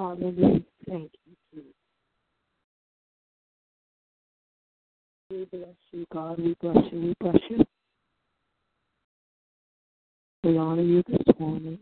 Hallelujah. 0.00 0.62
Thank 0.88 1.12
you, 1.26 1.36
Jesus. 1.52 1.74
We 5.30 5.44
bless 5.52 5.76
you, 5.92 6.06
God. 6.10 6.38
We 6.38 6.56
bless 6.62 6.76
you. 6.90 7.00
We 7.00 7.14
bless 7.20 7.36
you. 7.50 7.64
We 10.42 10.56
honor 10.56 10.80
you 10.80 11.02
this 11.06 11.20
morning. 11.38 11.78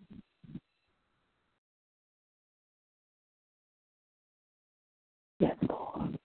Yes, 5.38 5.54
Lord. 5.68 6.18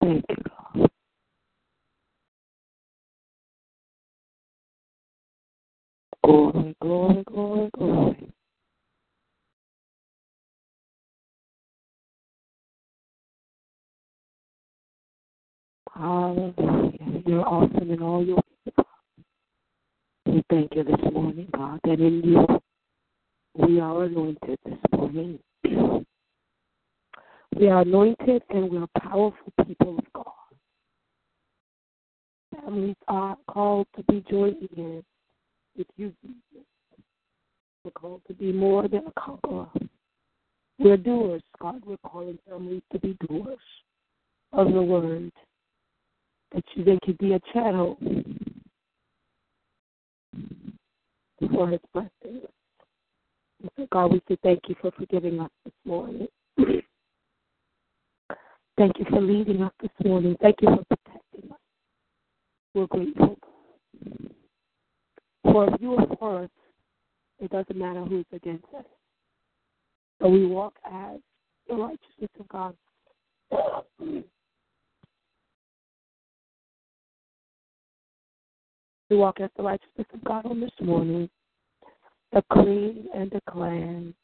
Thank 0.00 0.24
you. 0.30 0.57
Glory, 6.28 6.76
glory, 6.82 7.24
glory, 7.26 7.70
glory. 7.74 8.32
Hallelujah. 15.94 17.22
You're 17.26 17.48
awesome 17.48 17.90
in 17.90 18.02
all 18.02 18.22
your 18.22 18.36
ways. 18.36 18.74
We 20.26 20.42
thank 20.50 20.74
you 20.76 20.84
this 20.84 21.12
morning, 21.14 21.48
God, 21.56 21.80
that 21.84 21.98
in 21.98 22.22
you 22.22 22.46
we 23.54 23.80
are 23.80 24.04
anointed 24.04 24.58
this 24.66 24.78
morning. 24.92 25.38
we 25.64 27.68
are 27.68 27.80
anointed 27.80 28.42
and 28.50 28.70
we 28.70 28.76
are 28.76 28.88
powerful 29.00 29.50
people 29.66 29.98
of 29.98 30.04
God. 30.12 30.34
Families 32.54 32.96
are 33.08 33.38
called 33.48 33.86
to 33.96 34.02
be 34.02 34.22
joint 34.30 34.58
in 34.76 35.02
with 35.78 35.86
you, 35.96 36.12
Jesus. 36.22 36.66
We're 37.84 37.92
called 37.92 38.22
to 38.26 38.34
be 38.34 38.52
more 38.52 38.88
than 38.88 39.06
a 39.06 39.20
conqueror. 39.20 39.68
We're 40.78 40.96
doers, 40.96 41.42
God. 41.60 41.82
We're 41.86 41.96
calling 41.98 42.38
families 42.48 42.82
to 42.92 42.98
be 42.98 43.16
doers 43.26 43.58
of 44.52 44.72
the 44.72 44.82
word. 44.82 45.32
That 46.54 46.64
you, 46.74 46.84
they 46.84 46.98
could 47.04 47.18
be 47.18 47.34
a 47.34 47.40
channel 47.52 47.98
for 51.52 51.68
his 51.68 51.80
blessings. 51.92 52.48
And 53.60 53.70
so, 53.76 53.86
God, 53.92 54.12
we 54.12 54.22
say 54.28 54.38
thank 54.42 54.60
you 54.68 54.76
for 54.80 54.90
forgiving 54.92 55.40
us 55.40 55.50
this 55.64 55.74
morning. 55.84 56.28
thank 58.78 58.98
you 58.98 59.04
for 59.10 59.20
leading 59.20 59.62
us 59.62 59.72
this 59.80 59.90
morning. 60.04 60.36
Thank 60.40 60.56
you 60.62 60.68
for 60.68 60.84
protecting 60.84 61.52
us. 61.52 61.58
We're 62.74 62.86
grateful. 62.86 63.36
For 65.44 65.72
if 65.72 65.80
you 65.80 65.94
are 65.96 66.06
for 66.18 66.44
us, 66.44 66.50
it 67.40 67.50
doesn't 67.50 67.76
matter 67.76 68.04
who's 68.04 68.26
against 68.32 68.64
us. 68.76 68.84
So 70.20 70.28
we 70.28 70.46
walk 70.46 70.74
as 70.84 71.18
the 71.68 71.76
righteousness 71.76 72.30
of 72.40 72.48
God. 72.48 72.74
we 79.10 79.16
walk 79.16 79.40
as 79.40 79.50
the 79.56 79.62
righteousness 79.62 80.06
of 80.12 80.24
God 80.24 80.44
on 80.46 80.60
this 80.60 80.70
morning, 80.80 81.30
The 82.32 82.42
decreeing 82.42 83.06
and 83.14 83.30
the 83.30 83.40
declaring 83.46 84.14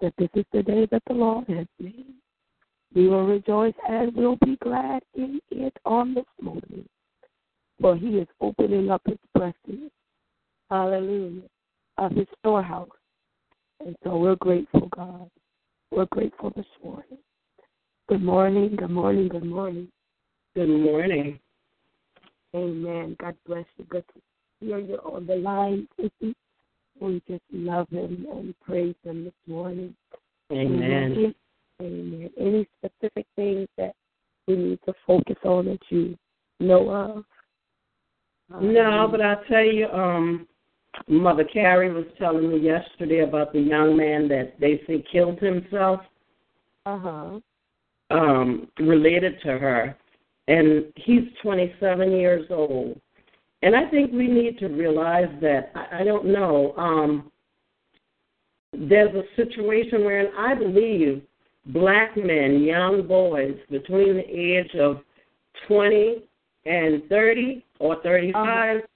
that 0.00 0.12
this 0.18 0.28
is 0.34 0.44
the 0.52 0.62
day 0.62 0.86
that 0.90 1.02
the 1.06 1.14
Lord 1.14 1.48
has 1.48 1.66
made. 1.78 2.06
We 2.94 3.08
will 3.08 3.26
rejoice 3.26 3.74
and 3.88 4.14
will 4.14 4.36
be 4.44 4.56
glad 4.56 5.02
in 5.14 5.40
it 5.50 5.76
on 5.84 6.14
this 6.14 6.24
morning. 6.40 6.86
For 7.80 7.96
he 7.96 8.18
is 8.18 8.28
opening 8.40 8.90
up 8.90 9.02
his 9.06 9.18
blessings. 9.34 9.90
Hallelujah. 10.70 11.42
Of 11.98 12.12
his 12.12 12.26
storehouse. 12.40 12.88
And 13.84 13.96
so 14.04 14.16
we're 14.16 14.36
grateful, 14.36 14.88
God. 14.94 15.30
We're 15.90 16.06
grateful 16.06 16.52
this 16.56 16.66
morning. 16.82 17.18
Good 18.08 18.22
morning, 18.22 18.76
good 18.76 18.90
morning, 18.90 19.28
good 19.28 19.44
morning. 19.44 19.88
Good 20.54 20.68
morning. 20.68 21.38
Amen. 22.54 23.16
God 23.20 23.36
bless 23.46 23.64
you. 23.76 23.84
Good 23.84 24.04
to 24.14 24.20
hear 24.60 24.78
you 24.78 24.96
on 24.96 25.26
the 25.26 25.36
line. 25.36 25.88
We 27.00 27.22
just 27.28 27.42
love 27.52 27.88
him 27.90 28.26
and 28.30 28.54
praise 28.60 28.94
him 29.04 29.24
this 29.24 29.34
morning. 29.46 29.94
Amen. 30.50 31.34
Amen. 31.82 32.30
Any 32.38 32.66
specific 32.78 33.26
things 33.36 33.68
that 33.76 33.94
we 34.46 34.56
need 34.56 34.78
to 34.86 34.94
focus 35.06 35.36
on 35.44 35.66
that 35.66 35.80
you 35.90 36.16
know 36.60 36.88
of? 36.88 37.24
No, 38.62 39.08
but 39.10 39.20
I'll 39.20 39.42
tell 39.48 39.64
you, 39.64 39.88
um, 39.88 40.46
Mother 41.08 41.44
Carrie 41.44 41.92
was 41.92 42.04
telling 42.18 42.50
me 42.50 42.58
yesterday 42.58 43.20
about 43.20 43.52
the 43.52 43.60
young 43.60 43.96
man 43.96 44.28
that 44.28 44.54
they 44.60 44.80
say 44.86 45.04
killed 45.10 45.38
himself. 45.38 46.00
Uh 46.84 46.98
huh. 46.98 47.40
Um, 48.08 48.68
related 48.78 49.40
to 49.42 49.58
her, 49.58 49.96
and 50.46 50.84
he's 50.94 51.24
27 51.42 52.12
years 52.12 52.46
old. 52.50 53.00
And 53.62 53.74
I 53.74 53.88
think 53.90 54.12
we 54.12 54.28
need 54.28 54.58
to 54.60 54.68
realize 54.68 55.28
that 55.40 55.72
I, 55.74 56.02
I 56.02 56.04
don't 56.04 56.26
know. 56.26 56.72
Um, 56.76 57.32
there's 58.72 59.14
a 59.14 59.24
situation 59.34 60.04
where 60.04 60.30
I 60.38 60.54
believe 60.54 61.22
black 61.66 62.16
men, 62.16 62.62
young 62.62 63.06
boys 63.06 63.56
between 63.70 64.14
the 64.14 64.28
age 64.28 64.74
of 64.78 64.98
20 65.66 66.22
and 66.66 67.02
30 67.08 67.64
or 67.80 68.00
35, 68.02 68.36
uh-huh. 68.76 68.86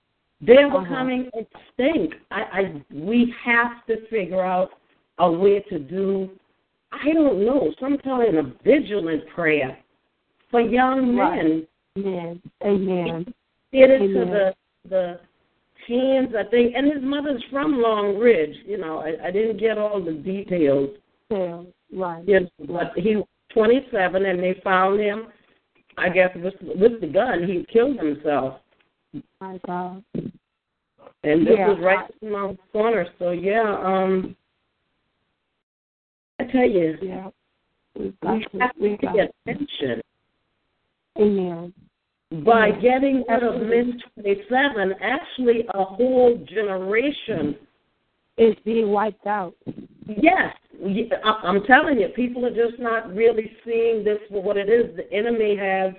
They're 0.41 0.67
Uh-huh. 0.67 0.81
becoming 0.81 1.31
extinct. 1.35 2.15
I, 2.31 2.41
I 2.41 2.83
we 2.93 3.35
have 3.45 3.85
to 3.87 4.07
figure 4.09 4.43
out 4.45 4.71
a 5.19 5.31
way 5.31 5.61
to 5.69 5.79
do. 5.79 6.31
I 6.93 7.13
don't 7.13 7.45
know, 7.45 7.73
some 7.79 7.99
kind 7.99 8.37
of 8.37 8.47
vigilant 8.65 9.29
prayer 9.35 9.79
for 10.51 10.61
young 10.61 11.15
men. 11.15 11.67
Amen. 11.99 12.43
Amen. 12.65 13.35
Get 13.73 13.91
it 13.91 13.99
to 13.99 14.25
the 14.25 14.55
the 14.89 15.21
teens, 15.87 16.31
I 16.39 16.45
think, 16.51 16.75
and 16.75 16.93
his 16.93 17.03
mother's 17.03 17.43
from 17.51 17.81
Long 17.81 18.19
Ridge. 18.19 18.57
You 18.67 18.79
know, 18.79 18.99
I, 18.99 19.29
I 19.29 19.31
didn't 19.31 19.59
get 19.59 19.79
all 19.79 20.03
the 20.03 20.13
details. 20.13 20.91
Yeah, 21.31 21.63
right. 21.95 22.27
You 22.27 22.41
know, 22.41 22.49
but 22.67 22.93
he 22.97 23.17
was 23.17 23.27
27, 23.53 24.25
and 24.25 24.41
they 24.41 24.61
found 24.65 25.01
him. 25.01 25.27
I 25.99 26.09
guess 26.09 26.31
with 26.35 26.55
with 26.61 27.01
the 27.01 27.07
gun, 27.09 27.47
he 27.47 27.67
killed 27.73 27.99
himself, 27.99 28.61
My 29.41 29.61
God. 29.67 30.03
And 31.23 31.47
this 31.47 31.55
Yeah, 31.57 31.69
was 31.69 31.79
right 31.81 32.11
in 32.23 32.33
my 32.33 32.57
corner. 32.73 33.07
So 33.19 33.31
yeah, 33.33 33.77
um, 33.83 34.37
I 36.39 36.45
tell 36.45 36.69
you, 36.69 36.97
Yeah. 37.03 37.31
We've 37.99 38.15
we 38.23 38.47
to, 38.53 38.59
have 38.61 38.75
to 38.75 38.81
we've 38.81 39.01
got 39.01 39.15
pay 39.15 39.53
attention. 39.53 40.01
Amen. 41.19 41.75
By 42.45 42.69
Yeah, 42.69 42.81
getting 42.81 43.25
rid 43.29 43.43
of. 43.43 43.63
Miss 43.63 44.01
27, 44.15 44.95
actually 45.03 45.67
a 45.75 45.85
whole 45.85 46.39
generation 46.49 47.57
is 48.39 48.55
being 48.65 48.91
wiped 48.91 49.27
out. 49.27 49.55
Yes, 50.07 50.55
I'm 51.25 51.65
telling 51.65 51.99
you, 51.99 52.09
people 52.09 52.47
are 52.47 52.55
just 52.55 52.79
not 52.79 53.13
really 53.15 53.53
seeing 53.65 54.05
this 54.05 54.19
for 54.31 54.43
what 54.43 54.57
it 54.57 54.69
is. 54.69 54.97
The 54.97 55.13
enemy 55.13 55.57
has 55.57 55.93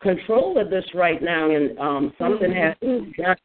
control 0.00 0.60
of 0.60 0.70
this 0.70 0.84
right 0.94 1.20
now, 1.22 1.50
and 1.50 1.76
um, 1.78 2.12
something 2.18 2.52
has 2.52 2.76
to 2.82 3.04
be 3.04 3.22
done. 3.22 3.36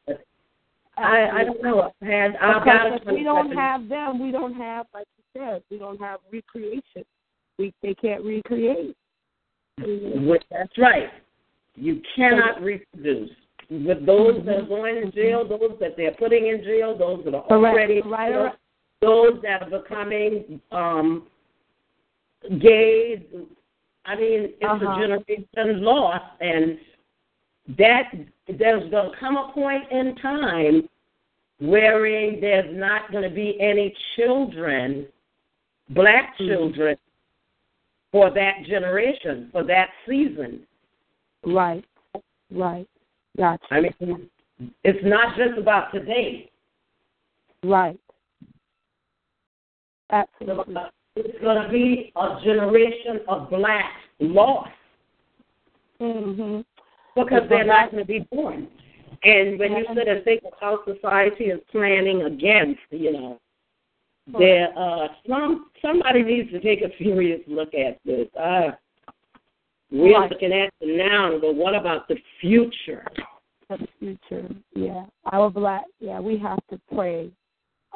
But 1.02 1.08
I, 1.10 1.42
I 1.42 1.44
don't 1.44 1.64
know. 1.64 1.82
I've 1.82 2.08
had 2.08 2.36
I've 2.38 2.66
got 2.66 2.92
Because 2.94 3.08
if 3.08 3.14
we 3.14 3.24
don't 3.24 3.52
have 3.52 3.90
them, 3.90 4.22
we 4.22 4.32
don't 4.32 4.54
have, 4.54 4.86
like 4.94 5.08
you 5.18 5.42
said, 5.42 5.64
we 5.72 5.78
don't 5.78 6.00
have 6.00 6.20
recreation. 6.32 7.04
We 7.58 7.74
they 7.82 7.94
can't 7.96 8.24
recreate. 8.24 8.96
With, 9.80 10.44
that's 10.52 10.78
right. 10.78 11.10
You 11.76 12.02
cannot 12.16 12.62
reproduce. 12.62 13.32
With 13.70 14.06
those 14.06 14.46
that 14.46 14.56
are 14.58 14.66
going 14.66 14.98
in 14.98 15.12
jail, 15.12 15.48
those 15.48 15.78
that 15.80 15.96
they're 15.98 16.14
putting 16.14 16.48
in 16.48 16.64
jail, 16.64 16.98
those 16.98 17.24
that 17.26 17.34
are 17.34 17.46
already 17.46 18.02
right, 18.02 18.36
right. 18.36 18.54
those 19.02 19.42
that 19.44 19.64
are 19.64 19.80
becoming 19.82 20.62
um 20.72 21.28
gay. 22.60 23.26
I 24.06 24.16
mean, 24.16 24.42
it's 24.44 24.64
Uh-huh. 24.64 24.92
a 24.92 25.00
generation 25.00 25.84
lost, 25.84 26.26
and 26.42 26.78
that 27.78 28.12
there's 28.48 28.90
going 28.92 29.12
to 29.12 29.18
come 29.20 29.38
a 29.38 29.52
point 29.54 29.84
in 29.92 30.16
time 30.16 30.90
wherein 31.60 32.40
there's 32.42 32.76
not 32.76 33.12
going 33.12 33.28
to 33.28 33.34
be 33.34 33.58
any 33.60 33.94
children, 34.16 35.08
black 35.90 36.34
Mm-hmm. 36.40 36.48
children, 36.48 36.98
for 38.12 38.30
that 38.34 38.64
generation, 38.68 39.50
for 39.52 39.64
that 39.64 39.90
season. 40.08 40.62
Right. 41.46 41.86
Right. 42.52 42.88
Gotcha. 43.38 43.64
I 43.72 43.82
mean, 43.82 44.30
it's 44.84 45.00
not 45.04 45.38
just 45.38 45.58
about 45.58 45.94
today. 45.94 46.52
Right. 47.64 48.00
Absolutely. 50.10 50.76
It's 51.16 51.42
going 51.42 51.64
to 51.64 51.70
be 51.72 52.12
a 52.16 52.40
generation 52.44 53.22
of 53.28 53.50
black 53.50 53.92
lost 54.20 54.70
Mhm. 56.02 56.66
Because 57.24 57.50
they're 57.50 57.66
not 57.66 57.92
going 57.92 58.04
to 58.04 58.08
be 58.08 58.28
born. 58.32 58.68
And 59.24 59.60
when 59.60 59.74
you 59.74 59.86
sit 59.96 60.08
and 60.08 60.24
think 60.24 60.42
of 60.46 60.54
how 60.60 60.80
society 60.86 61.46
is 61.46 61.60
planning 61.72 62.24
against, 62.24 62.80
you 62.90 63.14
know, 63.14 63.40
there 64.38 64.70
uh 64.78 65.08
some 65.28 65.72
somebody 65.82 66.24
needs 66.24 66.52
to 66.52 66.60
take 66.60 66.82
a 66.82 66.90
serious 66.98 67.42
look 67.48 67.74
at 67.74 68.00
this. 68.06 68.28
Uh 68.40 68.72
we're 69.92 70.18
Right. 70.18 70.32
looking 70.32 70.54
at 70.54 70.72
the 70.80 70.96
now, 70.96 71.38
but 71.40 71.56
what 71.56 71.76
about 71.76 72.08
the 72.08 72.16
future? 72.40 73.06
The 73.70 73.88
future. 74.00 74.48
Yeah. 74.74 75.06
Our 75.32 75.50
black 75.50 75.84
yeah, 76.00 76.20
we 76.20 76.38
have 76.38 76.60
to 76.70 76.80
pray. 76.94 77.32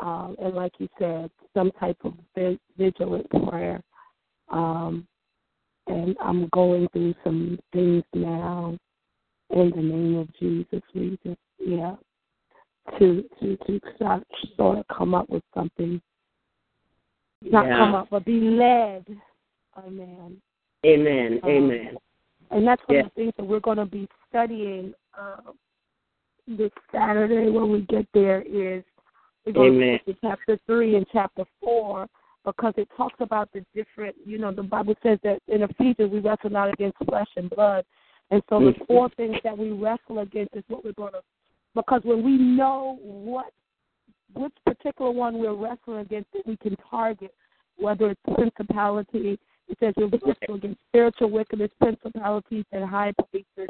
Um, 0.01 0.35
and 0.41 0.53
like 0.53 0.73
you 0.79 0.89
said, 0.99 1.29
some 1.53 1.71
type 1.79 1.97
of 2.03 2.13
vi- 2.35 2.59
vigilant 2.77 3.29
prayer. 3.47 3.81
Um, 4.49 5.07
and 5.87 6.17
I'm 6.19 6.49
going 6.49 6.89
through 6.89 7.13
some 7.23 7.57
things 7.71 8.03
now 8.13 8.77
in 9.51 9.69
the 9.71 9.81
name 9.81 10.17
of 10.17 10.33
Jesus. 10.37 10.81
We 10.93 11.17
just 11.25 11.39
yeah. 11.59 11.95
To 12.99 13.23
to 13.39 13.57
to 13.57 13.79
start, 13.95 14.23
sort 14.57 14.79
of 14.79 14.85
come 14.95 15.15
up 15.15 15.29
with 15.29 15.43
something. 15.53 16.01
Not 17.41 17.65
Yeah. 17.65 17.77
come 17.77 17.95
up, 17.95 18.09
but 18.09 18.25
be 18.25 18.39
led. 18.39 19.05
Amen. 19.77 20.41
Amen. 20.85 21.39
Um, 21.43 21.49
Amen. 21.49 21.97
And 22.51 22.67
that's 22.67 22.81
one 22.87 22.97
Yeah. 22.97 23.05
of 23.05 23.13
the 23.13 23.21
things 23.21 23.33
that 23.37 23.43
we're 23.43 23.59
going 23.59 23.77
to 23.77 23.85
be 23.85 24.07
studying 24.29 24.93
um, 25.17 25.57
this 26.47 26.71
Saturday 26.91 27.49
when 27.49 27.71
we 27.71 27.81
get 27.81 28.07
there 28.13 28.41
is 28.43 28.83
we're 29.45 29.53
going 29.53 29.75
Amen. 29.75 29.99
to 30.05 30.15
chapter 30.21 30.59
3 30.65 30.95
and 30.95 31.05
chapter 31.11 31.43
4 31.61 32.07
because 32.43 32.73
it 32.77 32.87
talks 32.95 33.19
about 33.19 33.51
the 33.51 33.65
different, 33.73 34.15
you 34.25 34.37
know, 34.37 34.51
the 34.51 34.63
Bible 34.63 34.95
says 35.01 35.19
that 35.23 35.41
in 35.47 35.63
Ephesians 35.63 36.11
we 36.11 36.19
wrestle 36.19 36.51
not 36.51 36.71
against 36.71 36.97
flesh 37.09 37.29
and 37.35 37.49
blood. 37.49 37.85
And 38.31 38.41
so 38.49 38.59
the 38.59 38.73
Mhm. 38.73 38.87
four 38.87 39.09
things 39.09 39.39
that 39.43 39.57
we 39.57 39.71
wrestle 39.71 40.19
against 40.19 40.55
is 40.55 40.63
what 40.67 40.83
we're 40.83 40.93
going 40.93 41.13
to, 41.13 41.23
because 41.73 42.03
when 42.03 42.23
we 42.23 42.37
know 42.37 42.97
what, 43.01 43.53
which 44.33 44.53
particular 44.65 45.11
one 45.11 45.37
we're 45.37 45.53
wrestling 45.53 45.99
against 45.99 46.31
that 46.33 46.45
we 46.47 46.57
can 46.57 46.75
target, 46.89 47.33
whether 47.77 48.09
it's 48.09 48.35
principality, 48.35 49.39
it 49.67 49.77
says 49.79 49.93
we're 49.95 50.07
wrestling 50.07 50.57
against 50.57 50.81
spiritual 50.89 51.29
wickedness, 51.29 51.71
principalities, 51.79 52.65
and 52.71 52.83
high 52.83 53.13
places, 53.13 53.69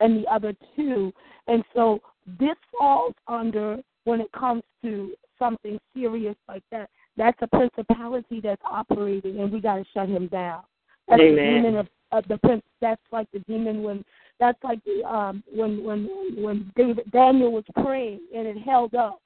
and 0.00 0.16
the 0.16 0.26
other 0.28 0.54
two. 0.74 1.12
And 1.46 1.64
so 1.74 2.00
this 2.38 2.56
falls 2.78 3.14
under 3.28 3.82
when 4.04 4.20
it 4.20 4.32
comes 4.32 4.62
to 4.82 5.14
something 5.38 5.78
serious 5.94 6.36
like 6.48 6.62
that. 6.70 6.88
That's 7.16 7.38
a 7.42 7.46
principality 7.46 8.40
that's 8.40 8.62
operating, 8.64 9.40
and 9.40 9.52
we 9.52 9.60
got 9.60 9.76
to 9.76 9.84
shut 9.92 10.08
him 10.08 10.28
down. 10.28 10.62
That's 11.08 11.20
the 11.20 11.36
demon 11.36 11.76
of, 11.76 11.88
of 12.12 12.24
the 12.28 12.38
prince. 12.38 12.62
That's 12.80 13.00
like 13.10 13.28
the 13.32 13.40
demon 13.40 13.82
when 13.82 14.04
that's 14.40 14.62
like 14.64 14.82
the 14.84 15.04
um 15.04 15.42
when 15.54 15.84
when 15.84 16.08
when 16.36 16.72
David 16.76 17.10
Daniel 17.12 17.52
was 17.52 17.64
praying 17.82 18.20
and 18.34 18.46
it 18.46 18.58
held 18.58 18.94
up. 18.94 19.20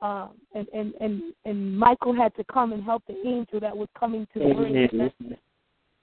Um, 0.00 0.32
and, 0.54 0.66
and, 0.74 0.92
and, 1.00 1.22
and 1.46 1.78
Michael 1.78 2.14
had 2.14 2.34
to 2.34 2.44
come 2.52 2.74
and 2.74 2.84
help 2.84 3.02
the 3.06 3.16
angel 3.26 3.58
that 3.60 3.74
was 3.74 3.88
coming 3.98 4.26
to 4.34 4.40
bring 4.54 4.74
the 4.74 4.88
message 4.92 5.38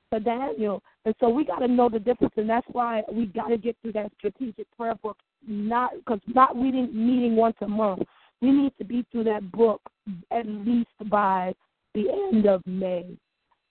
for 0.10 0.20
Daniel. 0.20 0.82
And 1.06 1.16
so 1.20 1.30
we 1.30 1.46
got 1.46 1.60
to 1.60 1.68
know 1.68 1.88
the 1.88 2.00
difference, 2.00 2.34
and 2.36 2.50
that's 2.50 2.66
why 2.72 3.04
we 3.12 3.28
got 3.28 3.48
to 3.48 3.58
get 3.58 3.76
through 3.82 3.94
that 3.94 4.12
strategic 4.18 4.66
prayer 4.76 4.96
book. 4.96 5.18
Not 5.48 5.92
because 5.98 6.20
not 6.28 6.56
reading 6.56 6.90
meeting 6.94 7.36
once 7.36 7.56
a 7.62 7.68
month. 7.68 8.04
We 8.42 8.52
need 8.52 8.74
to 8.78 8.84
be 8.84 9.06
through 9.12 9.26
that 9.26 9.52
book 9.52 9.82
at 10.32 10.46
least 10.48 10.90
by 11.10 11.54
the 11.94 12.10
end 12.10 12.46
of 12.46 12.66
May. 12.66 13.06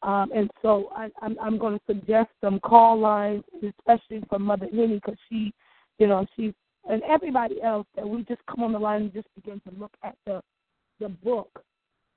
Um, 0.02 0.30
and 0.34 0.50
so 0.62 0.90
I, 0.96 1.08
I'm, 1.20 1.36
I'm 1.40 1.58
going 1.58 1.78
to 1.78 1.84
suggest 1.86 2.30
some 2.40 2.58
call 2.60 2.98
lines, 2.98 3.44
especially 3.62 4.24
for 4.28 4.38
Mother 4.38 4.66
Henny, 4.70 4.94
because 4.94 5.18
she, 5.28 5.52
you 5.98 6.06
know, 6.06 6.26
she 6.36 6.54
and 6.88 7.02
everybody 7.02 7.62
else 7.62 7.86
that 7.94 8.08
we 8.08 8.24
just 8.24 8.40
come 8.46 8.64
on 8.64 8.72
the 8.72 8.78
line 8.78 9.02
and 9.02 9.12
just 9.12 9.28
begin 9.34 9.60
to 9.68 9.78
look 9.78 9.92
at 10.02 10.16
the 10.26 10.40
the 10.98 11.08
book. 11.08 11.62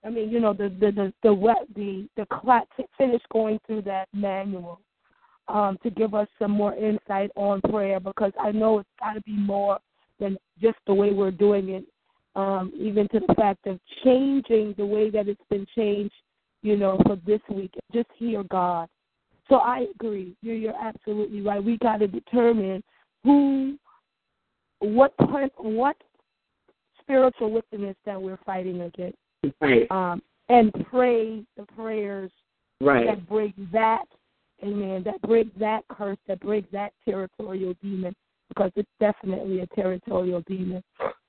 I 0.06 0.10
mean, 0.10 0.30
you 0.30 0.40
know, 0.40 0.54
the 0.54 0.70
the 0.80 0.92
the 0.92 1.14
the 1.24 1.56
the 1.76 2.08
the 2.16 2.26
class 2.28 2.66
finish 2.98 3.22
going 3.32 3.60
through 3.68 3.84
that 3.84 4.08
manual 4.14 4.80
um, 5.48 5.78
to 5.84 5.90
give 5.90 6.14
us 6.14 6.28
some 6.40 6.52
more 6.52 6.76
insight 6.76 7.32
on 7.36 7.62
prayer 7.62 8.00
because 8.00 8.32
I 8.40 8.52
know 8.52 8.80
it's 8.80 8.90
got 9.00 9.14
to 9.14 9.22
be 9.22 9.36
more 9.36 9.80
than 10.20 10.38
just 10.62 10.78
the 10.88 10.94
way 10.94 11.12
we're 11.12 11.32
doing 11.32 11.70
it. 11.70 11.86
Um, 12.36 12.74
even 12.76 13.08
to 13.10 13.20
the 13.20 13.34
fact 13.36 13.68
of 13.68 13.80
changing 14.04 14.74
the 14.78 14.86
way 14.86 15.12
that 15.12 15.28
it's 15.28 15.42
been 15.52 15.68
changed, 15.76 16.16
you 16.64 16.76
know, 16.76 17.00
for 17.06 17.18
this 17.28 17.42
week. 17.50 17.74
Just 17.94 18.10
hear 18.18 18.44
God. 18.44 18.88
So 19.50 19.58
I 19.58 19.86
agree. 19.94 20.36
You're 20.42 20.56
you're 20.56 20.82
absolutely 20.82 21.42
right. 21.42 21.64
We 21.64 21.78
got 21.78 21.98
to 21.98 22.08
determine 22.08 22.82
who, 23.24 23.78
what 24.80 25.16
part, 25.18 25.52
what 25.58 25.98
spiritual 27.02 27.52
wickedness 27.52 27.96
that 28.06 28.20
we're 28.20 28.40
fighting 28.46 28.82
against 28.82 29.18
Right. 29.60 29.92
um, 29.92 30.22
and 30.50 30.72
pray 30.90 31.44
the 31.58 31.66
prayers 31.76 32.32
Right. 32.80 33.06
that 33.06 33.28
break 33.28 33.54
that, 33.72 34.06
amen, 34.64 35.04
that 35.04 35.22
break 35.22 35.54
that 35.56 35.84
curse, 35.90 36.18
that 36.28 36.40
break 36.40 36.70
that 36.72 36.94
territorial 37.06 37.74
demon, 37.82 38.16
because 38.50 38.72
it's 38.76 38.90
definitely 39.00 39.60
a 39.62 39.68
territorial 39.68 40.42
demon 40.48 40.82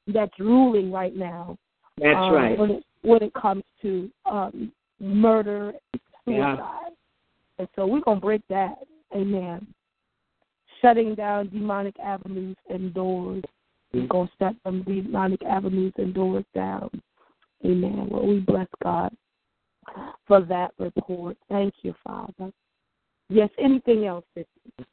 that's 0.06 0.38
ruling 0.38 0.92
right 0.92 1.14
now. 1.16 1.56
That's 1.96 2.16
um, 2.16 2.32
right. 2.32 2.58
When 2.58 2.70
it, 2.70 2.84
when 3.02 3.22
it 3.22 3.34
comes 3.34 3.64
to 3.82 4.10
um, 4.26 4.72
murder, 5.04 5.74
Yeah. 6.26 6.56
suicide. 6.56 6.92
And 7.58 7.68
so 7.76 7.86
we're 7.86 8.00
going 8.00 8.18
to 8.18 8.26
break 8.26 8.42
that, 8.48 8.78
amen. 9.14 9.66
Shutting 10.80 11.14
down 11.14 11.48
demonic 11.50 11.98
avenues 12.00 12.56
and 12.68 12.92
doors. 12.92 13.44
We're 13.92 14.02
mm. 14.02 14.08
going 14.08 14.28
to 14.28 14.34
shut 14.38 14.54
them 14.64 14.82
demonic 14.82 15.42
avenues 15.44 15.92
and 15.98 16.12
doors 16.12 16.44
down. 16.54 16.90
Amen. 17.64 18.08
Well, 18.10 18.26
we 18.26 18.40
bless 18.40 18.66
God 18.82 19.14
for 20.26 20.40
that 20.42 20.72
report. 20.78 21.36
Thank 21.48 21.74
you, 21.82 21.94
Father. 22.04 22.52
Yes, 23.28 23.48
anything 23.58 24.04
else? 24.04 24.24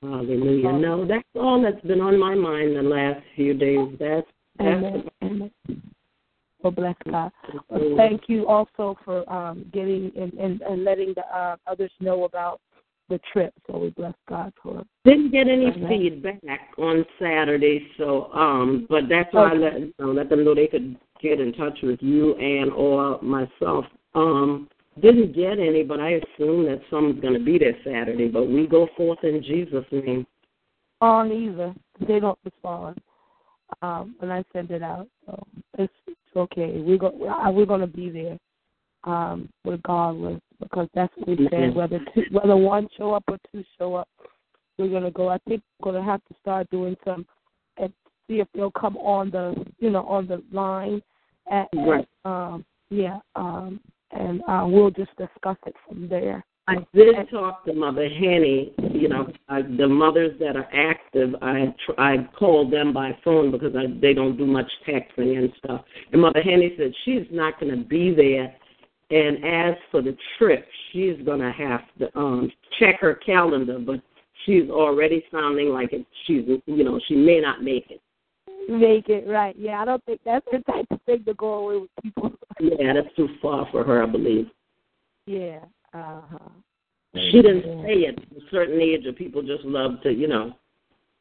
Hallelujah. 0.01 0.72
No, 0.72 1.06
that's 1.06 1.27
all 1.36 1.62
that's 1.62 1.86
been 1.86 2.00
on 2.00 2.18
my 2.18 2.34
mind 2.34 2.75
the 2.75 2.82
last 2.82 3.22
few 3.36 3.53
days. 3.53 3.89
That's 4.00 4.27
that's 4.58 4.84
Amen. 4.84 5.03
Amen. 5.24 5.51
Well, 6.63 6.72
bless 6.72 6.96
God. 7.10 7.32
Thank 7.98 8.24
you 8.27 8.48
also 8.48 8.98
for 9.03 9.27
um, 9.32 9.65
getting 9.74 10.12
and, 10.15 10.34
and, 10.34 10.62
and 10.62 10.84
letting 10.84 11.13
the 11.15 11.24
uh, 11.36 11.56
others 11.68 11.91
know 12.00 12.25
about 12.25 12.62
the 13.10 13.20
trip. 13.34 13.53
So 13.68 13.77
we 13.77 13.89
bless 13.89 14.13
God 14.30 14.53
for 14.62 14.82
it. 14.82 14.88
Didn't 15.06 15.32
get 15.32 15.48
any 15.48 15.68
Okay. 15.68 15.88
feedback 15.88 16.70
on 16.77 17.06
Saturday, 17.20 17.88
so 17.98 18.32
um, 18.34 18.86
but 18.89 19.10
that's 19.10 19.34
why 19.34 19.51
I 19.51 19.53
let 19.53 19.80
you 19.80 19.94
know, 20.00 20.12
let 20.12 20.30
them 20.30 20.46
know 20.46 20.53
they 20.53 20.68
could 20.68 20.98
get 21.22 21.39
in 21.39 21.53
touch 21.53 21.80
with 21.82 22.00
you 22.01 22.36
and 22.36 22.72
or 22.72 23.20
myself. 23.22 23.86
Um, 24.13 24.70
didn't 25.01 25.34
get 25.34 25.58
any, 25.60 25.84
but 25.84 26.00
I 26.00 26.20
assume 26.22 26.65
that 26.65 26.82
someone's 26.89 27.22
going 27.22 27.34
to 27.34 27.44
be 27.44 27.58
there 27.58 27.75
Saturday. 27.84 28.27
But 28.27 28.50
we 28.50 28.68
go 28.68 28.88
forth 28.98 29.24
in 29.24 29.41
Jesus' 29.41 29.86
name. 29.91 30.27
on 31.00 31.32
either. 31.32 31.74
They 32.08 32.20
don't 32.20 32.38
respond 32.44 33.00
um, 33.82 34.15
when 34.20 34.32
I 34.32 34.44
send 34.53 34.70
it 34.72 34.84
out. 34.84 35.08
So 35.25 35.44
it's, 35.77 35.94
it's 36.34 36.38
okay. 36.38 36.80
We're 36.80 36.98
go, 36.98 37.08
uh, 37.28 37.52
we're 37.52 37.66
going 37.66 37.82
to 37.82 37.88
be 37.88 38.10
there 38.10 38.38
um, 39.04 39.50
regardless 39.66 40.40
because 40.60 40.88
that's 40.94 41.14
what 41.18 41.28
we 41.28 41.48
said. 41.50 41.72
Mhm. 41.72 41.74
Whether 41.76 42.00
two, 42.14 42.24
whether 42.32 42.56
one 42.56 42.88
show 42.98 43.14
up 43.14 43.24
or 43.28 43.38
two 43.52 43.64
show 43.78 43.96
up, 43.96 44.08
we're 44.78 44.90
going 44.90 45.04
to 45.04 45.12
go. 45.12 45.30
I 45.30 45.38
think 45.48 45.62
we're 45.80 45.92
going 45.92 46.04
to 46.04 46.10
have 46.10 46.24
to 46.26 46.36
start 46.40 46.70
doing 46.70 46.96
some 47.06 47.26
and 47.78 47.92
see 48.28 48.40
if 48.40 48.48
they'll 48.54 48.72
come 48.72 48.98
on 48.98 49.30
the 49.32 49.66
you 49.80 49.90
know 49.90 50.06
on 50.06 50.28
the 50.28 50.42
line 50.52 51.02
at, 51.52 51.68
Right. 51.74 52.08
um 52.26 52.64
yeah 52.90 53.20
um 53.36 53.80
and 54.12 54.42
uh, 54.48 54.66
we'll 54.68 54.92
just 54.92 55.16
discuss 55.18 55.58
it 55.66 55.76
from 55.88 56.08
there. 56.08 56.44
I 56.72 56.86
did 56.94 57.30
talk 57.30 57.66
to 57.66 57.74
Mother 57.74 58.10
Henny 58.10 58.74
you 59.01 59.10
know, 59.10 59.28
I, 59.50 59.63
the 59.63 59.88
mothers 59.88 60.38
that 60.40 60.56
are 60.56 60.68
active, 60.72 61.34
I 61.42 61.74
tr- 61.86 62.00
I 62.00 62.30
call 62.38 62.70
them 62.70 62.94
by 62.94 63.18
phone 63.24 63.51
because 63.51 63.75
I, 63.75 63.86
they 64.00 64.13
don't 64.13 64.38
do 64.38 64.46
much 64.46 64.70
texting 64.88 65.38
and 65.38 65.51
stuff. 65.58 65.82
And 66.12 66.22
Mother 66.22 66.42
Henny 66.42 66.75
said 66.78 66.92
she's 67.04 67.25
not 67.32 67.60
going 67.60 67.75
to 67.75 67.84
be 67.84 68.13
there. 68.13 68.54
And 69.10 69.44
as 69.44 69.75
for 69.90 70.01
the 70.04 70.16
trip, 70.38 70.68
she's 70.92 71.16
going 71.25 71.40
to 71.40 71.51
have 71.51 71.82
to 72.00 72.18
um 72.18 72.51
check 72.80 73.00
her 73.01 73.16
calendar, 73.16 73.80
but 73.80 74.01
she's 74.46 74.70
already 74.70 75.25
sounding 75.32 75.70
like 75.70 75.94
it, 75.94 76.06
she's, 76.28 76.44
you 76.68 76.84
know, 76.84 77.00
she 77.08 77.16
may 77.16 77.40
not 77.42 77.63
make 77.63 77.90
it. 77.90 78.01
Make 78.70 79.10
it 79.10 79.28
right. 79.28 79.56
Yeah, 79.58 79.82
I 79.82 79.86
don't 79.86 80.06
think 80.06 80.22
that's 80.24 80.46
the 80.51 80.60
type 80.72 80.86
of 80.92 81.01
thing 81.08 81.24
to 81.25 81.34
go 81.34 81.54
away 81.56 81.78
with 81.80 81.90
people. 82.04 82.32
Yeah, 82.60 82.94
that's 82.94 83.13
too 83.16 83.28
far 83.42 83.68
for 83.72 83.84
her, 83.84 84.04
I 84.04 84.06
believe. 84.06 84.46
yeah. 85.25 85.60
Uh 85.93 86.21
huh. 86.31 86.50
She 87.15 87.41
didn't 87.41 87.63
say 87.83 87.93
it. 87.93 88.19
At 88.19 88.38
a 88.38 88.41
certain 88.51 88.79
age, 88.79 89.05
of 89.05 89.15
people 89.15 89.41
just 89.41 89.65
love 89.65 90.01
to, 90.03 90.12
you 90.12 90.27
know, 90.27 90.53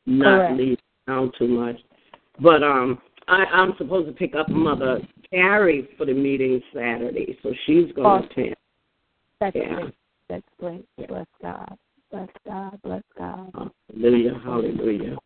not 0.07 0.39
Correct. 0.39 0.59
leave 0.59 0.79
town 1.07 1.33
too 1.37 1.49
much. 1.49 1.77
But 2.41 2.63
um, 2.63 3.01
I, 3.27 3.45
I'm 3.45 3.75
supposed 3.77 4.07
to 4.07 4.13
pick 4.13 4.35
up 4.35 4.51
Mother 4.51 5.01
Carrie 5.31 5.89
for 5.99 6.07
the 6.07 6.15
meeting 6.15 6.63
Saturday, 6.73 7.39
so 7.43 7.53
she's 7.67 7.93
going 7.93 8.07
Awesome. 8.07 8.29
to 8.29 8.41
attend. 8.43 8.57
That's 9.41 9.57
Yeah. 9.57 9.75
great. 9.75 9.95
That's 10.29 10.49
great. 10.59 11.09
Bless 11.09 11.27
God. 11.43 11.77
Bless 12.11 12.29
God. 12.47 12.79
Bless 12.83 13.03
God. 13.19 13.75
Hallelujah, 13.89 14.41
hallelujah. 14.45 15.17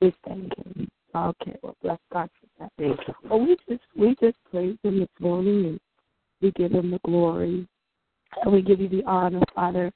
We 0.00 0.14
thank 0.26 0.56
Him. 0.56 0.88
Okay. 1.14 1.56
Well, 1.62 1.76
bless 1.82 1.98
God 2.12 2.28
for 2.40 2.46
that. 2.58 2.72
Thank 2.78 2.98
you. 3.06 3.14
Well, 3.28 3.40
we 3.40 3.56
just 3.68 3.82
we 3.96 4.14
just 4.20 4.36
praise 4.50 4.76
Him 4.82 5.00
this 5.00 5.08
morning 5.20 5.66
and 5.66 5.80
we 6.40 6.50
give 6.52 6.72
Him 6.72 6.90
the 6.90 6.98
glory 7.04 7.66
and 8.42 8.52
we 8.52 8.62
give 8.62 8.80
you 8.80 8.88
the 8.88 9.04
honor, 9.04 9.40
Father. 9.54 9.92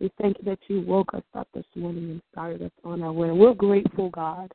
We 0.00 0.10
thank 0.20 0.38
you 0.38 0.44
that 0.44 0.58
you 0.68 0.80
woke 0.82 1.12
us 1.14 1.22
up 1.34 1.48
this 1.54 1.64
morning 1.74 2.04
and 2.10 2.22
started 2.32 2.62
us 2.62 2.70
on 2.84 3.02
our 3.02 3.12
way. 3.12 3.30
We're 3.30 3.54
grateful, 3.54 4.10
God, 4.10 4.50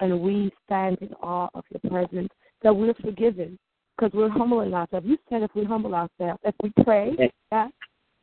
and 0.00 0.20
we 0.20 0.50
stand 0.66 0.98
in 1.00 1.12
awe 1.22 1.48
of 1.54 1.64
your 1.70 1.90
presence 1.90 2.28
that 2.62 2.74
we're 2.74 2.94
forgiven 2.94 3.58
because 3.96 4.12
we're 4.14 4.28
humbling 4.28 4.74
ourselves. 4.74 5.06
You 5.06 5.18
said 5.28 5.42
if 5.42 5.50
we 5.54 5.64
humble 5.64 5.94
ourselves, 5.94 6.40
if 6.44 6.54
we 6.62 6.72
pray. 6.84 7.16
God, 7.50 7.70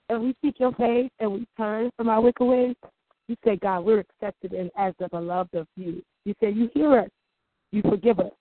and 0.10 0.24
we 0.24 0.36
seek 0.44 0.60
your 0.60 0.74
face 0.74 1.10
and 1.20 1.32
we 1.32 1.48
turn 1.58 1.92
from 1.96 2.10
our 2.10 2.22
wicked 2.22 2.44
ways, 2.44 2.76
you 3.28 3.36
say, 3.46 3.56
God, 3.58 3.86
we're 3.86 4.00
accepted 4.00 4.54
and 4.54 4.72
as 4.76 4.94
the 5.00 5.08
beloved 5.10 5.54
of 5.56 5.68
you. 5.76 6.04
You 6.26 6.34
say 6.42 6.52
you 6.52 6.70
hear 6.74 7.00
us, 7.00 7.10
you 7.72 7.82
forgive 7.84 8.20
us, 8.20 8.32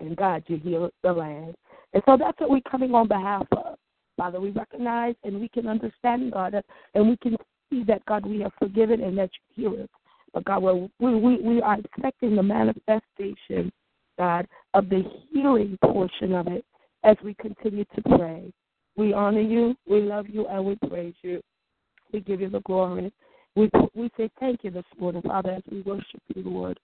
and 0.00 0.16
God, 0.16 0.42
you 0.46 0.56
heal 0.56 0.90
the 1.02 1.12
land. 1.12 1.54
And 1.92 2.02
so 2.06 2.16
that's 2.16 2.38
what 2.40 2.50
we're 2.50 2.60
coming 2.62 2.94
on 2.94 3.06
behalf 3.06 3.46
of. 3.52 3.76
Father, 4.16 4.40
we 4.40 4.50
recognize 4.50 5.14
and 5.24 5.40
we 5.40 5.48
can 5.48 5.66
understand, 5.66 6.32
God, 6.32 6.54
and 6.94 7.08
we 7.08 7.16
can 7.16 7.36
see 7.70 7.84
that, 7.84 8.04
God, 8.06 8.24
we 8.26 8.40
have 8.40 8.52
forgiven 8.58 9.02
and 9.02 9.18
that 9.18 9.30
you 9.56 9.70
hear 9.70 9.82
us. 9.82 9.88
But, 10.32 10.44
God, 10.44 10.62
we, 10.62 10.88
we, 11.14 11.40
we 11.40 11.62
are 11.62 11.78
expecting 11.78 12.36
the 12.36 12.42
manifestation, 12.42 13.72
God, 14.18 14.46
of 14.74 14.88
the 14.88 15.02
healing 15.32 15.78
portion 15.82 16.34
of 16.34 16.48
it 16.48 16.64
as 17.04 17.16
we 17.24 17.34
continue 17.34 17.84
to 17.94 18.02
pray. 18.16 18.52
We 18.96 19.12
honor 19.12 19.40
you, 19.40 19.74
we 19.88 20.00
love 20.00 20.26
you, 20.28 20.46
and 20.46 20.64
we 20.64 20.76
praise 20.88 21.14
you. 21.22 21.40
We 22.12 22.20
give 22.20 22.40
you 22.40 22.48
the 22.48 22.60
glory. 22.60 23.12
We 23.56 23.70
we 23.94 24.10
say 24.16 24.30
thank 24.40 24.64
you 24.64 24.70
this 24.70 24.84
morning, 24.98 25.22
Father, 25.22 25.50
as 25.50 25.62
we 25.70 25.82
worship 25.82 26.22
you, 26.34 26.42
Lord. 26.42 26.78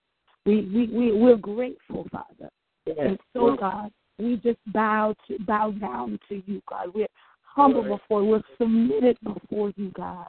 We 0.46 0.62
we, 0.72 0.86
we 0.86 1.12
we're 1.12 1.36
grateful, 1.36 2.06
Father. 2.10 2.50
Yes. 2.86 2.96
And 3.00 3.18
so, 3.32 3.56
God, 3.56 3.90
we 4.24 4.36
just 4.36 4.58
bow 4.72 5.14
to 5.28 5.38
bow 5.44 5.72
down 5.72 6.18
to 6.28 6.42
you, 6.46 6.62
God. 6.68 6.88
We're 6.94 7.06
humble 7.42 7.82
before, 7.82 8.24
we're 8.24 8.42
submitted 8.58 9.18
before 9.22 9.72
you, 9.76 9.90
God. 9.96 10.28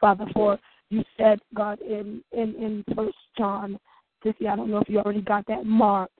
Father, 0.00 0.26
for 0.32 0.58
you 0.90 1.02
said, 1.16 1.38
God, 1.54 1.80
in 1.80 2.22
in 2.32 2.54
in 2.56 2.84
First 2.94 3.16
John, 3.38 3.78
Sissy, 4.24 4.46
I 4.48 4.56
don't 4.56 4.70
know 4.70 4.78
if 4.78 4.88
you 4.88 4.98
already 4.98 5.22
got 5.22 5.46
that 5.46 5.64
marked. 5.64 6.18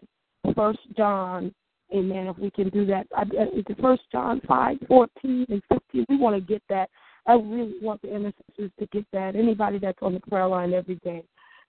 First 0.54 0.81
John, 0.97 1.52
Amen. 1.95 2.26
If 2.26 2.38
we 2.38 2.50
can 2.50 2.71
do 2.71 2.87
that, 2.87 3.07
I, 3.14 3.25
it's 3.31 3.81
First 3.81 4.02
John 4.11 4.40
five 4.49 4.78
fourteen 4.88 5.47
and 5.50 5.62
fifteen. 5.69 6.07
We 6.09 6.16
want 6.16 6.37
to 6.37 6.40
get 6.40 6.62
that. 6.71 6.88
I 7.26 7.35
really 7.35 7.75
want 7.83 8.00
the 8.02 8.14
intercessors 8.14 8.71
to 8.78 8.87
get 8.92 9.04
that. 9.12 9.37
Anybody 9.37 9.78
that's 9.78 9.99
on 10.00 10.14
the 10.14 10.21
prayer 10.21 10.47
line 10.47 10.73
every 10.73 10.97
day, 10.97 11.23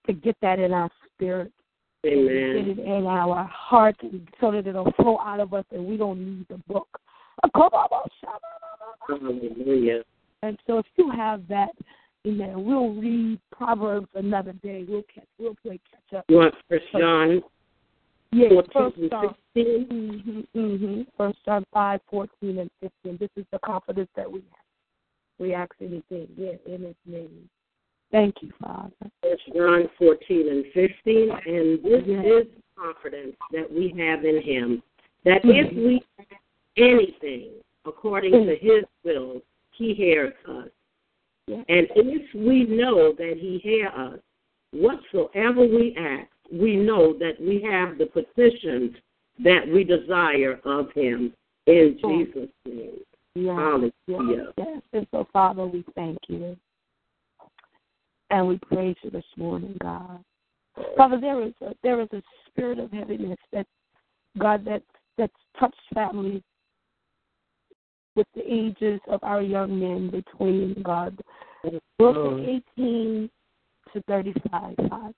to 0.08 0.14
get 0.14 0.38
that 0.42 0.60
in 0.60 0.72
our 0.72 0.90
spirit 1.14 1.52
Amen. 2.06 2.78
it 2.78 2.80
in 2.80 3.06
our 3.06 3.44
heart 3.46 3.96
so 4.42 4.52
that 4.52 4.68
it'll 4.68 4.92
flow 4.94 5.20
out 5.20 5.40
of 5.40 5.54
us 5.54 5.64
and 5.72 5.86
we 5.86 5.96
don't 5.96 6.20
need 6.20 6.46
the 6.50 6.58
book. 6.68 7.00
Hallelujah. 9.08 10.04
And 10.42 10.58
so 10.68 10.80
if 10.80 10.86
you 10.98 11.10
have 11.12 11.48
that, 11.48 11.70
amen, 12.28 12.66
we'll 12.66 12.94
read 12.94 13.40
Proverbs 13.52 14.08
another 14.16 14.54
day. 14.54 14.86
We'll 14.88 15.04
catch 15.14 15.26
we'll 15.40 15.56
play 15.64 15.80
catch 15.90 16.20
up. 16.20 16.26
You 16.28 16.38
want 16.38 16.56
First 16.70 16.86
John 16.92 17.42
Yeah, 18.34 18.50
14 18.50 18.72
first 18.74 19.12
John 19.12 19.36
16? 19.56 19.88
mm-hmm, 19.90 20.60
mm-hmm. 20.60 21.02
First 21.18 21.38
John 21.46 21.66
five, 21.72 22.02
fourteen 22.10 22.60
and 22.60 22.70
fifteen. 22.82 23.18
This 23.18 23.30
is 23.38 23.46
the 23.52 23.60
confidence 23.60 24.10
that 24.16 24.30
we 24.30 24.40
have. 24.40 25.40
We 25.40 25.54
ask 25.54 25.72
anything, 25.82 26.28
yeah, 26.38 26.54
in 26.66 26.84
his 26.84 26.96
name. 27.06 27.50
Thank 28.14 28.44
you, 28.44 28.52
Father. 28.62 28.94
First 29.24 29.42
John 29.56 29.90
14 29.98 30.48
and 30.48 30.66
15, 30.72 31.32
and 31.32 31.84
this 31.84 32.04
Yes. 32.06 32.26
is 32.26 32.48
confidence 32.78 33.36
that 33.52 33.70
we 33.70 33.90
have 33.98 34.24
in 34.24 34.40
Him, 34.40 34.84
that 35.24 35.44
if 35.44 35.72
mm-hmm. 35.72 35.88
we 35.88 36.04
ask 36.20 36.30
anything 36.78 37.50
according 37.86 38.32
to 38.34 38.38
mm. 38.38 38.60
His 38.60 38.84
will, 39.04 39.42
He 39.72 39.96
hears 39.96 40.34
us. 40.48 40.70
Yes. 41.48 41.66
And 41.68 41.88
if 41.96 42.34
we 42.36 42.66
know 42.66 43.14
that 43.14 43.38
He 43.40 43.58
hears 43.58 43.92
us, 43.96 44.20
whatsoever 44.74 45.66
we 45.66 45.96
ask, 45.98 46.30
we 46.52 46.76
know 46.76 47.14
that 47.14 47.42
we 47.42 47.62
have 47.64 47.98
the 47.98 48.06
petitions 48.06 48.96
that 49.40 49.68
we 49.68 49.84
desire 49.84 50.60
of 50.66 50.92
Him 50.92 51.34
in 51.66 51.98
Jesus' 52.00 52.50
name. 52.66 53.00
Yes, 53.34 53.56
Hallelujah. 53.58 54.54
yes, 54.56 54.68
yes. 54.68 54.82
And 54.94 55.08
so, 55.10 55.28
Father, 55.34 55.66
we 55.66 55.84
thank 55.96 56.20
you. 56.28 56.56
And 58.34 58.48
we 58.48 58.58
praise 58.58 58.96
you 59.04 59.12
this 59.12 59.24
morning, 59.38 59.78
God. 59.80 60.24
Father, 60.98 61.22
there 61.22 61.40
is 61.44 61.54
a 61.62 61.76
there 61.84 62.02
is 62.02 62.08
a 62.14 62.22
spirit 62.48 62.80
of 62.80 62.92
heaviness 62.92 63.38
that 63.52 63.68
God 64.40 64.66
that 64.66 64.82
that's 65.20 65.32
touched 65.60 65.76
families 65.94 66.42
with 68.16 68.26
the 68.34 68.42
ages 68.52 69.00
of 69.08 69.20
our 69.22 69.44
young 69.44 69.80
men 69.80 70.10
between 70.10 70.82
God. 70.82 71.16
Roughly 72.00 72.64
eighteen 72.76 73.30
to 73.94 74.02
thirty 74.08 74.34
five, 74.50 74.78
God. 74.90 75.14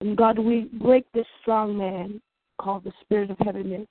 And 0.00 0.16
God, 0.16 0.38
we 0.38 0.70
break 0.80 1.04
this 1.12 1.26
strong 1.40 1.76
man 1.76 2.22
called 2.60 2.84
the 2.84 2.92
spirit 3.02 3.32
of 3.32 3.38
heaviness 3.40 3.88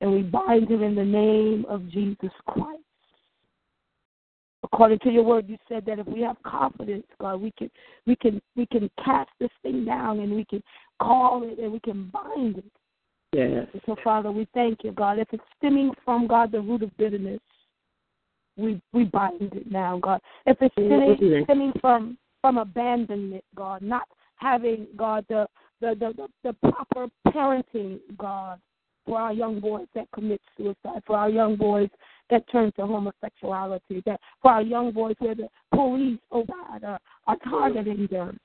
and 0.00 0.12
we 0.12 0.22
bind 0.22 0.68
him 0.68 0.82
in 0.82 0.96
the 0.96 1.04
name 1.04 1.64
of 1.68 1.88
Jesus 1.90 2.32
Christ. 2.48 2.82
According 4.72 4.98
to 5.00 5.10
your 5.10 5.22
word, 5.22 5.48
you 5.48 5.56
said 5.68 5.84
that 5.86 6.00
if 6.00 6.06
we 6.06 6.20
have 6.22 6.36
confidence, 6.42 7.06
God, 7.20 7.40
we 7.40 7.52
can 7.52 7.70
we 8.06 8.16
can 8.16 8.42
we 8.56 8.66
can 8.66 8.90
cast 9.04 9.30
this 9.38 9.50
thing 9.62 9.84
down 9.84 10.18
and 10.18 10.32
we 10.34 10.44
can 10.44 10.62
call 11.00 11.42
it 11.44 11.58
and 11.58 11.72
we 11.72 11.78
can 11.80 12.10
bind 12.12 12.58
it. 12.58 12.72
Yes. 13.32 13.68
And 13.72 13.82
so, 13.86 13.96
Father, 14.02 14.32
we 14.32 14.48
thank 14.54 14.82
you, 14.82 14.90
God. 14.90 15.18
If 15.18 15.28
it's 15.32 15.42
stemming 15.58 15.92
from 16.04 16.26
God, 16.26 16.50
the 16.50 16.60
root 16.60 16.82
of 16.82 16.96
bitterness, 16.96 17.40
we 18.56 18.80
we 18.92 19.04
bind 19.04 19.52
it 19.52 19.70
now, 19.70 20.00
God. 20.02 20.20
If 20.46 20.56
it's 20.60 20.74
mm-hmm. 20.74 21.14
stemming, 21.16 21.44
stemming 21.44 21.72
from 21.80 22.18
from 22.40 22.58
abandonment, 22.58 23.44
God, 23.54 23.82
not 23.82 24.08
having 24.36 24.88
God 24.96 25.24
the 25.28 25.46
the 25.80 25.94
the, 26.00 26.12
the, 26.16 26.28
the 26.42 26.70
proper 26.72 27.06
parenting, 27.28 28.00
God, 28.18 28.58
for 29.06 29.18
our 29.18 29.32
young 29.32 29.60
boys 29.60 29.86
that 29.94 30.08
commit 30.12 30.40
suicide, 30.56 31.02
for 31.06 31.16
our 31.16 31.30
young 31.30 31.56
boys 31.56 31.88
that 32.30 32.44
turn 32.50 32.72
to 32.72 32.86
homosexuality, 32.86 34.02
that 34.04 34.20
for 34.42 34.50
our 34.50 34.62
young 34.62 34.92
boys 34.92 35.14
where 35.20 35.34
the 35.34 35.48
police, 35.72 36.18
oh 36.32 36.44
God, 36.44 36.84
are, 36.84 37.00
are 37.26 37.36
targeting 37.44 38.08
them. 38.10 38.38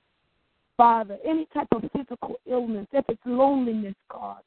Father, 0.77 1.17
any 1.25 1.47
type 1.53 1.67
of 1.73 1.83
physical 1.93 2.35
illness, 2.45 2.87
if 2.91 3.05
it's 3.09 3.21
loneliness, 3.25 3.95
God, 4.09 4.41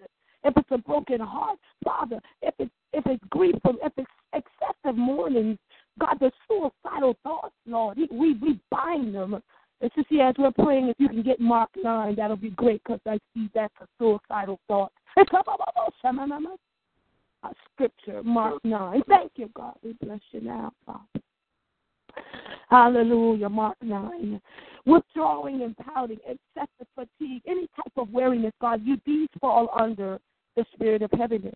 if 0.44 0.56
it's 0.56 0.68
a 0.70 0.78
broken 0.78 1.20
heart, 1.20 1.58
Father, 1.84 2.20
if 2.42 2.54
it's 2.58 2.70
if 2.92 3.04
it's 3.06 3.24
grief, 3.30 3.56
if 3.64 3.92
it's 3.96 4.10
excessive 4.32 4.96
mourning, 4.96 5.58
God, 5.98 6.16
the 6.20 6.30
suicidal 6.46 7.16
thoughts, 7.22 7.54
Lord, 7.66 7.98
we 8.10 8.34
we 8.34 8.60
bind 8.70 9.14
them. 9.14 9.40
And 9.80 9.90
see, 10.08 10.20
as 10.20 10.34
we're 10.38 10.52
praying, 10.52 10.88
if 10.88 10.96
you 10.98 11.08
can 11.08 11.22
get 11.22 11.40
Mark 11.40 11.70
9, 11.82 12.14
that'll 12.16 12.36
be 12.36 12.50
great 12.50 12.82
because 12.84 13.00
I 13.06 13.18
see 13.34 13.50
that's 13.54 13.74
a 13.80 13.86
suicidal 13.98 14.60
thought. 14.68 14.92
Our 17.42 17.52
scripture, 17.72 18.22
Mark 18.22 18.64
9. 18.64 19.02
Thank 19.08 19.32
you, 19.36 19.50
God. 19.54 19.74
We 19.82 19.94
bless 20.02 20.20
you 20.32 20.40
now, 20.40 20.72
Father. 20.86 21.00
Hallelujah, 22.70 23.48
Mark 23.48 23.76
9. 23.82 24.40
Withdrawing 24.86 25.62
and 25.62 25.76
pouting, 25.76 26.18
excessive 26.26 26.86
fatigue, 26.94 27.42
any 27.46 27.68
type 27.76 27.92
of 27.96 28.10
weariness, 28.10 28.52
God, 28.60 28.80
you 28.84 28.98
these 29.06 29.28
fall 29.40 29.68
under 29.78 30.18
the 30.56 30.64
spirit 30.74 31.02
of 31.02 31.10
heaviness. 31.12 31.54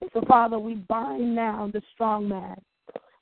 And 0.00 0.10
so, 0.12 0.22
Father, 0.26 0.58
we 0.58 0.74
bind 0.74 1.34
now 1.34 1.70
the 1.72 1.82
strong 1.92 2.28
man. 2.28 2.56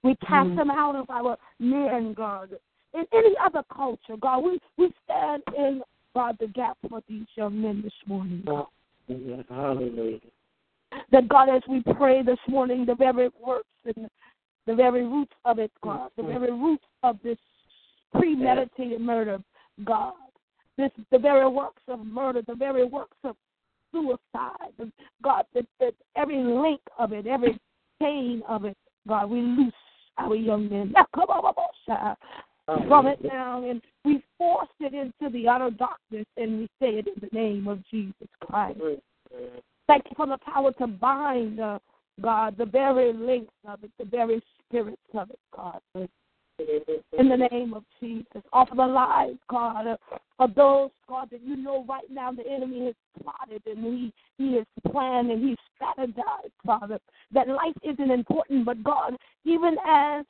We 0.03 0.15
cast 0.17 0.51
mm. 0.51 0.61
him 0.61 0.71
out 0.71 0.97
of 0.97 1.11
our 1.11 1.37
men, 1.59 2.15
God. 2.15 2.51
in 2.95 3.05
any 3.13 3.35
other 3.45 3.63
culture, 3.75 4.17
God. 4.21 4.39
We 4.41 4.61
we 4.77 4.93
stand 5.05 5.43
in 5.57 5.83
God 6.15 6.37
the 6.41 6.47
gap 6.47 6.79
for 6.89 7.03
these 7.09 7.27
young 7.35 7.61
men 7.61 7.83
this 7.83 7.93
morning. 8.07 8.43
God. 8.47 8.67
Hallelujah. 9.49 10.21
That 11.13 11.29
God, 11.29 11.49
as 11.49 11.63
we 11.69 11.83
pray 11.95 12.23
this 12.23 12.39
morning, 12.49 12.85
the 12.87 12.95
very 12.95 13.31
works 13.45 13.69
and 13.85 14.09
the 14.67 14.75
very 14.75 15.05
roots 15.05 15.33
of 15.45 15.59
it, 15.59 15.71
God, 15.83 16.11
the 16.17 16.23
very 16.23 16.53
roots 16.53 16.85
of 17.03 17.19
this 17.23 17.39
premeditated 18.13 19.01
murder, 19.01 19.39
God, 19.85 20.15
this 20.77 20.91
the 21.11 21.19
very 21.19 21.49
works 21.49 21.83
of 21.89 22.05
murder, 22.05 22.43
the 22.47 22.55
very 22.55 22.85
works 22.85 23.17
of 23.25 23.37
suicide, 23.93 24.93
God, 25.23 25.45
that, 25.55 25.67
that 25.81 25.95
every 26.17 26.43
link 26.43 26.81
of 26.99 27.13
it, 27.13 27.27
every 27.27 27.59
chain 28.01 28.43
of 28.49 28.65
it, 28.65 28.77
God, 29.07 29.31
we 29.31 29.41
loose 29.41 29.73
our 30.19 30.35
young 30.35 30.69
men 30.69 30.93
from 32.87 33.07
it 33.07 33.19
now, 33.25 33.69
and 33.69 33.81
we 34.05 34.23
force 34.37 34.69
it 34.81 34.93
into 34.95 35.33
the 35.33 35.49
utter 35.49 35.71
darkness, 35.71 36.27
and 36.37 36.59
we 36.59 36.69
say 36.81 36.99
it 36.99 37.07
in 37.07 37.15
the 37.21 37.29
name 37.33 37.67
of 37.67 37.83
Jesus 37.91 38.29
Christ. 38.41 38.79
Thank 39.87 40.05
you 40.05 40.13
for 40.17 40.27
the 40.27 40.39
power 40.39 40.73
to 40.73 40.87
bind, 40.87 41.61
uh, 41.61 41.79
God, 42.21 42.57
the 42.59 42.67
very 42.67 43.13
links 43.13 43.55
of 43.67 43.83
it, 43.85 43.91
the 43.99 44.05
very 44.05 44.43
spirits 44.67 45.01
of 45.15 45.31
it, 45.31 45.39
God. 45.55 45.81
In 47.19 47.29
the 47.29 47.49
name 47.51 47.73
of 47.73 47.85
Jesus, 48.01 48.43
offer 48.53 48.75
the 48.75 48.87
lives, 48.87 49.39
God, 49.49 49.87
uh, 49.87 49.97
of 50.41 50.55
those, 50.57 50.91
God, 51.09 51.29
that 51.31 51.41
you 51.43 51.57
know 51.57 51.85
right 51.89 52.11
now 52.11 52.33
the 52.33 52.47
enemy 52.47 52.87
has 52.87 52.95
plotted 53.23 53.63
and 53.65 53.85
he, 53.85 54.13
he 54.37 54.57
has 54.57 54.67
planned 54.91 55.31
and 55.31 55.43
he's 55.43 55.57
strategized, 55.81 56.51
Father. 56.67 56.99
That 57.33 57.47
life 57.47 57.77
isn't 57.85 58.11
important, 58.11 58.65
but 58.67 58.83
God, 58.83 59.17
even 59.45 59.77
as 59.87 60.27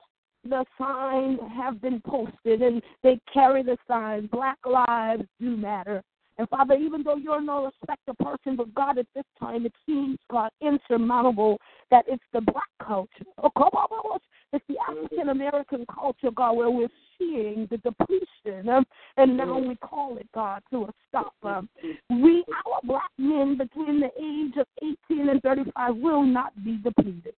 the 0.48 0.64
signs 0.76 1.38
have 1.56 1.80
been 1.80 2.00
posted 2.00 2.62
and 2.62 2.82
they 3.02 3.18
carry 3.32 3.62
the 3.62 3.76
sign, 3.86 4.26
Black 4.32 4.58
Lives 4.66 5.24
Do 5.40 5.56
Matter. 5.56 6.02
And 6.38 6.48
Father, 6.48 6.74
even 6.74 7.02
though 7.02 7.16
you're 7.16 7.40
no 7.40 7.66
respecter 7.66 8.12
person, 8.22 8.56
but 8.56 8.72
God, 8.72 8.96
at 8.98 9.06
this 9.14 9.24
time, 9.40 9.66
it 9.66 9.72
seems, 9.84 10.18
God, 10.30 10.50
insurmountable 10.60 11.58
that 11.90 12.04
it's 12.06 12.22
the 12.32 12.40
black 12.40 12.70
culture. 12.82 13.24
It's 14.50 14.64
the 14.66 14.76
African 14.88 15.28
American 15.28 15.84
culture, 15.92 16.30
God, 16.34 16.56
where 16.56 16.70
we're 16.70 16.88
seeing 17.18 17.68
the 17.70 17.76
depletion, 17.76 18.66
um, 18.70 18.86
and 19.18 19.36
now 19.36 19.58
we 19.58 19.76
call 19.76 20.16
it, 20.16 20.26
God, 20.34 20.62
to 20.70 20.84
a 20.84 20.92
stop. 21.06 21.34
Um, 21.42 21.68
we, 22.08 22.44
our 22.66 22.80
black 22.82 23.10
men 23.18 23.58
between 23.58 24.00
the 24.00 24.08
age 24.18 24.54
of 24.56 24.66
18 25.10 25.28
and 25.28 25.42
35, 25.42 25.96
will 25.96 26.22
not 26.22 26.64
be 26.64 26.78
depleted. 26.78 27.34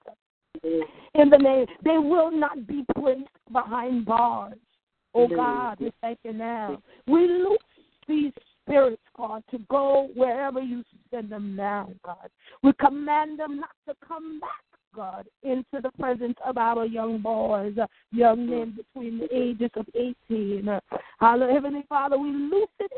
In 0.63 1.29
the 1.29 1.37
name, 1.37 1.65
they 1.83 1.97
will 1.97 2.31
not 2.31 2.67
be 2.67 2.83
placed 2.97 3.29
behind 3.51 4.05
bars. 4.05 4.57
Oh 5.13 5.27
God, 5.27 5.79
we 5.79 5.91
thank 6.01 6.19
you 6.23 6.33
now. 6.33 6.81
We 7.07 7.21
loose 7.27 7.57
these 8.07 8.31
spirits, 8.61 9.01
God, 9.17 9.43
to 9.51 9.59
go 9.69 10.09
wherever 10.15 10.61
you 10.61 10.83
send 11.11 11.31
them 11.31 11.55
now, 11.55 11.89
God. 12.05 12.29
We 12.61 12.73
command 12.73 13.39
them 13.39 13.59
not 13.59 13.71
to 13.87 13.95
come 14.07 14.39
back, 14.39 14.49
God, 14.95 15.25
into 15.43 15.81
the 15.81 15.91
presence 15.99 16.37
of 16.45 16.57
our 16.57 16.85
young 16.85 17.19
boys, 17.19 17.77
uh, 17.81 17.87
young 18.11 18.49
men 18.49 18.77
between 18.77 19.19
the 19.19 19.27
ages 19.35 19.71
of 19.75 19.87
18. 19.95 20.67
Uh, 20.67 20.79
Hallelujah. 21.19 21.53
Heavenly 21.53 21.85
Father, 21.89 22.17
we 22.17 22.31
loose 22.31 22.67
it 22.79 22.91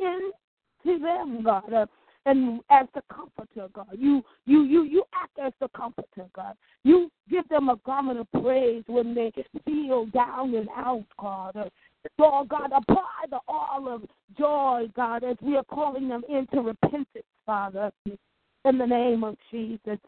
into 0.85 0.99
them, 0.99 1.43
God. 1.43 1.87
And 2.25 2.61
as 2.69 2.87
the 2.93 3.01
comforter, 3.11 3.67
God. 3.73 3.89
You 3.97 4.23
you 4.45 4.63
you 4.63 4.83
you 4.83 5.03
act 5.13 5.39
as 5.43 5.53
the 5.59 5.69
comforter, 5.69 6.27
God. 6.35 6.55
You 6.83 7.09
give 7.29 7.47
them 7.49 7.69
a 7.69 7.77
garment 7.77 8.19
of 8.19 8.31
praise 8.41 8.83
when 8.87 9.15
they 9.15 9.31
feel 9.65 10.05
down 10.07 10.53
and 10.53 10.69
out, 10.75 11.05
God. 11.19 11.71
Lord 12.17 12.49
God, 12.49 12.71
apply 12.75 13.25
the 13.29 13.39
oil 13.49 13.95
of 13.95 14.03
joy, 14.37 14.89
God, 14.95 15.23
as 15.23 15.37
we 15.41 15.55
are 15.55 15.63
calling 15.63 16.07
them 16.09 16.23
into 16.29 16.61
repentance, 16.61 17.25
Father, 17.45 17.91
in 18.05 18.77
the 18.77 18.85
name 18.85 19.23
of 19.23 19.35
Jesus. 19.49 19.99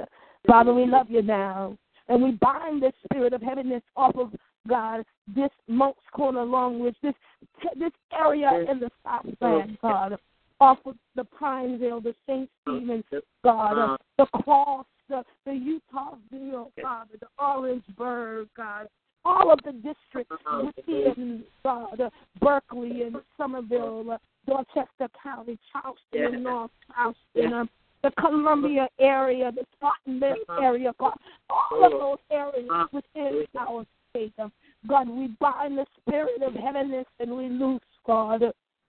Father, 0.47 0.73
we 0.73 0.85
love 0.85 1.09
you 1.09 1.21
now. 1.21 1.77
And 2.09 2.21
we 2.21 2.31
bind 2.31 2.83
the 2.83 2.91
spirit 3.05 3.33
of 3.33 3.41
heaviness 3.41 3.81
off 3.95 4.15
of 4.17 4.33
God, 4.67 5.03
this 5.33 5.49
Moncks 5.67 6.03
Corner 6.13 6.41
along 6.41 6.81
Ridge, 6.81 6.95
this 7.01 7.13
this 7.77 7.91
area 8.11 8.65
in 8.69 8.79
the 8.79 8.89
Southland, 9.03 9.77
God, 9.81 10.17
off 10.63 10.79
of 10.85 10.95
the 11.15 11.25
Pineville, 11.25 11.99
the 11.99 12.15
St. 12.25 12.49
Stephen's, 12.61 13.03
God, 13.43 13.77
uh, 13.77 13.97
the 14.17 14.25
Cross, 14.43 14.85
the, 15.09 15.21
the 15.45 15.51
Eutawville, 15.51 16.71
Father, 16.81 17.15
the 17.19 17.27
Orangeburg, 17.37 18.47
God, 18.55 18.87
all 19.25 19.51
of 19.51 19.59
the 19.65 19.73
districts 19.73 20.33
within 20.87 21.43
God, 21.63 21.99
uh, 21.99 22.09
Berkeley 22.39 23.01
and 23.01 23.17
Summerville, 23.37 24.11
uh, 24.11 24.17
Dorchester 24.47 25.09
County, 25.21 25.59
Charleston 25.71 26.35
and 26.35 26.43
North 26.43 26.71
Charleston, 26.87 27.53
um, 27.53 27.69
the 28.01 28.11
Columbia 28.17 28.87
area, 28.99 29.51
the 29.51 29.65
Spartanville 29.75 30.61
area, 30.61 30.93
God, 30.97 31.17
all 31.49 31.85
of 31.85 31.91
those 31.91 32.17
areas 32.31 32.69
within 32.93 33.43
our 33.59 33.85
state. 34.09 34.33
Um, 34.39 34.51
God, 34.87 35.09
we 35.09 35.27
bind 35.41 35.77
the 35.77 35.85
spirit 36.01 36.41
of 36.41 36.53
heaviness 36.53 37.05
and 37.19 37.35
we 37.35 37.49
loose, 37.49 37.81
God, 38.05 38.43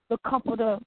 the 0.08 0.18
comforter. 0.18 0.78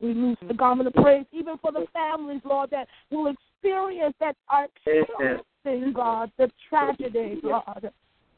We 0.00 0.12
lose 0.12 0.36
the 0.40 0.48
mm-hmm. 0.48 0.56
garment 0.56 0.88
of 0.88 0.94
praise, 0.94 1.24
even 1.32 1.56
for 1.58 1.72
the 1.72 1.86
families, 1.92 2.42
Lord, 2.44 2.70
that 2.70 2.86
will 3.10 3.32
experience 3.32 4.14
that 4.20 4.36
are 4.48 4.66
experiencing, 4.66 5.92
God, 5.94 6.30
the 6.38 6.50
tragedy, 6.68 7.40
God. 7.42 7.90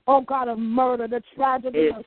Oh, 0.07 0.21
God, 0.21 0.49
of 0.49 0.59
murder, 0.59 1.09
the 1.09 1.23
tragedy 1.35 1.89
of 1.89 2.05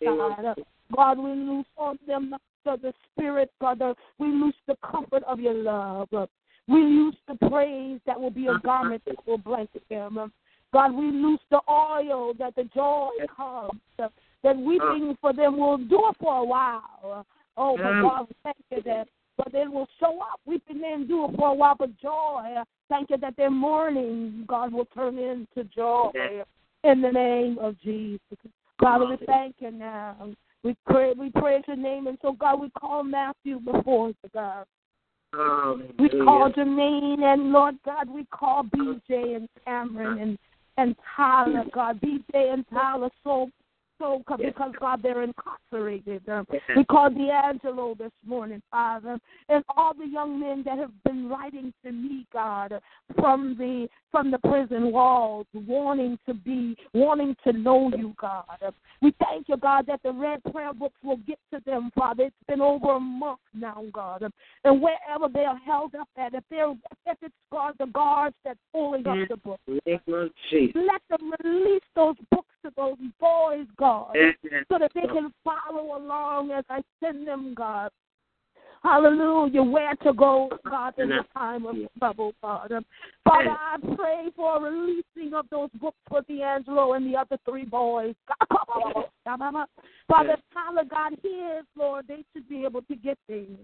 suicide. 0.00 0.56
God, 0.94 1.18
we 1.18 1.30
lose 1.30 1.66
on 1.76 1.98
them 2.06 2.34
the, 2.64 2.76
the 2.82 2.92
spirit, 3.12 3.50
God. 3.60 3.78
The, 3.78 3.94
we 4.18 4.28
lose 4.28 4.54
the 4.66 4.76
comfort 4.90 5.22
of 5.24 5.38
your 5.38 5.54
love. 5.54 6.08
We 6.66 6.80
lose 6.80 7.16
the 7.28 7.34
praise 7.48 8.00
that 8.06 8.18
will 8.18 8.30
be 8.30 8.46
a 8.46 8.52
uh-huh. 8.52 8.60
garment 8.64 9.02
that 9.06 9.16
will 9.26 9.38
blanket 9.38 9.82
them. 9.90 10.32
God, 10.72 10.92
we 10.92 11.06
lose 11.06 11.40
the 11.50 11.60
oil 11.68 12.32
that 12.38 12.56
the 12.56 12.64
joy 12.74 13.10
comes. 13.36 13.80
That 13.98 14.56
weeping 14.56 14.80
uh-huh. 14.80 15.14
for 15.20 15.32
them 15.32 15.58
will 15.58 15.78
do 15.78 16.08
it 16.08 16.16
for 16.20 16.38
a 16.38 16.44
while. 16.44 17.26
Oh, 17.56 17.76
but 17.76 17.86
um, 17.86 18.02
God, 18.02 18.26
thank 18.42 18.56
you 18.70 18.82
that, 18.82 19.08
but 19.36 19.52
they 19.52 19.66
will 19.66 19.88
show 20.00 20.18
up. 20.20 20.40
Weeping 20.46 20.80
may 20.80 20.94
endure 20.94 21.30
for 21.36 21.48
a 21.48 21.54
while, 21.54 21.76
but 21.78 21.96
joy. 21.98 22.54
Uh, 22.58 22.64
thank 22.88 23.10
you 23.10 23.16
that 23.18 23.36
their 23.36 23.50
mourning, 23.50 24.44
God, 24.46 24.72
will 24.72 24.86
turn 24.86 25.18
into 25.18 25.64
joy 25.74 26.10
in 26.82 27.00
the 27.00 27.10
name 27.10 27.58
of 27.58 27.80
Jesus. 27.80 28.20
Father, 28.80 29.06
we 29.06 29.16
thank 29.26 29.56
you 29.60 29.70
now. 29.70 30.30
We 30.62 30.76
pray, 30.86 31.12
we 31.12 31.30
praise 31.30 31.62
your 31.66 31.76
name, 31.76 32.06
and 32.06 32.18
so 32.22 32.32
God, 32.32 32.60
we 32.60 32.70
call 32.70 33.02
Matthew 33.02 33.60
before 33.60 34.08
you, 34.08 34.30
God. 34.32 34.64
We 35.98 36.08
call 36.08 36.50
Jermaine, 36.52 37.22
and 37.22 37.50
Lord 37.50 37.76
God, 37.84 38.08
we 38.08 38.24
call 38.26 38.64
BJ 38.64 39.36
and 39.36 39.48
Cameron 39.64 40.18
and 40.18 40.38
and 40.76 40.96
Tyler, 41.16 41.64
God, 41.72 42.00
BJ 42.00 42.52
and 42.52 42.64
Tyler, 42.68 43.08
so 43.22 43.48
so 43.98 44.22
because 44.26 44.72
God 44.80 45.02
they're 45.02 45.22
incarcerated. 45.22 46.28
Um, 46.28 46.46
we 46.76 46.84
call 46.84 47.10
D'Angelo 47.10 47.94
this 47.98 48.12
morning, 48.26 48.62
Father, 48.70 49.18
and 49.48 49.64
all 49.76 49.94
the 49.94 50.06
young 50.06 50.40
men 50.40 50.62
that 50.64 50.78
have 50.78 50.90
been 51.04 51.28
writing 51.28 51.72
to 51.84 51.92
me, 51.92 52.26
God, 52.32 52.80
from 53.16 53.56
the 53.58 53.88
from 54.10 54.30
the 54.30 54.38
prison 54.38 54.92
walls, 54.92 55.46
wanting 55.52 56.18
to 56.26 56.34
be, 56.34 56.76
wanting 56.92 57.34
to 57.44 57.52
know 57.52 57.90
you, 57.96 58.14
God. 58.20 58.44
We 59.02 59.12
thank 59.18 59.48
you, 59.48 59.56
God, 59.56 59.86
that 59.88 60.00
the 60.04 60.12
red 60.12 60.40
prayer 60.52 60.72
books 60.72 60.98
will 61.02 61.16
get 61.26 61.38
to 61.52 61.60
them, 61.66 61.90
Father. 61.96 62.24
It's 62.24 62.36
been 62.46 62.60
over 62.60 62.92
a 62.92 63.00
month 63.00 63.40
now, 63.52 63.84
God, 63.92 64.22
and 64.64 64.82
wherever 64.82 65.28
they 65.32 65.44
are 65.44 65.58
held 65.58 65.94
up 65.94 66.08
at, 66.16 66.34
if 66.34 66.44
they're 66.50 66.70
if 67.06 67.18
it's 67.22 67.34
God, 67.50 67.74
the 67.78 67.86
guards 67.86 68.36
that's 68.44 68.58
pulling 68.72 69.06
up 69.06 69.16
the 69.28 69.36
books, 69.36 69.62
let 70.74 71.02
them 71.10 71.32
release 71.44 71.82
those 71.94 72.16
books 72.30 72.43
those 72.84 73.10
boys, 73.20 73.66
God, 73.76 74.16
so 74.70 74.78
that 74.78 74.92
they 74.94 75.02
can 75.02 75.32
follow 75.42 75.96
along 75.96 76.50
as 76.50 76.64
I 76.68 76.82
send 77.02 77.26
them, 77.26 77.54
God. 77.54 77.90
Hallelujah. 78.84 79.62
Where 79.62 79.94
to 80.02 80.12
go, 80.12 80.50
God, 80.68 80.92
in 80.98 81.08
the 81.08 81.24
time 81.32 81.64
of 81.64 81.74
trouble, 81.98 82.34
Father. 82.42 82.82
Father, 83.24 83.48
I 83.50 83.76
pray 83.96 84.26
for 84.36 84.58
a 84.58 84.70
releasing 84.70 85.32
of 85.32 85.46
those 85.50 85.70
books 85.80 85.96
for 86.06 86.20
D'Angelo 86.20 86.92
and 86.92 87.10
the 87.10 87.18
other 87.18 87.38
three 87.48 87.64
boys. 87.64 88.14
Father, 89.24 90.36
Tyler, 90.52 90.84
God 90.90 91.14
hears, 91.22 91.64
Lord, 91.74 92.04
they 92.06 92.22
should 92.34 92.46
be 92.46 92.66
able 92.66 92.82
to 92.82 92.94
get 92.94 93.16
things. 93.26 93.58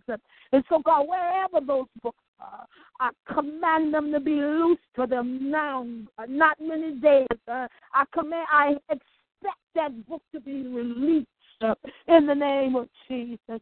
And 0.53 0.65
so, 0.71 0.79
God, 0.83 1.07
wherever 1.07 1.65
those 1.65 1.87
books 2.03 2.25
are, 2.41 2.65
I 2.99 3.11
command 3.31 3.93
them 3.93 4.11
to 4.13 4.21
be 4.21 4.37
loose 4.37 4.79
for 4.95 5.07
them 5.07 5.51
now. 5.51 5.87
Not 6.29 6.57
many 6.63 6.93
days. 6.99 7.27
Uh, 7.47 7.69
I 7.93 8.05
command, 8.15 8.47
I 8.51 8.77
expect 8.89 9.61
that 9.75 10.09
book 10.09 10.23
to 10.33 10.41
be 10.41 10.67
released 10.67 11.29
uh, 11.61 11.75
in 12.09 12.27
the 12.27 12.35
name 12.35 12.77
of 12.77 12.89
Jesus. 13.09 13.61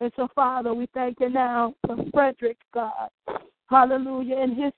And 0.00 0.12
so, 0.16 0.28
Father, 0.34 0.74
we 0.74 0.86
thank 0.94 1.18
you 1.20 1.30
now 1.30 1.74
for 1.86 1.96
Frederick, 2.12 2.58
God. 2.72 3.08
Hallelujah. 3.68 4.36
And 4.36 4.56
his 4.56 4.72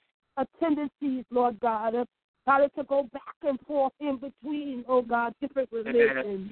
tendencies, 0.59 1.24
Lord 1.30 1.59
God. 1.61 1.94
Uh, 1.94 2.04
God, 2.46 2.68
to 2.76 2.85
go 2.85 3.09
back 3.12 3.22
and 3.42 3.61
forth 3.66 3.92
in 4.00 4.16
between, 4.16 4.85
oh 4.88 5.02
God, 5.02 5.35
different 5.40 5.68
religions. 5.72 6.50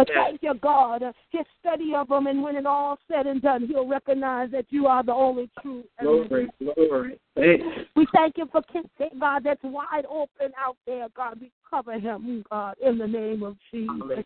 But 0.00 0.08
thank 0.14 0.42
you, 0.42 0.54
God. 0.54 1.02
His 1.28 1.44
study 1.60 1.92
of 1.94 2.08
them, 2.08 2.26
and 2.26 2.42
when 2.42 2.56
it 2.56 2.64
all 2.64 2.98
said 3.06 3.26
and 3.26 3.42
done, 3.42 3.66
he'll 3.66 3.86
recognize 3.86 4.50
that 4.50 4.64
you 4.70 4.86
are 4.86 5.02
the 5.02 5.12
only 5.12 5.50
true. 5.60 5.84
Glory, 6.00 6.48
glory. 6.58 7.20
We 7.36 8.06
thank 8.14 8.38
you 8.38 8.48
for 8.50 8.62
Kinsey, 8.72 9.14
God, 9.20 9.44
that's 9.44 9.62
wide 9.62 10.06
open 10.08 10.52
out 10.58 10.78
there, 10.86 11.08
God. 11.14 11.38
We 11.38 11.50
cover 11.68 11.98
him, 11.98 12.44
God, 12.50 12.76
in 12.82 12.96
the 12.96 13.06
name 13.06 13.42
of 13.42 13.56
Jesus. 13.70 14.24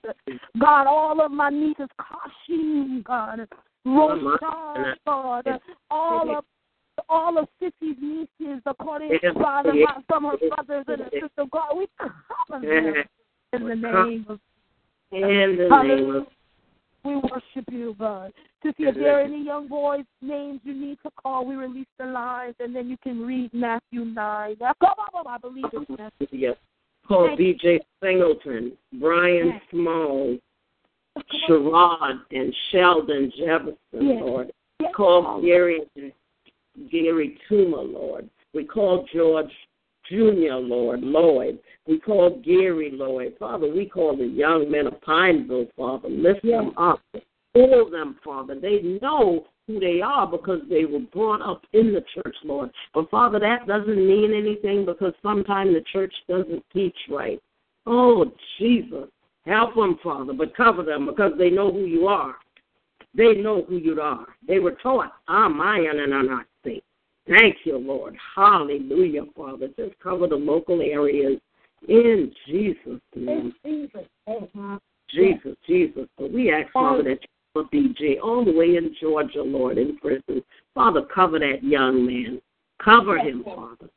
God, 0.60 0.86
all 0.86 1.20
of 1.20 1.32
my 1.32 1.50
nieces, 1.50 1.88
Kashim, 2.00 3.02
God, 3.02 3.48
Roshan, 3.84 4.94
God, 5.04 5.60
all 5.90 6.36
of 6.36 6.44
all 7.08 7.36
of 7.36 7.48
Sissy's 7.60 7.96
nieces, 8.00 8.62
according 8.64 9.18
to 9.20 9.34
Father, 9.34 9.70
of 9.70 10.22
her 10.22 10.36
brothers 10.48 10.84
and 10.86 11.00
her 11.00 11.10
sister, 11.12 11.44
God, 11.50 11.76
we 11.76 11.88
cover 11.98 12.64
them 12.64 12.94
in 13.52 13.68
the 13.68 13.74
name 13.74 14.26
of 14.28 14.38
In 15.14 15.56
the 15.56 15.82
name 15.82 16.14
of 16.16 16.26
We 17.04 17.16
worship 17.16 17.64
you, 17.70 17.94
God. 17.98 18.32
To 18.62 18.72
see 18.76 18.84
if 18.84 18.94
there 18.94 19.18
are 19.18 19.22
any 19.22 19.44
young 19.44 19.68
boys' 19.68 20.04
names 20.22 20.60
you 20.64 20.74
need 20.74 20.98
to 21.04 21.10
call, 21.22 21.44
we 21.44 21.54
release 21.54 21.86
the 21.98 22.06
lines, 22.06 22.54
and 22.60 22.74
then 22.74 22.88
you 22.88 22.96
can 23.02 23.20
read 23.20 23.52
Matthew 23.52 24.04
9. 24.04 24.56
Now, 24.60 24.72
come 24.80 24.94
on, 25.12 25.26
I 25.26 25.38
believe 25.38 25.66
it's 25.72 25.90
Matthew. 25.90 26.26
Yes. 26.32 26.56
Call 27.06 27.26
Thank 27.26 27.38
B.J. 27.38 27.80
Singleton, 28.02 28.72
Brian 28.98 29.48
Yes. 29.48 29.62
Small, 29.70 30.38
Sherrod, 31.46 32.20
and 32.30 32.54
Sheldon 32.70 33.30
Jefferson, 33.36 33.76
Yes. 33.92 34.22
Lord. 34.22 34.52
Yes. 34.80 34.92
Call 34.96 35.42
Gary 35.42 35.82
Gary 36.90 37.38
Tuma, 37.48 37.92
Lord. 37.92 38.28
We 38.54 38.64
call 38.64 39.06
George 39.12 39.52
Jr., 40.08 40.54
Lord, 40.60 41.02
Lloyd. 41.02 41.58
We 41.86 41.98
call 42.00 42.40
Gary 42.44 42.90
Lloyd. 42.92 43.34
Father, 43.38 43.70
we 43.70 43.86
call 43.86 44.16
the 44.16 44.26
young 44.26 44.70
men 44.70 44.86
of 44.86 45.00
Pineville, 45.02 45.66
Father. 45.76 46.08
Lift 46.08 46.42
them 46.42 46.72
up. 46.76 47.00
All 47.54 47.88
them, 47.90 48.16
Father. 48.24 48.58
They 48.58 48.80
know 49.00 49.46
who 49.66 49.80
they 49.80 50.00
are 50.02 50.26
because 50.26 50.60
they 50.68 50.84
were 50.84 51.00
brought 51.00 51.42
up 51.42 51.62
in 51.72 51.92
the 51.92 52.04
church, 52.14 52.36
Lord. 52.44 52.70
But 52.92 53.10
Father, 53.10 53.38
that 53.38 53.66
doesn't 53.66 54.06
mean 54.06 54.34
anything 54.34 54.84
because 54.84 55.14
sometimes 55.22 55.74
the 55.74 55.84
church 55.92 56.12
doesn't 56.28 56.64
teach 56.72 56.96
right. 57.10 57.40
Oh, 57.86 58.30
Jesus. 58.58 59.08
Help 59.46 59.74
them, 59.74 59.98
Father, 60.02 60.32
but 60.32 60.56
cover 60.56 60.82
them 60.82 61.06
because 61.06 61.32
they 61.38 61.50
know 61.50 61.70
who 61.70 61.84
you 61.84 62.06
are. 62.06 62.34
They 63.14 63.34
know 63.34 63.62
who 63.68 63.76
you 63.76 64.00
are. 64.00 64.26
They 64.46 64.58
were 64.58 64.76
taught, 64.82 65.12
I'm 65.28 65.56
Mayan 65.56 66.00
and 66.00 66.14
I'm 66.14 66.26
not 66.26 66.40
safe. 66.40 66.53
Thank 67.28 67.56
you, 67.64 67.78
Lord. 67.78 68.16
Hallelujah, 68.34 69.22
Father. 69.36 69.68
Just 69.78 69.98
cover 70.02 70.26
the 70.26 70.36
local 70.36 70.80
areas 70.80 71.40
in 71.88 72.32
Jesus' 72.46 73.00
name. 73.16 73.54
Jesus, 75.10 75.56
Jesus. 75.66 76.06
But 76.18 76.32
we 76.32 76.52
ask, 76.52 76.72
Father, 76.72 77.02
that 77.04 77.18
you 77.22 77.28
cover 77.54 77.68
BJ 77.72 78.20
all 78.22 78.44
the 78.44 78.52
way 78.52 78.76
in 78.76 78.94
Georgia, 79.00 79.42
Lord, 79.42 79.78
in 79.78 79.96
prison. 79.98 80.42
Father, 80.74 81.02
cover 81.14 81.38
that 81.38 81.62
young 81.62 82.06
man. 82.06 82.42
Cover 82.82 83.18
him, 83.18 83.44
Father. 83.44 83.88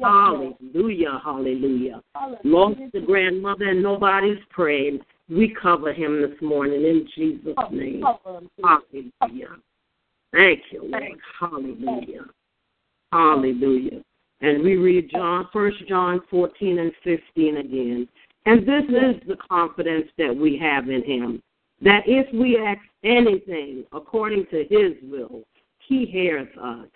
Hallelujah, 0.00 1.20
hallelujah. 1.22 2.02
Lost 2.44 2.80
the 2.92 3.00
grandmother 3.00 3.68
and 3.68 3.82
nobody's 3.82 4.38
praying. 4.50 5.00
We 5.28 5.54
cover 5.60 5.92
him 5.92 6.22
this 6.22 6.40
morning 6.40 6.82
in 6.82 7.06
Jesus' 7.14 7.54
name. 7.70 8.02
Hallelujah. 8.62 9.56
Thank 10.32 10.60
you, 10.70 10.90
Lord. 10.90 11.20
Hallelujah. 11.38 12.24
Hallelujah. 13.12 14.02
And 14.40 14.62
we 14.64 14.76
read 14.76 15.10
John 15.10 15.48
first 15.52 15.76
John 15.86 16.20
fourteen 16.30 16.78
and 16.78 16.92
fifteen 17.04 17.58
again. 17.58 18.08
And 18.46 18.66
this 18.66 18.84
is 18.88 19.22
the 19.28 19.36
confidence 19.48 20.08
that 20.18 20.34
we 20.34 20.58
have 20.58 20.88
in 20.88 21.04
him. 21.04 21.42
That 21.80 22.02
if 22.06 22.32
we 22.34 22.58
ask 22.58 22.80
anything 23.04 23.84
according 23.92 24.46
to 24.46 24.64
his 24.68 24.94
will, 25.02 25.42
he 25.86 26.06
hears 26.06 26.48
us. 26.60 26.86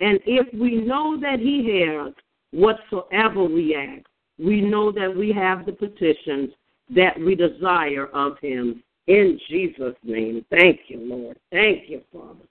And 0.00 0.20
if 0.26 0.52
we 0.52 0.76
know 0.76 1.18
that 1.20 1.38
he 1.38 1.62
hears 1.62 2.12
whatsoever 2.52 3.44
we 3.44 3.74
ask, 3.74 4.04
we 4.38 4.60
know 4.60 4.92
that 4.92 5.14
we 5.14 5.32
have 5.32 5.64
the 5.64 5.72
petitions 5.72 6.50
that 6.94 7.18
we 7.18 7.34
desire 7.34 8.06
of 8.08 8.38
him. 8.40 8.82
In 9.08 9.40
Jesus' 9.48 9.96
name. 10.04 10.44
Thank 10.50 10.80
you, 10.86 11.00
Lord. 11.00 11.36
Thank 11.50 11.88
you, 11.88 12.02
Father. 12.12 12.46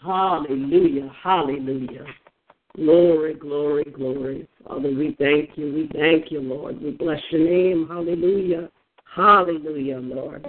Hallelujah. 0.00 1.12
Hallelujah. 1.22 2.06
Glory, 2.76 3.34
glory, 3.34 3.84
glory. 3.84 4.48
Father, 4.66 4.88
we 4.88 5.14
thank 5.18 5.50
you. 5.56 5.72
We 5.74 5.90
thank 5.92 6.30
you, 6.30 6.40
Lord. 6.40 6.80
We 6.80 6.92
bless 6.92 7.20
your 7.30 7.44
name. 7.44 7.86
Hallelujah. 7.88 8.70
Hallelujah, 9.14 9.98
Lord. 9.98 10.46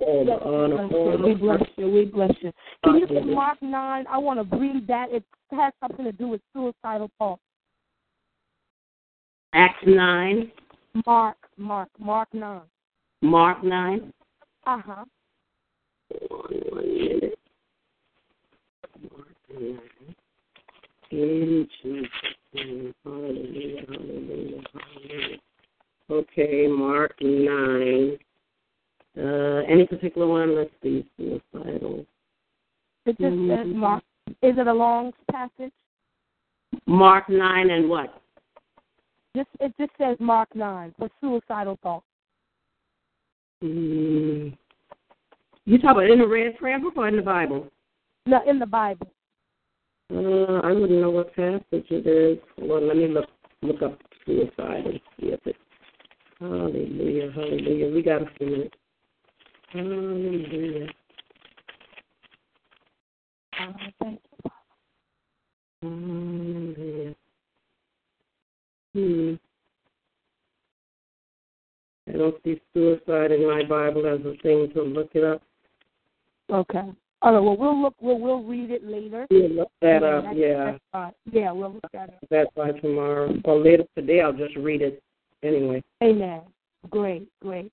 All 0.00 0.24
the 0.24 0.32
honor, 0.44 0.88
all 0.92 1.22
We 1.22 1.34
bless 1.34 1.62
you. 1.76 1.88
We 1.88 2.04
bless 2.06 2.32
you. 2.40 2.52
Can 2.84 2.96
you 2.96 3.06
get 3.06 3.26
Mark 3.26 3.62
9? 3.62 4.04
I 4.08 4.18
want 4.18 4.50
to 4.50 4.56
read 4.56 4.86
that. 4.88 5.10
It 5.10 5.24
has 5.52 5.72
something 5.80 6.04
to 6.04 6.12
do 6.12 6.28
with 6.28 6.40
suicidal 6.52 7.10
thoughts. 7.18 7.42
Acts 9.54 9.84
9, 9.86 10.50
Mark, 11.06 11.36
Mark, 11.56 11.88
Mark 11.98 12.28
9. 12.32 12.60
Mark 13.20 13.62
9. 13.62 14.12
Uh 14.66 14.78
huh. 14.84 15.04
One, 16.28 16.62
one 16.70 16.98
minute. 16.98 17.38
Mark 19.10 19.28
9. 19.60 19.78
In 21.12 21.68
Jesus' 21.82 22.08
name. 22.54 22.94
Hallelujah, 23.04 23.82
hallelujah, 23.86 24.62
hallelujah. 24.72 25.38
Okay, 26.10 26.66
Mark 26.66 27.14
9. 27.20 28.18
Uh, 29.18 29.62
any 29.68 29.86
particular 29.86 30.26
one? 30.26 30.56
Let's 30.56 30.70
see. 30.82 31.04
Suicidal. 31.18 32.06
It 33.04 33.18
just 33.18 33.20
says 33.20 33.66
Mhm. 33.66 33.74
Mark. 33.74 34.04
Is 34.40 34.56
it 34.56 34.66
a 34.66 34.72
long 34.72 35.12
passage? 35.30 35.72
Mark 36.86 37.28
9 37.28 37.68
and 37.68 37.90
what? 37.90 38.22
Just 39.36 39.50
it 39.60 39.76
just 39.76 39.92
says 39.98 40.18
Mark 40.18 40.54
9 40.54 40.94
for 40.98 41.10
suicidal 41.20 41.76
thoughts. 41.82 42.06
Mm. 43.62 44.56
You 45.66 45.78
talk 45.78 45.92
about 45.92 46.10
in 46.10 46.20
the 46.20 46.26
red 46.26 46.56
prayer 46.56 46.80
book 46.80 46.96
or 46.96 47.08
in 47.08 47.16
the 47.16 47.22
Bible? 47.22 47.70
No, 48.24 48.42
in 48.46 48.58
the 48.58 48.66
Bible. 48.66 49.10
Uh, 50.14 50.60
I 50.62 50.72
wouldn't 50.72 51.00
know 51.00 51.10
what 51.10 51.34
passage 51.34 51.62
it 51.70 52.06
is. 52.06 52.38
Well, 52.58 52.86
let 52.86 52.96
me 52.96 53.08
look 53.08 53.24
look 53.62 53.80
up 53.80 53.98
suicide 54.26 54.84
and 54.84 55.00
see 55.18 55.28
if 55.28 55.40
it. 55.46 55.56
Hallelujah, 56.38 57.32
hallelujah. 57.32 57.94
We 57.94 58.02
got 58.02 58.22
a 58.22 58.26
few 58.36 58.50
minutes. 58.50 58.74
Hallelujah, 59.70 60.88
hallelujah. 63.52 64.18
Hmm. 68.92 69.34
I 72.08 72.12
don't 72.12 72.36
see 72.44 72.60
suicide 72.74 73.32
in 73.32 73.46
my 73.46 73.64
Bible 73.64 74.06
as 74.06 74.20
a 74.26 74.36
thing 74.42 74.70
to 74.74 74.82
look 74.82 75.10
it 75.14 75.24
up. 75.24 75.42
Okay. 76.50 76.92
All 77.22 77.32
right. 77.32 77.40
Well, 77.40 77.56
we'll 77.56 77.80
look. 77.80 77.94
We'll 78.00 78.18
we'll 78.18 78.42
read 78.42 78.70
it 78.70 78.84
later. 78.84 79.26
Yeah, 79.30 79.46
look 79.50 79.68
that 79.80 80.02
Yeah, 80.02 80.08
up. 80.08 80.24
that's- 80.24 80.36
Yeah, 80.36 80.64
That's 80.64 80.78
fine. 80.92 81.12
Yeah, 81.30 81.52
we'll 81.52 81.72
look 81.74 81.92
that 81.92 82.08
up. 82.10 82.18
that's 82.30 82.50
by 82.56 82.72
tomorrow 82.72 83.34
or 83.44 83.58
later 83.58 83.84
today. 83.96 84.20
I'll 84.20 84.32
just 84.32 84.56
read 84.56 84.82
it 84.82 85.00
anyway. 85.42 85.82
Amen. 86.02 86.40
Great, 86.90 87.28
great. 87.40 87.70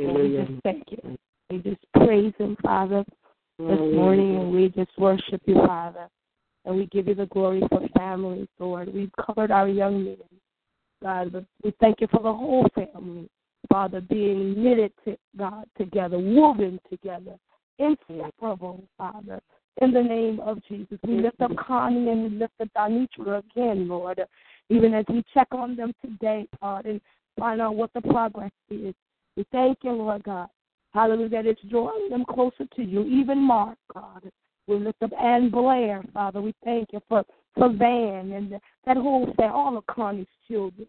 Well, 0.00 0.14
we 0.14 0.36
just 0.36 0.52
thank 0.62 0.84
you. 0.90 1.16
We 1.50 1.58
just 1.58 1.80
praise 1.94 2.34
Him, 2.38 2.56
Father, 2.62 3.04
this 3.58 3.78
morning, 3.78 4.36
and 4.36 4.52
we 4.52 4.68
just 4.68 4.90
worship 4.98 5.40
you, 5.46 5.54
Father. 5.66 6.08
And 6.66 6.76
we 6.76 6.86
give 6.86 7.08
you 7.08 7.14
the 7.14 7.26
glory 7.26 7.62
for 7.70 7.86
families, 7.96 8.46
Lord. 8.58 8.92
We've 8.92 9.10
covered 9.24 9.50
our 9.50 9.66
young 9.66 10.04
men, 10.04 10.16
God, 11.02 11.32
but 11.32 11.44
we 11.64 11.72
thank 11.80 12.02
you 12.02 12.06
for 12.10 12.22
the 12.22 12.32
whole 12.32 12.66
family, 12.74 13.28
Father, 13.70 14.02
being 14.02 14.62
knitted, 14.62 14.92
to, 15.06 15.16
God, 15.38 15.64
together, 15.78 16.18
woven 16.18 16.78
together, 16.90 17.36
inseparable, 17.80 18.84
Father. 18.96 19.40
In 19.80 19.92
the 19.92 20.02
name 20.02 20.40
of 20.40 20.58
Jesus, 20.68 20.98
we 21.06 21.14
lift 21.20 21.40
up 21.40 21.52
mm-hmm. 21.52 21.66
Connie 21.66 22.10
and 22.10 22.22
we 22.24 22.38
lift 22.38 22.52
up 22.60 22.68
Donitra 22.76 23.42
again, 23.50 23.88
Lord, 23.88 24.20
even 24.68 24.92
as 24.94 25.04
we 25.08 25.24
check 25.32 25.48
on 25.52 25.76
them 25.76 25.92
today, 26.04 26.46
God, 26.60 26.86
and 26.86 27.00
find 27.38 27.60
out 27.60 27.76
what 27.76 27.92
the 27.94 28.02
progress 28.02 28.50
is. 28.68 28.94
We 29.36 29.46
thank 29.52 29.78
you, 29.82 29.92
Lord 29.92 30.24
God. 30.24 30.48
Hallelujah, 30.92 31.30
that 31.30 31.46
it's 31.46 31.60
drawing 31.70 32.10
them 32.10 32.24
closer 32.28 32.66
to 32.76 32.82
you, 32.82 33.04
even 33.04 33.38
Mark, 33.38 33.78
God. 33.94 34.30
We 34.66 34.76
lift 34.76 35.02
up 35.02 35.12
Ann 35.20 35.50
Blair, 35.50 36.02
Father. 36.12 36.40
We 36.40 36.54
thank 36.64 36.88
you 36.92 37.00
for, 37.08 37.24
for 37.56 37.72
Van 37.72 38.32
and 38.32 38.52
that 38.86 38.96
whole 38.96 39.32
family, 39.36 39.52
all 39.54 39.78
of 39.78 39.86
Connie's 39.86 40.26
children. 40.48 40.86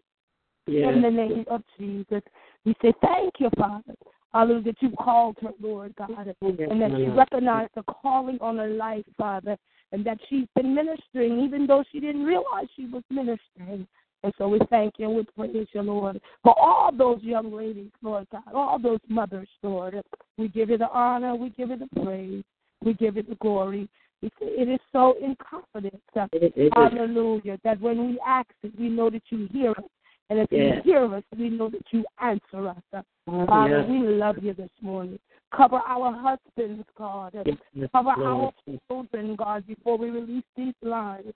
Yeah. 0.66 0.90
In 0.90 1.02
the 1.02 1.10
name 1.10 1.44
of 1.48 1.62
Jesus, 1.78 2.22
we 2.64 2.74
say 2.82 2.92
thank 3.00 3.34
you, 3.38 3.48
Father. 3.56 3.94
Hallelujah, 4.34 4.62
that 4.64 4.76
you 4.80 4.90
called 4.98 5.36
her, 5.42 5.50
Lord 5.60 5.94
God, 5.96 6.10
and 6.40 6.80
that 6.80 6.90
she 6.96 7.04
recognized 7.10 7.72
the 7.76 7.82
calling 7.82 8.38
on 8.40 8.56
her 8.56 8.68
life, 8.68 9.04
Father, 9.18 9.58
and 9.92 10.04
that 10.06 10.18
she's 10.28 10.46
been 10.56 10.74
ministering 10.74 11.40
even 11.40 11.66
though 11.66 11.84
she 11.92 12.00
didn't 12.00 12.24
realize 12.24 12.66
she 12.74 12.86
was 12.86 13.02
ministering. 13.10 13.86
And 14.24 14.32
so 14.38 14.48
we 14.48 14.60
thank 14.70 14.94
you 14.98 15.08
and 15.08 15.16
we 15.16 15.24
praise 15.36 15.66
you, 15.72 15.82
Lord, 15.82 16.20
for 16.44 16.58
all 16.58 16.90
those 16.96 17.22
young 17.22 17.52
ladies, 17.52 17.90
Lord 18.02 18.26
God, 18.30 18.42
all 18.54 18.78
those 18.78 19.00
mothers, 19.08 19.48
Lord. 19.62 20.00
We 20.38 20.48
give 20.48 20.70
you 20.70 20.78
the 20.78 20.88
honor, 20.88 21.34
we 21.34 21.50
give 21.50 21.70
you 21.70 21.76
the 21.76 22.02
praise, 22.02 22.44
we 22.82 22.94
give 22.94 23.16
you 23.16 23.24
the 23.24 23.34
glory. 23.34 23.88
It 24.22 24.68
is 24.68 24.78
so 24.92 25.16
in 25.20 25.36
confidence, 25.36 26.00
uh, 26.14 26.28
hallelujah, 26.74 27.58
that 27.64 27.80
when 27.80 28.06
we 28.08 28.20
ask 28.24 28.48
it, 28.62 28.72
we 28.78 28.88
know 28.88 29.10
that 29.10 29.22
you 29.30 29.48
hear 29.52 29.72
us. 29.72 29.84
And 30.30 30.38
if 30.38 30.52
you 30.52 30.80
hear 30.84 31.12
us, 31.12 31.24
we 31.36 31.50
know 31.50 31.68
that 31.68 31.82
you 31.90 32.04
answer 32.20 32.68
us. 32.68 33.04
Father, 33.26 33.80
Yeah. 33.80 33.86
we 33.86 33.98
love 34.00 34.42
you 34.42 34.52
this 34.52 34.70
morning. 34.80 35.18
Cover 35.52 35.76
our 35.76 36.12
husbands, 36.12 36.84
God. 36.96 37.34
Yes, 37.74 37.90
Cover 37.92 38.14
Lord. 38.16 38.54
our 38.66 38.78
children, 38.88 39.36
God, 39.36 39.66
before 39.66 39.98
we 39.98 40.08
release 40.08 40.44
these 40.56 40.74
lines. 40.82 41.32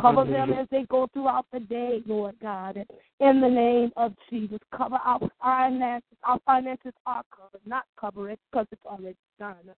Cover 0.00 0.24
them 0.24 0.52
as 0.54 0.66
they 0.70 0.84
go 0.84 1.06
throughout 1.08 1.44
the 1.52 1.60
day, 1.60 2.02
Lord 2.06 2.36
God. 2.40 2.84
In 3.20 3.40
the 3.40 3.48
name 3.48 3.92
of 3.96 4.14
Jesus. 4.30 4.58
Cover 4.74 4.96
our 5.04 5.20
finances. 5.42 6.16
Our 6.24 6.38
finances 6.46 6.94
are 7.04 7.22
covered, 7.30 7.60
not 7.66 7.84
cover 8.00 8.30
it 8.30 8.40
because 8.50 8.66
it's 8.72 8.86
already 8.86 9.16
done. 9.38 9.70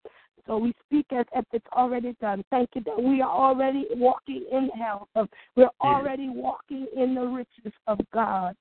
So 0.46 0.58
we 0.58 0.72
speak 0.86 1.06
as 1.12 1.26
if 1.34 1.44
it's 1.52 1.66
already 1.72 2.14
done. 2.20 2.44
Thank 2.50 2.70
you 2.74 2.82
that 2.84 3.02
we 3.02 3.20
are 3.20 3.30
already 3.30 3.86
walking 3.96 4.46
in 4.50 4.68
health. 4.70 5.08
We're 5.56 5.68
already 5.80 6.28
walking 6.28 6.86
in 6.96 7.14
the 7.16 7.26
riches 7.26 7.72
of 7.88 7.98
God. 8.14 8.54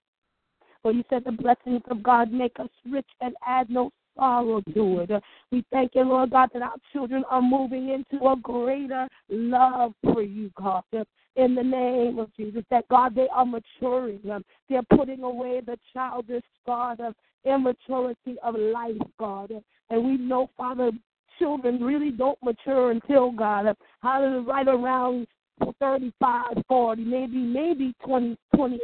For 0.82 0.92
you 0.92 1.04
said 1.10 1.24
the 1.26 1.32
blessings 1.32 1.82
of 1.90 2.02
God 2.02 2.32
make 2.32 2.60
us 2.60 2.70
rich 2.90 3.08
and 3.22 3.36
add 3.46 3.70
no 3.70 3.92
sorrow 4.18 4.62
to 4.74 5.00
it. 5.00 5.24
We 5.52 5.64
thank 5.72 5.96
you, 5.96 6.04
Lord 6.04 6.32
God, 6.32 6.50
that 6.54 6.62
our 6.62 6.76
children 6.92 7.24
are 7.30 7.42
moving 7.42 7.90
into 7.90 8.26
a 8.26 8.36
greater 8.36 9.08
love 9.30 9.94
for 10.04 10.22
you, 10.22 10.52
God. 10.58 10.84
In 11.36 11.56
the 11.56 11.64
name 11.64 12.20
of 12.20 12.36
Jesus, 12.36 12.64
that 12.72 12.88
God, 12.90 13.16
they 13.16 13.28
are 13.34 13.46
maturing. 13.46 14.20
They're 14.70 14.84
putting 14.96 15.24
away 15.24 15.62
the 15.66 15.78
childish, 15.94 16.44
God, 16.66 17.00
of 17.00 17.16
immaturity 17.46 18.36
of 18.44 18.56
life, 18.56 18.98
God. 19.18 19.52
And 19.90 20.06
we 20.06 20.18
know, 20.18 20.50
Father, 20.58 20.92
children 21.40 21.82
really 21.82 22.12
don't 22.12 22.38
mature 22.44 22.92
until 22.92 23.32
God, 23.32 23.76
hallelujah, 24.04 24.42
right 24.42 24.68
around 24.68 25.28
35, 25.80 26.64
40, 26.68 27.04
maybe, 27.04 27.38
maybe 27.38 27.94
20, 28.06 28.38
28. 28.56 28.80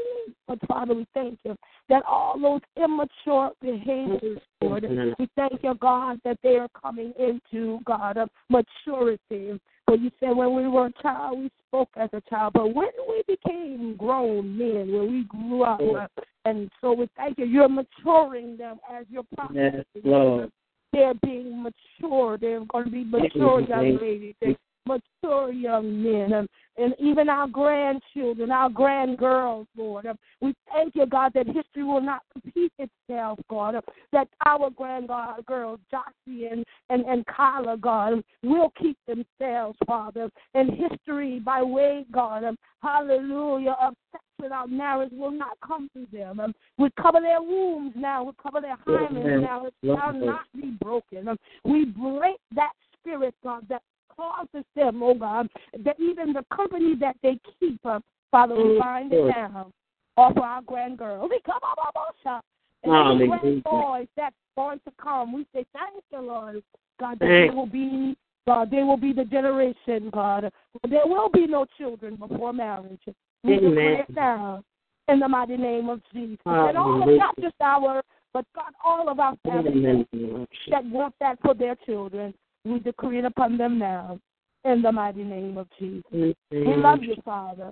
But 0.47 0.59
Father, 0.67 0.93
we 0.93 1.05
thank 1.13 1.39
you 1.43 1.55
that 1.89 2.03
all 2.05 2.39
those 2.39 2.61
immature 2.81 3.51
behaviors, 3.61 4.39
Lord, 4.61 4.85
we 5.19 5.29
thank 5.35 5.63
you, 5.63 5.75
God, 5.75 6.19
that 6.23 6.37
they 6.43 6.55
are 6.55 6.69
coming 6.81 7.13
into, 7.19 7.79
God, 7.85 8.17
of 8.17 8.29
maturity. 8.49 9.59
But 9.85 10.01
you 10.01 10.11
said 10.19 10.35
when 10.35 10.53
we 10.55 10.67
were 10.67 10.87
a 10.87 11.01
child, 11.01 11.39
we 11.39 11.51
spoke 11.67 11.89
as 11.95 12.09
a 12.13 12.21
child. 12.29 12.53
But 12.53 12.73
when 12.73 12.89
we 13.07 13.23
became 13.27 13.95
grown 13.95 14.57
men, 14.57 14.91
when 14.91 15.11
we 15.11 15.23
grew 15.23 15.63
up, 15.63 15.79
uh, 15.79 16.07
and 16.45 16.69
so 16.81 16.93
we 16.93 17.09
thank 17.15 17.37
you, 17.37 17.45
you're 17.45 17.69
maturing 17.69 18.57
them 18.57 18.79
as 18.91 19.05
your 19.09 19.23
prophets. 19.35 19.57
Yes, 19.93 20.03
Lord. 20.03 20.51
They're 20.93 21.13
being 21.21 21.61
mature. 21.61 22.37
They're 22.37 22.63
going 22.65 22.85
to 22.85 22.91
be 22.91 23.03
mature 23.03 23.61
young 23.61 23.97
ladies. 24.01 24.35
They're 24.41 24.55
mature 24.87 25.51
young 25.51 26.03
men. 26.03 26.33
Um, 26.33 26.47
and 26.77 26.93
even 26.99 27.27
our 27.27 27.47
grandchildren, 27.47 28.51
our 28.51 28.69
grandgirls, 28.69 29.65
Lord. 29.75 30.05
Um, 30.05 30.17
we 30.41 30.53
thank 30.71 30.95
you, 30.95 31.05
God, 31.07 31.31
that 31.33 31.47
history 31.47 31.83
will 31.83 32.01
not 32.01 32.21
repeat 32.35 32.71
itself, 32.77 33.39
God. 33.49 33.75
Um, 33.75 33.81
that 34.13 34.27
our 34.45 34.69
grandgirls, 34.69 35.79
Jossie 35.91 36.51
and, 36.51 36.63
and, 36.89 37.03
and 37.05 37.25
Kyla, 37.25 37.77
God, 37.77 38.23
will 38.43 38.71
keep 38.79 38.97
themselves, 39.07 39.77
Father. 39.87 40.29
And 40.53 40.69
history 40.71 41.39
by 41.39 41.63
way, 41.63 42.05
God, 42.11 42.43
um, 42.43 42.57
hallelujah, 42.81 43.75
of 43.81 43.95
sex 44.11 44.23
without 44.39 44.69
marriage 44.69 45.11
will 45.13 45.31
not 45.31 45.57
come 45.65 45.89
to 45.95 46.05
them. 46.15 46.39
Um, 46.39 46.53
we 46.77 46.89
cover 47.01 47.19
their 47.19 47.41
wombs 47.41 47.93
now. 47.95 48.23
We 48.23 48.33
cover 48.41 48.61
their 48.61 48.77
hymens 48.85 49.41
now. 49.41 49.65
It 49.65 49.73
shall 49.83 50.13
not 50.13 50.45
be 50.55 50.77
broken. 50.79 51.27
Um, 51.27 51.37
we 51.63 51.85
break 51.85 52.37
that 52.53 52.73
spirit, 52.99 53.33
God, 53.43 53.65
that 53.69 53.81
causes 54.17 54.65
them, 54.75 55.01
oh 55.03 55.13
God, 55.13 55.47
that 55.85 55.99
even 55.99 56.33
the 56.33 56.43
company 56.53 56.95
that 56.99 57.15
they 57.23 57.39
keep, 57.59 57.79
uh, 57.85 57.99
Father, 58.31 58.55
we 58.55 58.63
Mm, 58.63 58.79
bind 58.79 59.13
it 59.13 59.33
down 59.33 59.71
off 60.17 60.35
of 60.35 60.43
our 60.43 60.61
grandgirls. 60.63 61.29
We 61.29 61.39
come 61.45 61.59
up, 61.63 61.95
up. 62.25 62.43
And 62.83 62.93
Hallelujah. 62.93 63.27
grand 63.27 63.63
boys 63.63 64.07
that's 64.15 64.35
going 64.55 64.79
to 64.85 64.91
come, 65.01 65.33
we 65.33 65.45
say 65.53 65.65
thank 65.73 66.03
you, 66.11 66.21
Lord. 66.21 66.63
God, 66.99 67.19
that 67.19 67.27
they 67.27 67.49
will 67.49 67.65
be, 67.65 68.15
God, 68.47 68.71
they 68.71 68.83
will 68.83 68.97
be 68.97 69.13
the 69.13 69.25
generation, 69.25 70.09
God. 70.11 70.51
There 70.87 71.05
will 71.05 71.29
be 71.29 71.47
no 71.47 71.65
children 71.77 72.15
before 72.15 72.53
marriage. 72.53 73.01
We 73.43 73.57
Amen. 73.57 73.69
declare 73.69 74.01
it 74.01 74.15
now 74.15 74.63
in 75.07 75.19
the 75.19 75.27
mighty 75.27 75.57
name 75.57 75.89
of 75.89 76.01
Jesus. 76.13 76.39
And 76.45 76.77
all 76.77 77.01
of 77.03 77.09
not 77.17 77.35
just 77.39 77.55
our, 77.61 78.01
but 78.33 78.45
God, 78.55 78.73
all 78.83 79.09
of 79.09 79.19
our 79.19 79.35
families 79.43 80.05
Amen, 80.13 80.47
that 80.69 80.85
want 80.85 81.15
that 81.19 81.39
for 81.41 81.53
their 81.53 81.75
children. 81.85 82.33
We 82.67 82.79
decree 82.79 83.19
it 83.19 83.25
upon 83.25 83.57
them 83.57 83.79
now 83.79 84.19
in 84.65 84.81
the 84.81 84.91
mighty 84.91 85.23
name 85.23 85.57
of 85.57 85.67
Jesus. 85.79 86.03
We 86.11 86.75
love 86.75 87.01
you, 87.01 87.15
Father. 87.23 87.71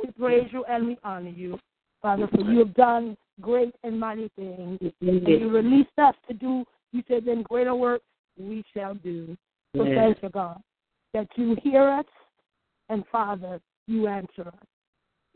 We 0.00 0.10
praise 0.12 0.48
you 0.52 0.64
and 0.64 0.86
we 0.86 0.98
honor 1.02 1.30
you, 1.30 1.58
Father, 2.00 2.28
for 2.28 2.42
you 2.42 2.60
have 2.60 2.74
done 2.74 3.16
great 3.40 3.74
and 3.82 3.98
mighty 3.98 4.30
things. 4.36 4.78
And 5.00 5.26
you 5.26 5.50
released 5.50 5.98
us 5.98 6.14
to 6.28 6.34
do, 6.34 6.64
you 6.92 7.02
said, 7.08 7.24
then 7.24 7.42
greater 7.42 7.74
work 7.74 8.02
we 8.38 8.64
shall 8.72 8.94
do. 8.94 9.36
So 9.76 9.84
Yes. 9.84 9.94
thank 9.96 10.22
you, 10.22 10.28
God, 10.28 10.62
that 11.12 11.28
you 11.36 11.56
hear 11.56 11.82
us 11.82 12.06
and, 12.88 13.04
Father, 13.08 13.60
you 13.86 14.06
answer 14.06 14.48
us. 14.48 14.66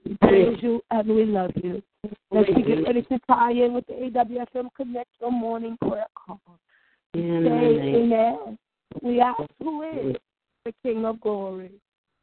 We 0.04 0.16
praise 0.16 0.62
you 0.62 0.82
and 0.90 1.08
we 1.08 1.24
love 1.24 1.52
you. 1.56 1.82
As 2.04 2.46
we 2.54 2.62
get 2.62 2.84
ready 2.84 3.02
to 3.02 3.18
tie 3.26 3.52
in 3.52 3.74
with 3.74 3.86
the 3.86 3.94
AWFM 3.94 4.68
Connect 4.76 5.08
your 5.20 5.32
morning 5.32 5.76
prayer 5.80 6.06
call. 6.14 6.40
Say 7.14 7.20
amen. 7.94 8.58
We 9.02 9.20
ask 9.20 9.40
who 9.62 9.82
is 9.82 10.16
the 10.64 10.72
King 10.82 11.04
of 11.04 11.20
glory. 11.20 11.70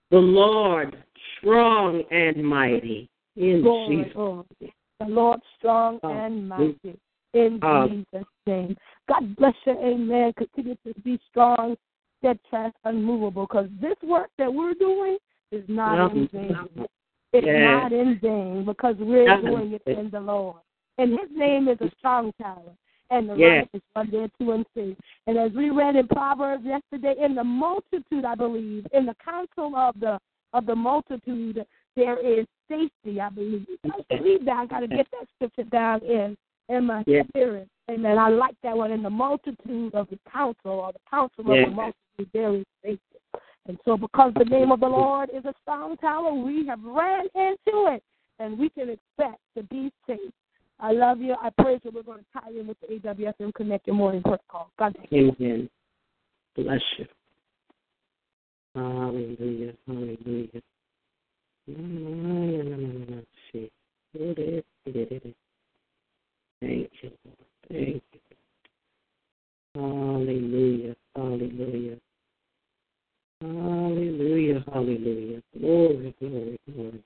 The 0.09 0.17
Lord, 0.17 1.03
strong 1.37 2.03
and 2.11 2.43
mighty. 2.43 3.09
In 3.37 3.61
Glory, 3.61 4.03
Jesus. 4.03 4.71
The 4.99 5.05
Lord 5.05 5.39
strong 5.57 5.99
Oh, 6.03 6.09
and 6.09 6.49
mighty. 6.49 6.99
In 7.33 7.59
Oh. 7.63 7.87
Jesus' 7.87 8.27
name. 8.45 8.77
God 9.07 9.35
bless 9.37 9.55
you. 9.65 9.73
Amen. 9.73 10.33
Continue 10.33 10.75
to 10.85 10.93
be 11.01 11.19
strong, 11.29 11.77
steadfast, 12.19 12.75
unmovable. 12.83 13.47
Because 13.47 13.69
this 13.79 13.95
work 14.03 14.29
that 14.37 14.53
we're 14.53 14.73
doing 14.73 15.17
is 15.51 15.63
not 15.69 16.11
in 16.11 16.27
vain. 16.27 16.87
It's 17.33 17.45
Yes. 17.45 17.63
not 17.63 17.93
in 17.93 18.19
vain 18.19 18.65
because 18.65 18.97
we're 18.97 19.41
doing 19.41 19.73
it 19.73 19.83
in 19.85 20.09
the 20.09 20.19
Lord. 20.19 20.57
And 20.97 21.17
his 21.17 21.29
name 21.31 21.69
is 21.69 21.79
a 21.79 21.89
strong 21.97 22.33
tower. 22.33 22.75
And 23.11 23.29
the 23.29 23.35
Yes. 23.35 23.67
righteous 23.73 23.87
run 23.95 24.09
there 24.09 24.29
to 24.39 24.51
and 24.53 24.65
see. 24.73 24.95
And 25.27 25.37
as 25.37 25.51
we 25.51 25.69
read 25.69 25.95
in 25.97 26.07
Proverbs 26.07 26.63
yesterday, 26.65 27.15
in 27.19 27.35
the 27.35 27.43
multitude, 27.43 28.23
I 28.25 28.35
believe, 28.35 28.87
in 28.93 29.05
the 29.05 29.15
council 29.15 29.75
of 29.75 29.99
the 29.99 30.19
of 30.53 30.65
the 30.65 30.75
multitude, 30.75 31.65
there 31.95 32.17
is 32.17 32.45
safety, 32.67 33.21
I 33.21 33.29
believe. 33.29 33.67
I 33.85 34.17
believe 34.17 34.43
that 34.45 34.57
I 34.57 34.65
gotta 34.65 34.87
get 34.87 35.07
that 35.11 35.27
scripture 35.35 35.63
down 35.69 36.01
in 36.01 36.37
in 36.69 36.85
my 36.85 37.03
Yeah. 37.05 37.23
spirit. 37.27 37.67
Amen. 37.89 38.17
I 38.17 38.29
like 38.29 38.55
that 38.63 38.77
one. 38.77 38.91
In 38.91 39.03
the 39.03 39.09
multitude 39.09 39.93
of 39.93 40.09
the 40.09 40.17
council 40.29 40.71
or 40.71 40.93
the 40.93 40.99
council 41.09 41.43
Yeah. 41.45 41.63
of 41.63 41.69
the 41.69 41.75
multitude, 41.75 42.29
there 42.33 42.55
is 42.55 42.65
safety. 42.81 43.19
And 43.67 43.77
so, 43.85 43.97
because 43.97 44.33
the 44.35 44.45
name 44.45 44.71
of 44.71 44.79
the 44.79 44.89
Lord 44.89 45.29
is 45.31 45.45
a 45.45 45.53
strong 45.61 45.97
tower, 45.97 46.33
we 46.33 46.65
have 46.67 46.83
ran 46.83 47.27
into 47.35 47.87
it, 47.87 48.03
and 48.39 48.57
we 48.57 48.69
can 48.69 48.89
expect 48.89 49.39
to 49.55 49.63
be 49.63 49.91
safe. 50.07 50.31
I 50.81 50.93
love 50.93 51.19
you. 51.19 51.35
I 51.39 51.49
praise 51.61 51.79
you. 51.83 51.91
We're 51.93 52.01
going 52.01 52.19
to 52.19 52.25
tie 52.33 52.49
in 52.49 52.65
with 52.65 52.77
the 52.81 52.87
AWFM 52.87 53.53
Connect 53.53 53.85
Your 53.85 53.95
Morning 53.95 54.23
Call. 54.23 54.71
God 54.79 54.93
bless 54.93 55.07
you. 55.11 55.35
Amen. 55.39 55.69
Bless 56.55 56.81
you. 56.97 57.05
Hallelujah. 58.75 59.73
Hallelujah. 59.87 60.61
Thank 66.61 66.89
you. 67.01 67.11
Thank 67.69 68.03
you. 68.11 68.19
Hallelujah. 69.75 70.95
Hallelujah. 71.15 71.97
Hallelujah. 73.41 74.63
Hallelujah. 74.71 75.41
Glory, 75.59 76.15
glory, 76.19 76.59
glory. 76.73 77.03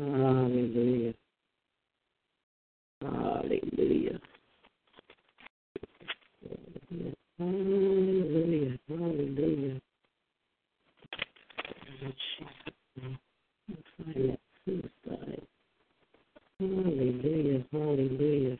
Hallelujah. 0.00 1.12
Hallelujah. 3.02 4.18
Hallelujah. 7.38 8.78
Hallelujah. 8.88 9.80
Find 13.98 14.38
that. 15.04 15.42
Hallelujah. 16.58 17.64
Hallelujah. 17.72 18.58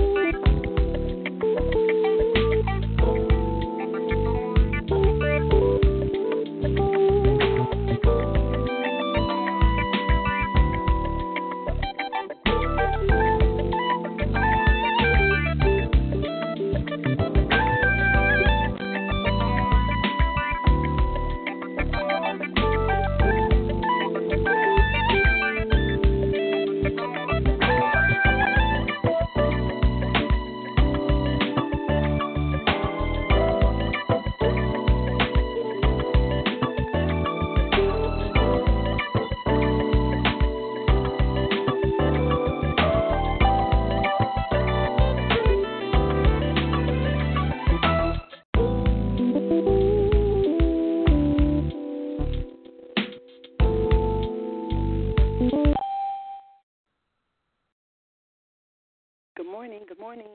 Good 59.39 59.47
morning. 59.47 59.80
Good 59.88 59.99
morning. 60.02 60.28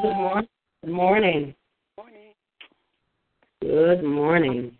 Good 0.00 0.16
morning. 0.16 0.48
Good 0.82 0.90
morning. 0.90 1.54
Good 3.60 4.02
morning. 4.02 4.78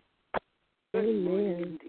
Good 0.91 1.23
morning. 1.23 1.79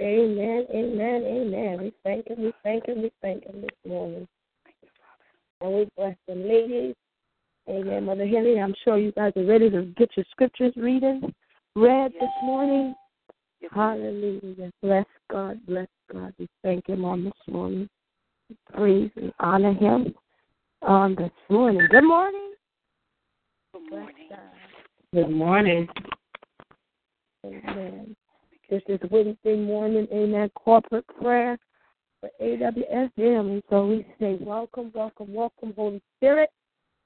Amen. 0.00 0.66
Amen, 0.66 0.66
amen, 0.74 1.24
amen. 1.26 1.82
We 1.82 1.92
thank 2.02 2.28
him, 2.28 2.40
we 2.40 2.54
thank 2.62 2.86
him, 2.86 3.02
we 3.02 3.12
thank 3.20 3.44
him 3.44 3.60
this 3.60 3.70
morning. 3.86 4.26
Thank 4.64 4.76
you, 4.80 4.88
Father. 4.96 5.66
And 5.66 5.74
we 5.74 5.88
bless 5.94 6.16
the 6.26 6.34
ladies. 6.36 6.94
Amen, 7.68 8.06
Mother 8.06 8.26
Henry. 8.26 8.58
I'm 8.58 8.74
sure 8.82 8.96
you 8.96 9.12
guys 9.12 9.34
are 9.36 9.44
ready 9.44 9.68
to 9.68 9.92
get 9.98 10.08
your 10.16 10.24
scriptures 10.30 10.72
reading 10.76 11.34
read 11.76 12.12
this 12.14 12.30
morning. 12.42 12.94
Hallelujah. 13.74 14.70
Bless 14.80 15.04
God, 15.30 15.60
bless 15.66 15.88
God. 16.10 16.32
We 16.38 16.48
thank 16.62 16.88
him 16.88 17.04
on 17.04 17.24
this 17.24 17.32
morning. 17.46 17.86
Praise 18.74 19.10
and 19.16 19.32
honor 19.40 19.72
him 19.72 20.14
on 20.82 21.14
this 21.14 21.30
morning. 21.48 21.86
Good 21.90 22.04
morning. 22.04 22.52
Good 23.72 23.90
morning. 23.90 24.28
Good 25.12 25.30
morning. 25.30 25.88
Amen. 27.44 28.16
This 28.68 28.82
is 28.88 29.00
Wednesday 29.10 29.56
morning, 29.56 30.06
amen, 30.12 30.50
corporate 30.54 31.04
prayer 31.20 31.58
for 32.20 32.30
AWS 32.40 33.12
family. 33.14 33.62
So 33.68 33.86
we 33.86 34.06
say, 34.20 34.38
welcome, 34.40 34.92
welcome, 34.94 35.34
welcome, 35.34 35.72
Holy 35.74 36.00
Spirit. 36.16 36.50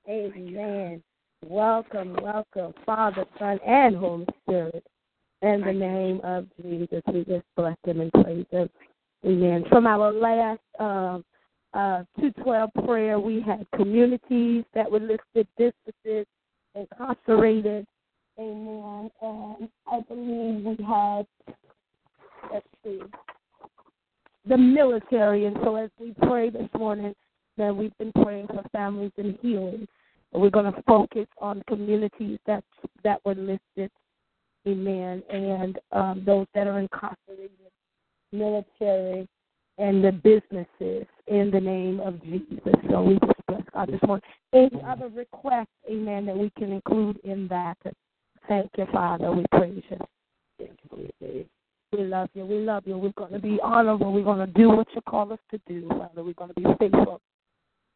Amen. 0.09 1.03
Welcome, 1.47 2.19
welcome, 2.23 2.75
Father, 2.85 3.25
Son, 3.39 3.59
and 3.67 3.97
Holy 3.97 4.27
Spirit. 4.43 4.85
In 5.43 5.61
the 5.61 5.73
name 5.73 6.21
of 6.23 6.47
Jesus, 6.61 7.03
we 7.13 7.25
just 7.25 7.45
bless 7.57 7.77
him 7.87 8.01
and 8.01 8.13
praise 8.13 8.47
him. 8.51 8.69
Amen. 9.25 9.65
From 9.71 9.87
our 9.87 10.13
last 10.13 10.61
um, 10.79 11.25
uh, 11.75 12.05
212 12.21 12.71
prayer, 12.87 13.19
we 13.19 13.41
had 13.41 13.67
communities 13.77 14.65
that 14.75 14.91
were 14.91 15.01
listed, 15.01 15.49
businesses, 15.59 16.27
incarcerated. 16.75 17.85
Amen. 18.39 19.11
And 19.21 19.69
I 19.91 20.01
believe 20.09 20.65
we 20.65 20.85
had, 20.85 21.27
let's 22.53 22.67
see, 22.85 23.01
the 24.47 24.57
military. 24.57 25.47
And 25.47 25.57
so 25.65 25.77
as 25.77 25.91
we 25.99 26.15
pray 26.23 26.51
this 26.51 26.69
morning, 26.79 27.15
then 27.57 27.77
we've 27.77 27.97
been 27.99 28.13
praying 28.23 28.49
for 28.49 28.63
families 28.73 29.13
and 29.17 29.37
healing. 29.43 29.87
We're 30.33 30.51
going 30.51 30.73
to 30.73 30.83
focus 30.83 31.27
on 31.39 31.63
communities 31.69 32.39
that 32.47 32.65
that 33.05 33.21
were 33.25 33.35
listed. 33.35 33.91
Amen. 34.67 35.23
And 35.29 35.79
um, 35.93 36.23
those 36.25 36.47
that 36.55 36.67
are 36.67 36.79
incarcerated, 36.79 37.51
military, 38.33 39.29
and 39.79 40.05
the 40.05 40.13
businesses 40.13 41.07
in 41.27 41.51
the 41.51 41.61
name 41.61 42.01
of 42.01 42.23
Jesus. 42.23 42.75
So 42.91 43.03
we 43.03 43.15
just 43.15 43.47
bless 43.49 43.63
God 43.73 43.89
this 43.91 44.01
morning. 44.07 44.23
Any 44.53 44.81
other 44.87 45.09
requests, 45.09 45.69
amen, 45.91 46.27
that 46.27 46.37
we 46.37 46.51
can 46.59 46.73
include 46.73 47.19
in 47.25 47.49
that? 47.49 47.79
Thank 48.49 48.71
you, 48.77 48.87
Father. 48.93 49.33
We 49.33 49.45
praise 49.51 49.83
you. 49.91 49.99
Thank 50.59 50.79
you, 50.93 51.47
We 51.93 52.05
love 52.05 52.29
you. 52.35 52.47
We 52.47 52.59
love 52.59 52.85
you. 52.87 52.99
We're 52.99 53.13
going 53.13 53.33
to 53.33 53.39
be 53.39 53.59
honorable. 53.63 54.13
We're 54.13 54.23
going 54.23 54.47
to 54.47 54.53
do 54.53 54.69
what 54.69 54.87
you 54.95 55.01
call 55.01 55.33
us 55.33 55.39
to 55.51 55.61
do, 55.67 55.89
Father. 55.89 56.23
We're 56.23 56.35
going 56.35 56.53
to 56.55 56.61
be 56.61 56.67
faithful. 56.79 57.21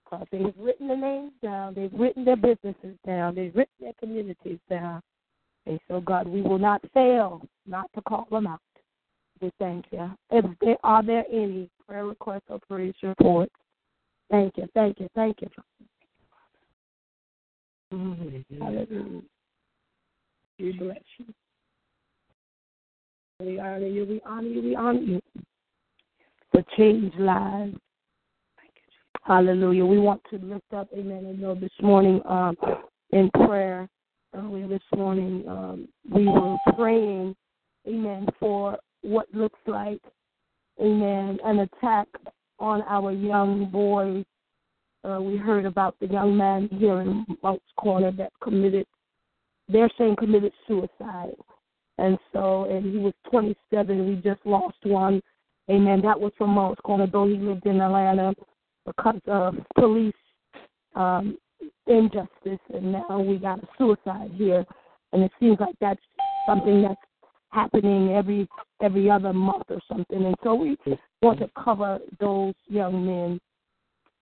Because 0.05 0.27
they've 0.33 0.55
written 0.59 0.89
the 0.89 0.97
names 0.97 1.33
down. 1.43 1.75
They've 1.75 1.93
written 1.93 2.25
their 2.25 2.37
businesses 2.37 2.97
down. 3.07 3.35
They've 3.35 3.55
written 3.55 3.75
their 3.81 3.93
communities 4.01 4.59
down. 4.71 5.03
And 5.67 5.79
so, 5.87 6.01
God, 6.01 6.27
we 6.27 6.41
will 6.41 6.59
not 6.59 6.83
fail 6.95 7.43
not 7.67 7.91
to 7.95 8.01
call 8.03 8.27
them 8.31 8.47
out. 8.47 8.61
We 9.41 9.53
thank 9.59 9.87
you. 9.91 10.11
If 10.31 10.45
there 10.61 10.77
are 10.85 11.03
there 11.03 11.25
any 11.31 11.71
prayer 11.87 12.07
requests 12.07 12.49
or 12.49 12.59
praise 12.69 12.95
reports, 13.03 13.55
thank 14.31 14.57
you, 14.57 14.69
thank 14.75 15.01
you, 15.01 15.09
thank 15.15 15.41
you. 15.41 15.49
Mm-hmm. 17.93 18.63
Hallelujah. 18.63 19.23
We 20.59 20.73
bless 20.73 20.99
you. 21.19 21.27
We 23.41 23.61
honor 23.61 23.87
you, 23.87 24.05
we 24.05 24.21
honor 24.27 24.49
you, 24.49 24.63
we 24.63 24.75
honor 24.77 25.01
you. 25.01 25.21
For 26.51 26.65
change 26.77 27.15
lives. 27.19 27.77
Hallelujah. 29.23 29.85
We 29.85 29.99
want 29.99 30.23
to 30.31 30.39
lift 30.39 30.73
up, 30.75 30.89
amen, 30.97 31.27
and 31.27 31.41
know 31.41 31.55
this 31.55 31.71
morning 31.81 32.21
um, 32.27 32.57
in 33.11 33.31
prayer, 33.47 33.89
earlier 34.35 34.67
this 34.67 34.83
morning, 34.97 35.45
um, 35.47 35.89
we 36.11 36.27
were 36.27 36.57
praying, 36.75 37.37
amen, 37.87 38.27
for 38.41 38.79
what 39.03 39.27
looks 39.33 39.59
like, 39.67 40.01
amen, 40.81 41.39
an 41.45 41.61
attack 41.61 42.09
on 42.59 42.83
our 42.83 43.13
young 43.13 43.71
boys. 43.71 44.25
Uh, 45.05 45.21
we 45.21 45.37
heard 45.37 45.65
about 45.65 45.95
the 46.01 46.07
young 46.07 46.37
man 46.37 46.69
here 46.73 47.01
in 47.01 47.25
Moncks 47.43 47.65
Corner 47.79 48.11
that 48.13 48.33
committed, 48.43 48.87
they're 49.69 49.91
saying 49.97 50.17
committed 50.17 50.53
suicide. 50.67 51.35
And 51.99 52.19
so, 52.33 52.65
and 52.65 52.85
he 52.85 52.99
was 52.99 53.13
27. 53.31 54.09
We 54.09 54.17
just 54.17 54.45
lost 54.45 54.79
one. 54.85 55.21
Amen. 55.71 56.01
That 56.03 56.19
was 56.19 56.33
from 56.39 56.51
Moncks 56.51 56.81
Corner, 56.85 57.07
though 57.11 57.27
he 57.27 57.35
lived 57.35 57.67
in 57.67 57.81
Atlanta 57.81 58.35
because 58.87 59.21
of 59.27 59.57
police 59.77 60.15
um, 60.95 61.37
injustice. 61.87 62.61
And 62.73 62.93
now 62.93 63.21
we 63.21 63.37
got 63.37 63.63
a 63.63 63.69
suicide 63.77 64.31
here. 64.35 64.65
And 65.13 65.23
it 65.23 65.33
seems 65.41 65.59
like 65.61 65.75
that's 65.81 66.01
something 66.47 66.83
that's 66.83 67.01
happening 67.51 68.13
every 68.13 68.49
every 68.83 69.11
other 69.11 69.33
month 69.33 69.65
or 69.69 69.81
something. 69.89 70.25
And 70.25 70.37
so 70.43 70.55
we 70.55 70.77
want 71.23 71.39
to 71.41 71.51
cover 71.63 71.99
those 72.21 72.55
young 72.69 73.07
men 73.07 73.41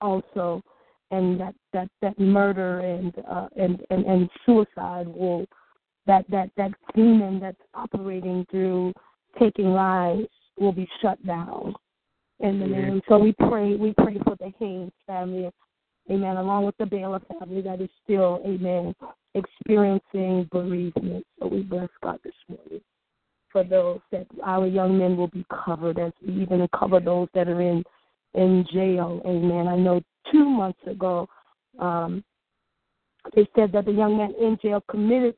also, 0.01 0.63
and 1.11 1.41
that 1.41 1.55
that 1.73 1.89
that 2.03 2.19
murder 2.19 2.81
and 2.81 3.13
uh, 3.31 3.49
and, 3.57 3.81
and 3.91 4.05
and 4.05 4.31
suicide 4.45 5.09
will 5.09 5.47
that 6.07 6.25
that 6.31 6.51
that 6.57 6.73
demon 6.95 7.41
that's 7.41 7.57
operating 7.75 8.47
through 8.51 8.93
taking 9.39 9.73
lives 9.73 10.29
will 10.59 10.73
be 10.73 10.89
shut 11.03 11.25
down 11.27 11.75
in 12.41 12.59
the 12.59 12.67
name. 12.67 13.03
So 13.09 13.19
we 13.19 13.33
pray 13.33 13.75
we 13.77 13.93
pray 13.93 14.19
for 14.25 14.37
the 14.39 14.53
Haynes 14.59 14.93
family, 15.07 15.51
amen, 16.11 16.37
along 16.37 16.65
with 16.65 16.77
the 16.79 16.87
Baylor 16.87 17.21
family 17.39 17.61
that 17.63 17.81
is 17.81 17.91
still, 18.05 18.41
amen, 18.47 18.95
experiencing 19.35 20.49
bereavement. 20.53 21.27
So 21.41 21.49
we 21.49 21.63
bless 21.63 21.89
God 22.03 22.21
this 22.23 22.35
morning 22.49 22.81
for 23.57 23.65
those 23.65 24.01
that 24.13 24.27
our 24.45 24.67
young 24.67 24.99
men 24.99 25.17
will 25.17 25.29
be 25.29 25.47
covered 25.65 25.99
as 25.99 26.13
we 26.21 26.43
even 26.43 26.69
cover 26.79 27.01
those 27.01 27.27
that 27.33 27.49
are 27.49 27.63
in 27.63 27.83
in 28.35 28.67
jail. 28.71 29.23
Amen. 29.25 29.67
I 29.67 29.77
know 29.77 30.03
two 30.31 30.45
months 30.45 30.81
ago, 30.87 31.27
um, 31.79 32.23
they 33.35 33.49
said 33.57 33.73
that 33.73 33.87
the 33.87 33.93
young 33.93 34.19
man 34.19 34.35
in 34.39 34.59
jail 34.61 34.85
committed, 34.91 35.37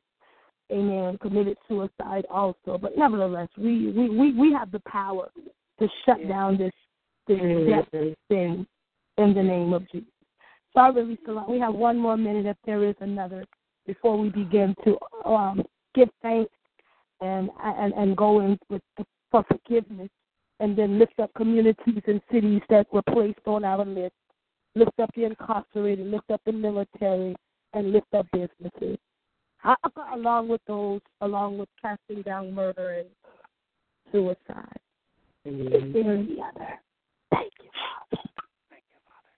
amen, 0.69 1.17
committed 1.21 1.55
suicide 1.69 2.25
also. 2.29 2.77
But 2.77 2.97
nevertheless, 2.97 3.47
we 3.57 3.93
we 3.93 4.09
we, 4.09 4.33
we 4.33 4.51
have 4.51 4.69
the 4.69 4.81
power 4.81 5.31
to 5.79 5.87
shut 6.05 6.27
down 6.27 6.57
this 6.57 6.73
this 7.25 7.39
death 7.69 7.87
thing 8.27 8.67
in 9.17 9.33
the 9.33 9.43
name 9.43 9.71
of 9.71 9.89
Jesus. 9.93 10.09
So 10.73 10.81
I 10.81 10.89
release 10.89 11.19
a 11.29 11.31
lot. 11.31 11.49
We 11.49 11.59
have 11.61 11.73
one 11.73 11.97
more 11.97 12.17
minute 12.17 12.47
if 12.47 12.57
there 12.65 12.83
is 12.83 12.95
another 12.99 13.45
before 13.87 14.19
we 14.19 14.27
begin 14.27 14.75
to 14.83 14.97
um, 15.25 15.63
give 15.95 16.09
thanks 16.21 16.51
and 17.21 17.49
and 17.63 17.93
and 17.93 18.17
go 18.17 18.39
in 18.41 18.57
with 18.69 18.81
for 19.31 19.43
forgiveness, 19.43 20.09
and 20.59 20.77
then 20.77 20.99
lift 20.99 21.19
up 21.19 21.31
communities 21.35 22.01
and 22.07 22.21
cities 22.31 22.61
that 22.69 22.91
were 22.91 23.03
placed 23.13 23.39
on 23.45 23.63
our 23.63 23.85
list. 23.85 24.13
Lift 24.75 24.99
up 24.99 25.09
the 25.15 25.25
incarcerated, 25.25 26.07
lift 26.07 26.29
up 26.31 26.41
the 26.45 26.51
military, 26.51 27.35
and 27.73 27.91
lift 27.91 28.13
up 28.13 28.27
businesses. 28.31 28.97
I, 29.63 29.75
along 30.13 30.47
with 30.47 30.61
those, 30.67 31.01
along 31.21 31.57
with 31.57 31.69
casting 31.81 32.21
down 32.21 32.53
murder 32.53 32.99
and 32.99 33.07
suicide. 34.11 34.79
Mm-hmm. 35.47 35.73
Is 35.73 35.93
there 35.93 36.13
any 36.13 36.37
other? 36.41 36.67
Thank 37.31 37.51
you, 37.61 37.69
Father. 38.09 38.23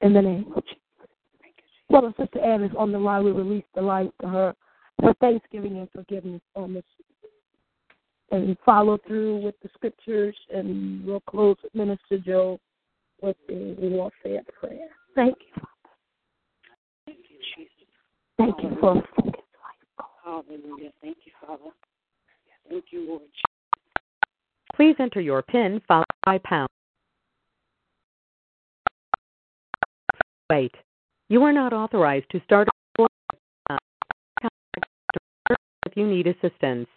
In 0.02 0.14
the 0.14 0.22
name 0.22 0.52
of 0.56 0.64
Jesus. 0.66 0.78
Well, 1.90 2.14
Sister 2.20 2.40
Ann 2.40 2.64
is 2.64 2.72
on 2.78 2.92
the 2.92 3.00
line. 3.00 3.24
We 3.26 3.32
release 3.32 3.66
the 3.76 3.82
light 3.82 4.12
to 4.22 4.28
her 4.28 4.56
for 5.00 5.14
thanksgiving 5.16 5.78
and 5.78 5.90
forgiveness 5.92 6.42
on 6.56 6.74
this. 6.74 6.84
And 8.32 8.58
follow 8.66 8.98
through 9.06 9.42
with 9.42 9.56
the 9.62 9.70
scriptures, 9.74 10.36
and 10.54 11.06
we'll 11.06 11.20
close 11.22 11.58
with 11.64 11.76
Minister 11.76 12.18
Joe 12.18 12.60
with 13.22 13.36
the 13.48 13.76
warfare 13.78 14.42
prayer. 14.58 14.88
Thank 15.16 15.36
you, 15.40 15.54
Father. 15.56 15.68
Thank 17.06 17.20
you, 17.30 17.38
Jesus. 17.56 17.72
Thank 18.38 18.56
you 18.64 18.78
for 18.80 18.92
a 18.92 19.02
focused 19.16 19.36
life. 19.36 20.08
Hallelujah. 20.24 20.92
Thank 21.02 21.18
you, 21.26 21.32
Father. 21.46 21.72
Thank 22.70 22.86
you, 22.92 23.08
Lord. 23.08 23.22
Please 24.76 24.96
enter 25.00 25.20
your 25.20 25.42
PIN 25.42 25.82
followed 25.88 26.06
by 26.26 26.40
pound. 26.46 26.70
Wait. 30.50 30.74
You 31.28 31.44
are 31.44 31.54
not 31.54 31.74
authorized 31.74 32.30
to 32.32 32.42
start 32.46 32.68
a 32.68 32.72
if 35.86 35.98
you 35.98 36.08
need 36.08 36.28
assistance. 36.28 36.88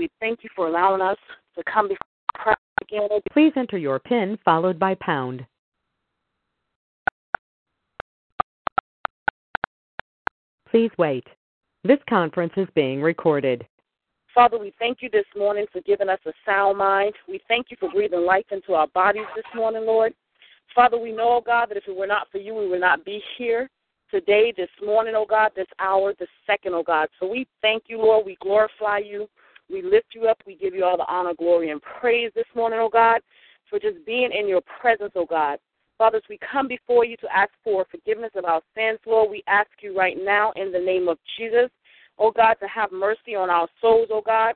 We 0.00 0.08
thank 0.18 0.42
you 0.42 0.48
for 0.56 0.66
allowing 0.66 1.02
us 1.02 1.18
to 1.58 1.62
come 1.70 1.88
before 1.88 2.56
again. 2.80 3.20
Please 3.34 3.52
enter 3.54 3.76
your 3.76 3.98
PIN 3.98 4.38
followed 4.46 4.78
by 4.78 4.94
pound. 4.94 5.44
Please 10.70 10.90
wait. 10.96 11.26
This 11.84 11.98
conference 12.08 12.54
is 12.56 12.66
being 12.74 13.02
recorded. 13.02 13.66
Father, 14.34 14.58
we 14.58 14.72
thank 14.78 15.02
you 15.02 15.10
this 15.10 15.26
morning 15.36 15.66
for 15.70 15.82
giving 15.82 16.08
us 16.08 16.20
a 16.24 16.32
sound 16.46 16.78
mind. 16.78 17.12
We 17.28 17.38
thank 17.46 17.66
you 17.70 17.76
for 17.78 17.90
breathing 17.90 18.24
life 18.24 18.46
into 18.52 18.72
our 18.72 18.86
bodies 18.86 19.26
this 19.36 19.44
morning, 19.54 19.84
Lord. 19.84 20.14
Father, 20.74 20.96
we 20.96 21.12
know, 21.12 21.28
oh 21.28 21.42
God, 21.44 21.68
that 21.68 21.76
if 21.76 21.86
it 21.86 21.94
were 21.94 22.06
not 22.06 22.28
for 22.32 22.38
you, 22.38 22.54
we 22.54 22.68
would 22.68 22.80
not 22.80 23.04
be 23.04 23.22
here 23.36 23.68
today, 24.10 24.54
this 24.56 24.70
morning, 24.82 25.12
oh 25.14 25.26
God, 25.28 25.50
this 25.54 25.66
hour, 25.78 26.14
this 26.18 26.28
second, 26.46 26.72
oh 26.72 26.82
God. 26.82 27.08
So 27.20 27.28
we 27.28 27.46
thank 27.60 27.82
you, 27.88 27.98
Lord. 27.98 28.24
We 28.24 28.38
glorify 28.40 29.00
you. 29.00 29.28
We 29.70 29.82
lift 29.82 30.14
you 30.14 30.28
up. 30.28 30.38
We 30.46 30.56
give 30.56 30.74
you 30.74 30.84
all 30.84 30.96
the 30.96 31.06
honor, 31.06 31.34
glory, 31.34 31.70
and 31.70 31.80
praise 32.00 32.32
this 32.34 32.46
morning, 32.54 32.78
oh 32.82 32.90
God, 32.90 33.20
for 33.68 33.78
just 33.78 34.04
being 34.04 34.30
in 34.32 34.48
your 34.48 34.62
presence, 34.80 35.12
oh 35.14 35.26
God. 35.26 35.58
Fathers, 35.98 36.22
we 36.30 36.38
come 36.50 36.66
before 36.66 37.04
you 37.04 37.16
to 37.18 37.36
ask 37.36 37.50
for 37.62 37.86
forgiveness 37.90 38.30
of 38.34 38.46
our 38.46 38.62
sins, 38.74 38.98
Lord, 39.06 39.30
we 39.30 39.42
ask 39.46 39.68
you 39.82 39.96
right 39.96 40.16
now 40.18 40.50
in 40.56 40.72
the 40.72 40.78
name 40.78 41.08
of 41.08 41.18
Jesus, 41.36 41.70
oh 42.18 42.30
God, 42.30 42.54
to 42.54 42.66
have 42.66 42.90
mercy 42.90 43.34
on 43.36 43.50
our 43.50 43.68
souls, 43.80 44.08
oh 44.10 44.22
God, 44.24 44.54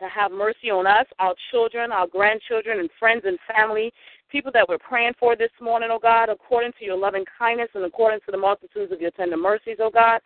to 0.00 0.08
have 0.08 0.30
mercy 0.30 0.70
on 0.70 0.86
us, 0.86 1.06
our 1.18 1.34
children, 1.50 1.92
our 1.92 2.06
grandchildren, 2.06 2.78
and 2.78 2.88
friends 2.98 3.22
and 3.26 3.38
family, 3.52 3.92
people 4.30 4.52
that 4.54 4.68
we're 4.68 4.78
praying 4.78 5.12
for 5.18 5.34
this 5.36 5.50
morning, 5.60 5.88
oh 5.92 5.98
God, 6.00 6.28
according 6.28 6.72
to 6.78 6.84
your 6.84 6.96
loving 6.96 7.24
kindness 7.38 7.68
and 7.74 7.84
according 7.84 8.20
to 8.20 8.30
the 8.30 8.38
multitudes 8.38 8.92
of 8.92 9.00
your 9.00 9.10
tender 9.10 9.36
mercies, 9.36 9.76
oh 9.80 9.90
God. 9.92 10.20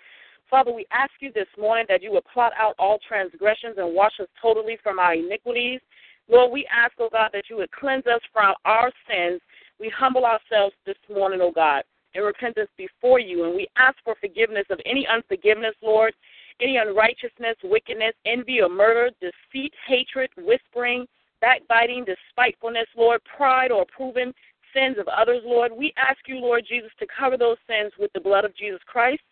Father, 0.55 0.73
we 0.73 0.87
ask 0.93 1.11
you 1.19 1.33
this 1.35 1.49
morning 1.59 1.85
that 1.89 2.01
you 2.01 2.13
would 2.13 2.25
plot 2.33 2.53
out 2.57 2.77
all 2.79 3.01
transgressions 3.09 3.75
and 3.77 3.93
wash 3.93 4.13
us 4.21 4.29
totally 4.41 4.79
from 4.85 5.01
our 5.01 5.15
iniquities. 5.15 5.81
Lord, 6.29 6.53
we 6.53 6.65
ask, 6.73 6.93
oh 7.01 7.09
God, 7.11 7.31
that 7.33 7.51
you 7.51 7.57
would 7.57 7.73
cleanse 7.73 8.07
us 8.07 8.21
from 8.33 8.55
our 8.65 8.93
sins. 9.11 9.41
We 9.81 9.89
humble 9.89 10.25
ourselves 10.25 10.77
this 10.87 10.95
morning, 11.13 11.41
oh 11.43 11.51
God, 11.51 11.83
in 12.15 12.23
repentance 12.23 12.71
before 12.79 13.19
you, 13.19 13.47
and 13.47 13.57
we 13.57 13.67
ask 13.77 13.97
for 14.05 14.15
forgiveness 14.21 14.65
of 14.71 14.79
any 14.87 15.09
unforgiveness, 15.09 15.75
Lord, 15.83 16.15
any 16.61 16.77
unrighteousness, 16.77 17.57
wickedness, 17.65 18.15
envy, 18.25 18.61
or 18.61 18.69
murder, 18.69 19.11
deceit, 19.21 19.73
hatred, 19.89 20.31
whispering, 20.37 21.05
backbiting, 21.41 22.05
despitefulness, 22.05 22.87
Lord, 22.97 23.21
pride, 23.37 23.73
or 23.73 23.85
proven 23.87 24.33
sins 24.73 24.99
of 25.01 25.09
others, 25.09 25.43
Lord. 25.45 25.73
We 25.77 25.93
ask 25.99 26.21
you, 26.29 26.37
Lord 26.37 26.65
Jesus, 26.69 26.93
to 27.01 27.07
cover 27.19 27.37
those 27.37 27.59
sins 27.67 27.91
with 27.99 28.13
the 28.13 28.21
blood 28.21 28.45
of 28.45 28.57
Jesus 28.57 28.81
Christ 28.87 29.23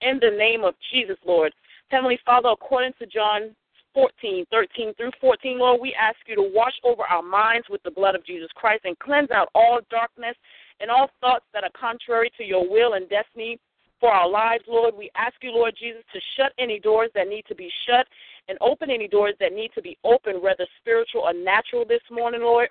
in 0.00 0.18
the 0.20 0.36
name 0.36 0.64
of 0.64 0.74
Jesus, 0.92 1.16
Lord. 1.26 1.52
Heavenly 1.88 2.18
Father, 2.24 2.50
according 2.50 2.92
to 2.98 3.06
John 3.06 3.54
14, 3.94 4.46
13 4.50 4.94
through 4.94 5.10
14, 5.20 5.58
Lord, 5.58 5.80
we 5.80 5.94
ask 6.00 6.16
you 6.26 6.36
to 6.36 6.50
wash 6.54 6.74
over 6.84 7.02
our 7.02 7.22
minds 7.22 7.66
with 7.68 7.82
the 7.82 7.90
blood 7.90 8.14
of 8.14 8.24
Jesus 8.24 8.48
Christ 8.54 8.82
and 8.84 8.98
cleanse 8.98 9.30
out 9.30 9.48
all 9.54 9.80
darkness 9.90 10.36
and 10.80 10.90
all 10.90 11.10
thoughts 11.20 11.44
that 11.52 11.64
are 11.64 11.70
contrary 11.78 12.30
to 12.38 12.44
your 12.44 12.68
will 12.68 12.94
and 12.94 13.08
destiny 13.08 13.58
for 13.98 14.10
our 14.10 14.28
lives, 14.28 14.64
Lord. 14.66 14.94
We 14.96 15.10
ask 15.16 15.34
you, 15.42 15.50
Lord 15.50 15.74
Jesus, 15.78 16.02
to 16.12 16.20
shut 16.36 16.52
any 16.58 16.78
doors 16.78 17.10
that 17.14 17.28
need 17.28 17.44
to 17.48 17.54
be 17.54 17.70
shut 17.86 18.06
and 18.48 18.56
open 18.60 18.90
any 18.90 19.06
doors 19.06 19.34
that 19.40 19.52
need 19.52 19.70
to 19.74 19.82
be 19.82 19.98
opened, 20.04 20.42
whether 20.42 20.66
spiritual 20.80 21.22
or 21.22 21.34
natural 21.34 21.84
this 21.84 22.00
morning, 22.10 22.40
Lord. 22.40 22.70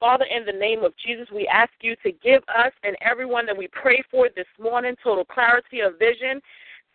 Father, 0.00 0.24
in 0.34 0.46
the 0.46 0.58
name 0.58 0.82
of 0.82 0.94
Jesus, 1.06 1.28
we 1.32 1.46
ask 1.46 1.70
you 1.82 1.94
to 2.02 2.10
give 2.10 2.42
us 2.48 2.72
and 2.82 2.96
everyone 3.02 3.44
that 3.44 3.56
we 3.56 3.68
pray 3.68 4.02
for 4.10 4.28
this 4.34 4.46
morning 4.58 4.96
total 5.04 5.26
clarity 5.26 5.80
of 5.80 5.98
vision, 5.98 6.40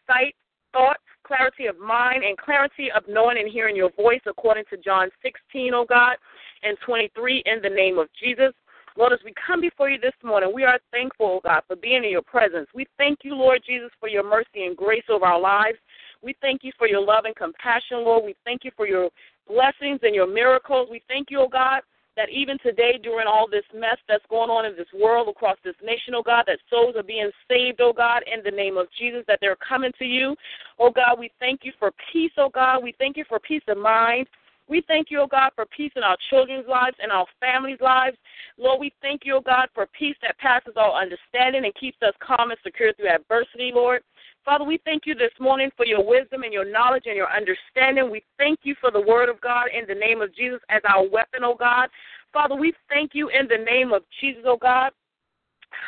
sight, 0.08 0.36
thoughts, 0.74 1.04
clarity 1.26 1.66
of 1.66 1.80
mind, 1.80 2.24
and 2.24 2.38
clarity 2.38 2.90
of 2.96 3.04
knowing 3.08 3.38
and 3.38 3.52
hearing 3.52 3.76
your 3.76 3.92
voice, 3.92 4.22
according 4.28 4.64
to 4.70 4.78
John 4.78 5.10
16, 5.22 5.74
O 5.74 5.86
God, 5.88 6.18
and 6.64 6.78
23, 6.86 7.44
in 7.46 7.62
the 7.62 7.70
name 7.70 7.98
of 7.98 8.08
Jesus. 8.22 8.54
Lord, 8.98 9.12
as 9.12 9.20
we 9.26 9.34
come 9.46 9.60
before 9.60 9.90
you 9.90 10.00
this 10.00 10.14
morning, 10.24 10.52
we 10.54 10.64
are 10.64 10.80
thankful, 10.92 11.26
oh 11.26 11.42
God, 11.44 11.64
for 11.68 11.76
being 11.76 12.06
in 12.06 12.12
your 12.12 12.22
presence. 12.22 12.68
We 12.74 12.86
thank 12.98 13.20
you, 13.24 13.36
Lord 13.36 13.62
Jesus, 13.66 13.90
for 14.00 14.08
your 14.08 14.24
mercy 14.24 14.64
and 14.66 14.78
grace 14.78 15.04
over 15.10 15.26
our 15.26 15.40
lives. 15.40 15.78
We 16.24 16.34
thank 16.40 16.64
you 16.64 16.72
for 16.78 16.88
your 16.88 17.02
love 17.04 17.26
and 17.26 17.36
compassion, 17.36 18.06
Lord. 18.06 18.24
We 18.24 18.36
thank 18.46 18.64
you 18.64 18.72
for 18.78 18.88
your 18.88 19.10
blessings 19.50 20.00
and 20.04 20.16
your 20.16 20.32
miracles. 20.32 20.88
We 20.90 21.02
thank 21.10 21.30
you, 21.30 21.42
oh 21.42 21.50
God, 21.50 21.82
that 22.16 22.30
even 22.30 22.58
today, 22.60 23.00
during 23.02 23.28
all 23.28 23.48
this 23.50 23.66
mess 23.74 23.98
that's 24.08 24.26
going 24.30 24.50
on 24.50 24.66
in 24.66 24.76
this 24.76 24.88
world, 24.94 25.28
across 25.28 25.58
this 25.64 25.76
nation, 25.84 26.14
oh 26.16 26.24
God, 26.24 26.46
that 26.48 26.60
souls 26.70 26.96
are 26.96 27.04
being 27.04 27.32
saved, 27.50 27.82
oh 27.82 27.94
God, 27.94 28.24
in 28.32 28.44
the 28.44 28.56
name 28.56 28.78
of 28.78 28.88
Jesus, 28.98 29.24
that 29.28 29.40
they're 29.42 29.58
coming 29.58 29.92
to 30.00 30.06
you. 30.06 30.36
Oh 30.80 30.92
God, 30.92 31.20
we 31.20 31.32
thank 31.40 31.62
you 31.64 31.74
for 31.80 31.92
peace, 32.12 32.32
oh 32.38 32.50
God. 32.50 32.84
We 32.84 32.94
thank 32.98 33.18
you 33.18 33.26
for 33.28 33.40
peace 33.40 33.64
of 33.68 33.78
mind. 33.78 34.28
We 34.68 34.84
thank 34.88 35.12
you, 35.12 35.22
O 35.22 35.28
God, 35.28 35.52
for 35.56 35.66
peace 35.66 35.92
in 35.96 36.04
our 36.04 36.18
children's 36.30 36.68
lives 36.68 36.98
and 37.02 37.12
our 37.12 37.26
families' 37.40 37.78
lives. 37.82 38.18
Lord, 38.58 38.80
we 38.80 38.92
thank 39.02 39.22
you, 39.24 39.36
O 39.36 39.42
God, 39.42 39.68
for 39.76 39.88
peace 39.98 40.16
that 40.24 40.38
passes 40.40 40.74
all 40.76 40.98
understanding 40.98 41.66
and 41.66 41.76
keeps 41.76 41.98
us 42.02 42.14
calm 42.20 42.50
and 42.50 42.60
secure 42.64 42.94
through 42.94 43.14
adversity, 43.14 43.72
Lord. 43.74 44.02
Father, 44.46 44.64
we 44.64 44.80
thank 44.86 45.08
you 45.08 45.16
this 45.16 45.32
morning 45.40 45.72
for 45.76 45.88
your 45.88 46.06
wisdom 46.06 46.44
and 46.44 46.54
your 46.54 46.72
knowledge 46.72 47.06
and 47.08 47.16
your 47.16 47.32
understanding. 47.36 48.12
We 48.12 48.24
thank 48.38 48.60
you 48.62 48.76
for 48.80 48.92
the 48.92 49.02
word 49.02 49.28
of 49.28 49.42
God 49.42 49.66
in 49.76 49.88
the 49.88 50.00
name 50.00 50.22
of 50.22 50.36
Jesus 50.36 50.60
as 50.70 50.84
our 50.88 51.02
weapon, 51.10 51.44
O 51.44 51.56
God. 51.56 51.90
Father, 52.32 52.54
we 52.56 52.72
thank 52.88 53.12
you 53.16 53.30
in 53.30 53.48
the 53.48 53.58
name 53.58 53.92
of 53.92 54.04
Jesus, 54.22 54.44
O 54.46 54.56
God. 54.56 54.92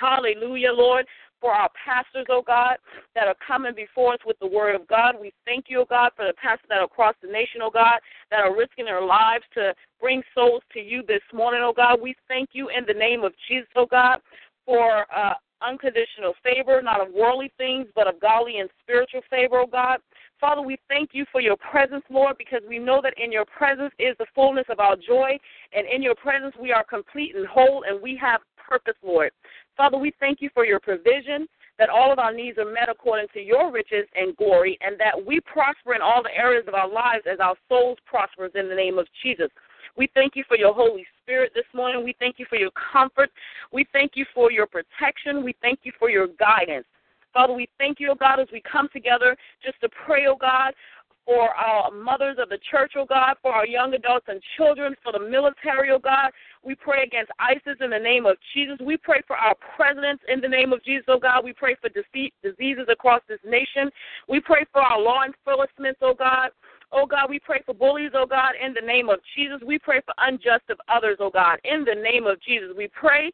Hallelujah, 0.01 0.71
Lord 0.71 1.05
for 1.39 1.53
our 1.53 1.69
pastors, 1.85 2.25
oh 2.29 2.41
God, 2.45 2.77
that 3.15 3.27
are 3.27 3.35
coming 3.45 3.73
before 3.75 4.13
us 4.13 4.19
with 4.25 4.37
the 4.39 4.47
word 4.47 4.75
of 4.75 4.87
God. 4.87 5.15
We 5.19 5.31
thank 5.45 5.65
you, 5.67 5.81
oh 5.81 5.85
God, 5.87 6.11
for 6.15 6.25
the 6.25 6.33
pastors 6.33 6.65
that 6.69 6.79
are 6.79 6.85
across 6.85 7.15
the 7.21 7.27
nation, 7.27 7.61
oh 7.61 7.69
God, 7.69 7.99
that 8.31 8.39
are 8.39 8.55
risking 8.57 8.85
their 8.85 9.05
lives 9.05 9.43
to 9.53 9.73
bring 10.01 10.23
souls 10.33 10.63
to 10.73 10.79
you 10.79 11.03
this 11.07 11.21
morning, 11.33 11.61
oh 11.63 11.73
God. 11.75 12.01
We 12.01 12.15
thank 12.27 12.49
you 12.53 12.69
in 12.69 12.85
the 12.87 12.93
name 12.93 13.23
of 13.23 13.33
Jesus, 13.47 13.69
oh 13.75 13.85
God, 13.85 14.17
for 14.65 15.05
uh, 15.15 15.33
unconditional 15.61 16.33
favor, 16.43 16.81
not 16.81 17.01
of 17.01 17.13
worldly 17.13 17.51
things, 17.57 17.87
but 17.95 18.07
of 18.07 18.19
godly 18.19 18.59
and 18.59 18.69
spiritual 18.83 19.21
favor, 19.29 19.59
oh 19.59 19.67
God. 19.67 19.99
Father, 20.39 20.61
we 20.61 20.77
thank 20.87 21.09
you 21.13 21.25
for 21.31 21.41
your 21.41 21.57
presence, 21.57 22.03
Lord, 22.09 22.37
because 22.37 22.61
we 22.67 22.77
know 22.77 23.01
that 23.01 23.15
in 23.17 23.31
your 23.31 23.45
presence 23.45 23.93
is 23.97 24.15
the 24.19 24.27
fullness 24.35 24.65
of 24.69 24.79
our 24.79 24.95
joy, 24.95 25.37
and 25.73 25.87
in 25.87 26.03
your 26.03 26.15
presence 26.15 26.53
we 26.61 26.71
are 26.71 26.83
complete 26.83 27.35
and 27.35 27.47
whole, 27.47 27.83
and 27.87 28.01
we 28.01 28.15
have 28.21 28.41
purpose, 28.57 28.95
Lord. 29.03 29.31
Father, 29.75 29.97
we 29.97 30.13
thank 30.19 30.41
you 30.41 30.49
for 30.53 30.65
your 30.65 30.79
provision, 30.79 31.47
that 31.79 31.89
all 31.89 32.11
of 32.11 32.19
our 32.19 32.33
needs 32.33 32.57
are 32.57 32.71
met 32.71 32.89
according 32.89 33.27
to 33.33 33.39
your 33.39 33.71
riches 33.71 34.07
and 34.15 34.35
glory, 34.35 34.77
and 34.81 34.99
that 34.99 35.13
we 35.25 35.39
prosper 35.41 35.93
in 35.93 36.01
all 36.01 36.21
the 36.23 36.35
areas 36.35 36.65
of 36.67 36.73
our 36.73 36.89
lives 36.89 37.23
as 37.31 37.39
our 37.39 37.55
souls 37.69 37.97
prosper 38.05 38.45
in 38.45 38.69
the 38.69 38.75
name 38.75 38.97
of 38.97 39.07
Jesus. 39.23 39.49
We 39.97 40.09
thank 40.13 40.35
you 40.35 40.43
for 40.47 40.55
your 40.57 40.73
Holy 40.73 41.05
Spirit 41.23 41.51
this 41.55 41.65
morning. 41.73 42.03
We 42.03 42.15
thank 42.19 42.37
you 42.37 42.45
for 42.49 42.57
your 42.57 42.71
comfort. 42.93 43.31
We 43.73 43.85
thank 43.91 44.11
you 44.15 44.25
for 44.33 44.51
your 44.51 44.67
protection. 44.67 45.43
We 45.43 45.55
thank 45.61 45.79
you 45.83 45.91
for 45.97 46.09
your 46.09 46.27
guidance. 46.39 46.85
Father, 47.33 47.53
we 47.53 47.67
thank 47.77 47.99
you, 47.99 48.11
O 48.11 48.15
God, 48.15 48.39
as 48.39 48.47
we 48.51 48.61
come 48.61 48.89
together 48.93 49.35
just 49.63 49.79
to 49.81 49.89
pray, 50.05 50.27
O 50.27 50.35
God, 50.35 50.73
for 51.27 51.49
our 51.49 51.91
mothers 51.91 52.37
of 52.39 52.47
the 52.47 52.57
church, 52.71 52.93
oh 52.95 53.05
God, 53.05 53.35
for 53.41 53.51
our 53.51 53.67
young 53.67 53.93
adults 53.93 54.27
and 54.29 54.41
children, 54.55 54.95
for 55.03 55.11
the 55.11 55.19
military, 55.19 55.91
oh 55.91 55.99
God. 55.99 56.31
We 56.63 56.73
pray 56.73 57.03
against 57.03 57.31
ISIS 57.37 57.77
in 57.81 57.89
the 57.89 57.99
name 57.99 58.25
of 58.25 58.37
Jesus. 58.53 58.77
We 58.81 58.95
pray 58.95 59.21
for 59.27 59.35
our 59.35 59.53
presidents 59.75 60.23
in 60.29 60.39
the 60.39 60.47
name 60.47 60.71
of 60.71 60.81
Jesus, 60.85 61.03
oh 61.09 61.19
God. 61.19 61.43
We 61.43 61.51
pray 61.51 61.75
for 61.81 61.89
diseases 61.89 62.87
across 62.89 63.21
this 63.27 63.39
nation. 63.45 63.91
We 64.29 64.39
pray 64.39 64.65
for 64.71 64.81
our 64.81 65.01
law 65.01 65.23
enforcement, 65.25 65.97
oh 66.01 66.13
God. 66.17 66.51
Oh 66.91 67.05
God, 67.05 67.29
we 67.29 67.39
pray 67.39 67.61
for 67.65 67.73
bullies, 67.73 68.11
oh 68.13 68.25
God, 68.25 68.53
in 68.63 68.73
the 68.73 68.85
name 68.85 69.09
of 69.09 69.19
Jesus. 69.35 69.59
We 69.65 69.77
pray 69.77 70.01
for 70.05 70.13
unjust 70.19 70.69
of 70.69 70.79
others, 70.87 71.17
oh 71.19 71.29
God, 71.29 71.59
in 71.63 71.83
the 71.83 71.95
name 71.95 72.25
of 72.25 72.41
Jesus. 72.41 72.69
We 72.75 72.87
pray, 72.87 73.31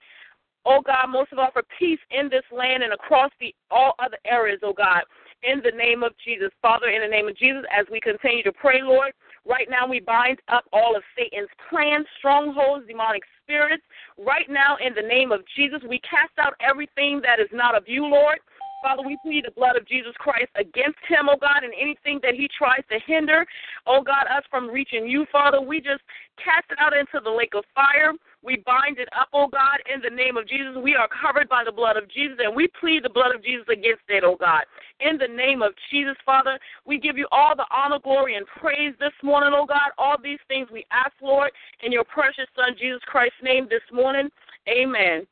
oh 0.66 0.82
God, 0.82 1.08
most 1.10 1.32
of 1.32 1.40
all 1.40 1.52
for 1.54 1.64
peace 1.78 2.00
in 2.10 2.30
this 2.30 2.44
land 2.52 2.84
and 2.84 2.94
across 2.94 3.32
the 3.40 3.54
all 3.70 3.94
other 4.00 4.18
areas, 4.26 4.60
oh 4.64 4.74
God, 4.74 5.04
in 5.44 5.62
the 5.64 5.72
name 5.78 6.02
of 6.02 6.14
Jesus. 6.26 6.50
Father, 6.62 6.88
in 6.88 7.02
the 7.02 7.08
name 7.08 7.28
of 7.28 7.38
Jesus, 7.38 7.64
as 7.72 7.86
we 7.92 8.00
continue 8.00 8.44
to 8.44 8.52
pray, 8.52 8.82
Lord, 8.82 9.14
right 9.46 9.68
now 9.70 9.88
we 9.88 10.00
bind 10.00 10.40
up 10.48 10.64
all 10.74 10.96
of 10.96 11.04
Satan's 11.16 11.50
plans, 11.70 12.08
strongholds, 12.18 12.88
demonic 12.88 13.24
spirits. 13.44 13.84
Right 14.18 14.50
now, 14.50 14.78
in 14.84 14.96
the 14.96 15.08
name 15.08 15.32
of 15.32 15.42
Jesus, 15.56 15.82
we 15.88 16.00
cast 16.00 16.34
out 16.40 16.54
everything 16.60 17.22
that 17.22 17.40
is 17.40 17.50
not 17.54 17.78
of 17.78 17.84
you, 17.88 18.06
Lord. 18.06 18.40
Father, 18.84 19.02
we 19.02 19.18
plead 19.24 19.46
the 19.46 19.56
blood 19.56 19.78
of 19.78 19.88
Jesus 19.88 20.12
Christ 20.20 20.52
against 20.60 21.00
him, 21.08 21.32
oh 21.32 21.40
God, 21.40 21.64
and 21.64 21.72
anything 21.80 22.20
that 22.22 22.36
he 22.36 22.50
tries 22.52 22.84
to 22.92 23.00
hinder, 23.08 23.46
oh 23.88 24.04
God, 24.04 24.28
us 24.28 24.44
from 24.52 24.70
reaching 24.70 25.08
you, 25.08 25.26
Father. 25.32 25.62
We 25.62 25.80
just 25.80 26.04
cast 26.36 26.68
it 26.70 26.78
out 26.84 26.92
into 26.92 27.24
the 27.24 27.32
lake 27.32 27.56
of 27.56 27.64
fire. 27.74 28.12
We 28.44 28.62
bind 28.68 29.00
it 29.00 29.08
up, 29.18 29.30
oh 29.32 29.48
God, 29.48 29.80
in 29.88 30.02
the 30.04 30.14
name 30.14 30.36
of 30.36 30.50
Jesus. 30.50 30.76
We 30.76 30.96
are 31.00 31.08
covered 31.08 31.48
by 31.48 31.64
the 31.64 31.72
blood 31.72 31.96
of 31.96 32.12
Jesus, 32.12 32.44
and 32.44 32.54
we 32.54 32.68
plead 32.78 33.06
the 33.06 33.10
blood 33.10 33.34
of 33.34 33.42
Jesus 33.42 33.64
against 33.72 34.04
it, 34.10 34.26
oh 34.28 34.36
God. 34.36 34.68
In 35.00 35.18
the 35.18 35.32
name 35.32 35.64
of 35.64 35.72
Jesus, 35.90 36.20
Father, 36.26 36.60
we 36.86 37.00
give 37.00 37.18
you 37.18 37.28
all 37.32 37.56
the 37.56 37.66
honor, 37.72 38.00
glory, 38.04 38.36
and 38.36 38.46
praise 38.60 38.94
this 39.00 39.16
morning, 39.24 39.56
oh 39.56 39.66
God. 39.66 39.96
All 39.98 40.18
these 40.22 40.44
things 40.50 40.68
we 40.68 40.84
ask, 40.92 41.16
Lord, 41.24 41.52
in 41.80 41.94
your 41.94 42.04
precious 42.04 42.52
Son, 42.54 42.76
Jesus 42.78 43.02
Christ's 43.08 43.40
name 43.42 43.68
this 43.70 43.88
morning. 43.94 44.28
Amen. 44.68 45.26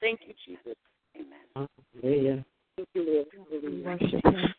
Thank 0.00 0.20
you, 0.22 0.34
Jesus. 0.46 0.78
Amen. 1.18 1.66
Hallelujah. 2.00 2.44
Thank 2.76 2.88
you, 2.94 3.02
Lord. 3.06 3.26
We 3.62 3.82
worship 3.82 4.24
him. 4.24 4.54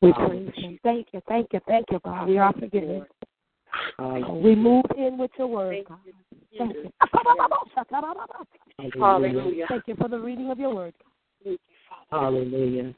We 0.00 0.12
praise 0.12 0.50
him. 0.56 0.78
Thank 0.82 1.08
you, 1.12 1.20
thank 1.28 1.52
you, 1.52 1.60
thank 1.66 1.86
you, 1.90 2.00
God. 2.04 2.28
We 2.28 2.38
are 2.38 2.52
forgiven. 2.52 3.06
We 3.98 4.54
move 4.54 4.84
in 4.96 5.18
with 5.18 5.30
your 5.38 5.48
word, 5.48 5.84
God. 5.88 5.98
Thank 6.56 6.74
you. 8.94 9.00
Hallelujah. 9.00 9.66
Thank 9.68 9.88
you 9.88 9.96
for 9.96 10.08
the 10.08 10.18
reading 10.18 10.50
of 10.50 10.58
your 10.58 10.74
word. 10.74 10.94
Hallelujah. 12.10 12.94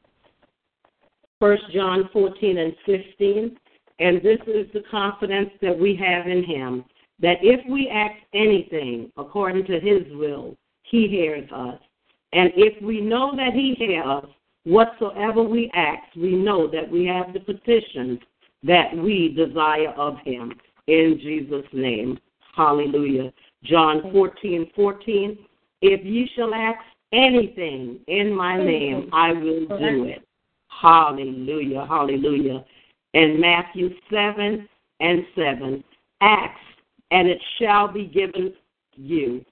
First 1.38 1.62
John 1.72 2.08
14 2.12 2.58
and 2.58 2.76
15. 2.86 3.56
And 3.98 4.22
this 4.22 4.38
is 4.46 4.66
the 4.72 4.82
confidence 4.90 5.50
that 5.60 5.78
we 5.78 5.94
have 5.96 6.26
in 6.26 6.42
him, 6.42 6.84
that 7.20 7.36
if 7.42 7.60
we 7.70 7.90
ask 7.90 8.14
anything 8.32 9.12
according 9.18 9.66
to 9.66 9.78
his 9.78 10.10
will, 10.12 10.56
he 10.82 11.06
hears 11.06 11.50
us. 11.52 11.78
And 12.32 12.50
if 12.56 12.82
we 12.82 13.02
know 13.02 13.36
that 13.36 13.52
he 13.52 13.74
hears 13.76 14.24
whatsoever 14.64 15.42
we 15.42 15.70
ask, 15.74 16.02
we 16.16 16.34
know 16.36 16.66
that 16.70 16.90
we 16.90 17.06
have 17.06 17.32
the 17.32 17.40
petitions 17.40 18.20
that 18.62 18.96
we 18.96 19.34
desire 19.36 19.90
of 19.90 20.18
him. 20.24 20.52
In 20.86 21.18
Jesus' 21.20 21.66
name. 21.72 22.18
Hallelujah. 22.54 23.32
John 23.64 24.10
14, 24.12 24.70
14. 24.74 25.38
If 25.82 26.04
ye 26.04 26.28
shall 26.36 26.52
ask 26.52 26.78
anything 27.12 28.00
in 28.06 28.32
my 28.32 28.62
name, 28.62 29.08
I 29.12 29.32
will 29.32 29.66
do 29.66 30.04
it. 30.04 30.26
Hallelujah. 30.68 31.86
Hallelujah. 31.88 32.64
And 33.14 33.40
Matthew 33.40 33.90
7 34.10 34.68
and 35.00 35.26
7. 35.34 35.84
Ask, 36.20 36.58
and 37.10 37.28
it 37.28 37.40
shall 37.58 37.88
be 37.88 38.04
given 38.04 38.52
you. 38.94 39.44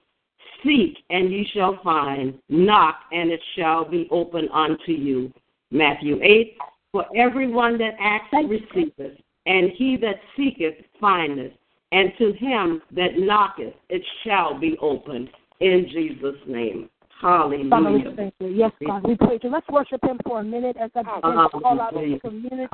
Seek, 0.63 0.97
and 1.09 1.31
ye 1.31 1.47
shall 1.53 1.79
find. 1.83 2.37
Knock, 2.49 2.95
and 3.11 3.31
it 3.31 3.41
shall 3.55 3.85
be 3.85 4.07
open 4.11 4.49
unto 4.53 4.91
you. 4.91 5.31
Matthew 5.71 6.19
8. 6.21 6.57
For 6.91 7.05
everyone 7.15 7.77
that 7.77 7.95
asketh 7.99 8.49
receiveth, 8.49 9.17
and 9.45 9.71
he 9.75 9.95
that 9.97 10.15
seeketh 10.35 10.75
findeth, 10.99 11.53
and 11.91 12.11
to 12.17 12.33
him 12.33 12.81
that 12.95 13.17
knocketh 13.17 13.73
it 13.89 14.01
shall 14.23 14.59
be 14.59 14.77
opened. 14.81 15.29
In 15.59 15.87
Jesus' 15.91 16.39
name. 16.47 16.89
Hallelujah. 17.21 17.69
Father, 17.69 17.91
we 17.91 18.15
thank 18.15 18.33
you. 18.39 18.47
Yes, 18.47 18.71
God, 18.85 19.03
we 19.03 19.15
praise 19.17 19.39
you. 19.43 19.51
Let's 19.51 19.67
worship 19.67 20.01
him 20.03 20.19
for 20.25 20.39
a 20.39 20.43
minute 20.43 20.77
as 20.79 20.89
I 20.95 21.03
begin 21.03 21.21
to 21.21 21.49
call 21.49 21.81
out 21.81 21.93
the 21.93 22.19
community 22.21 22.67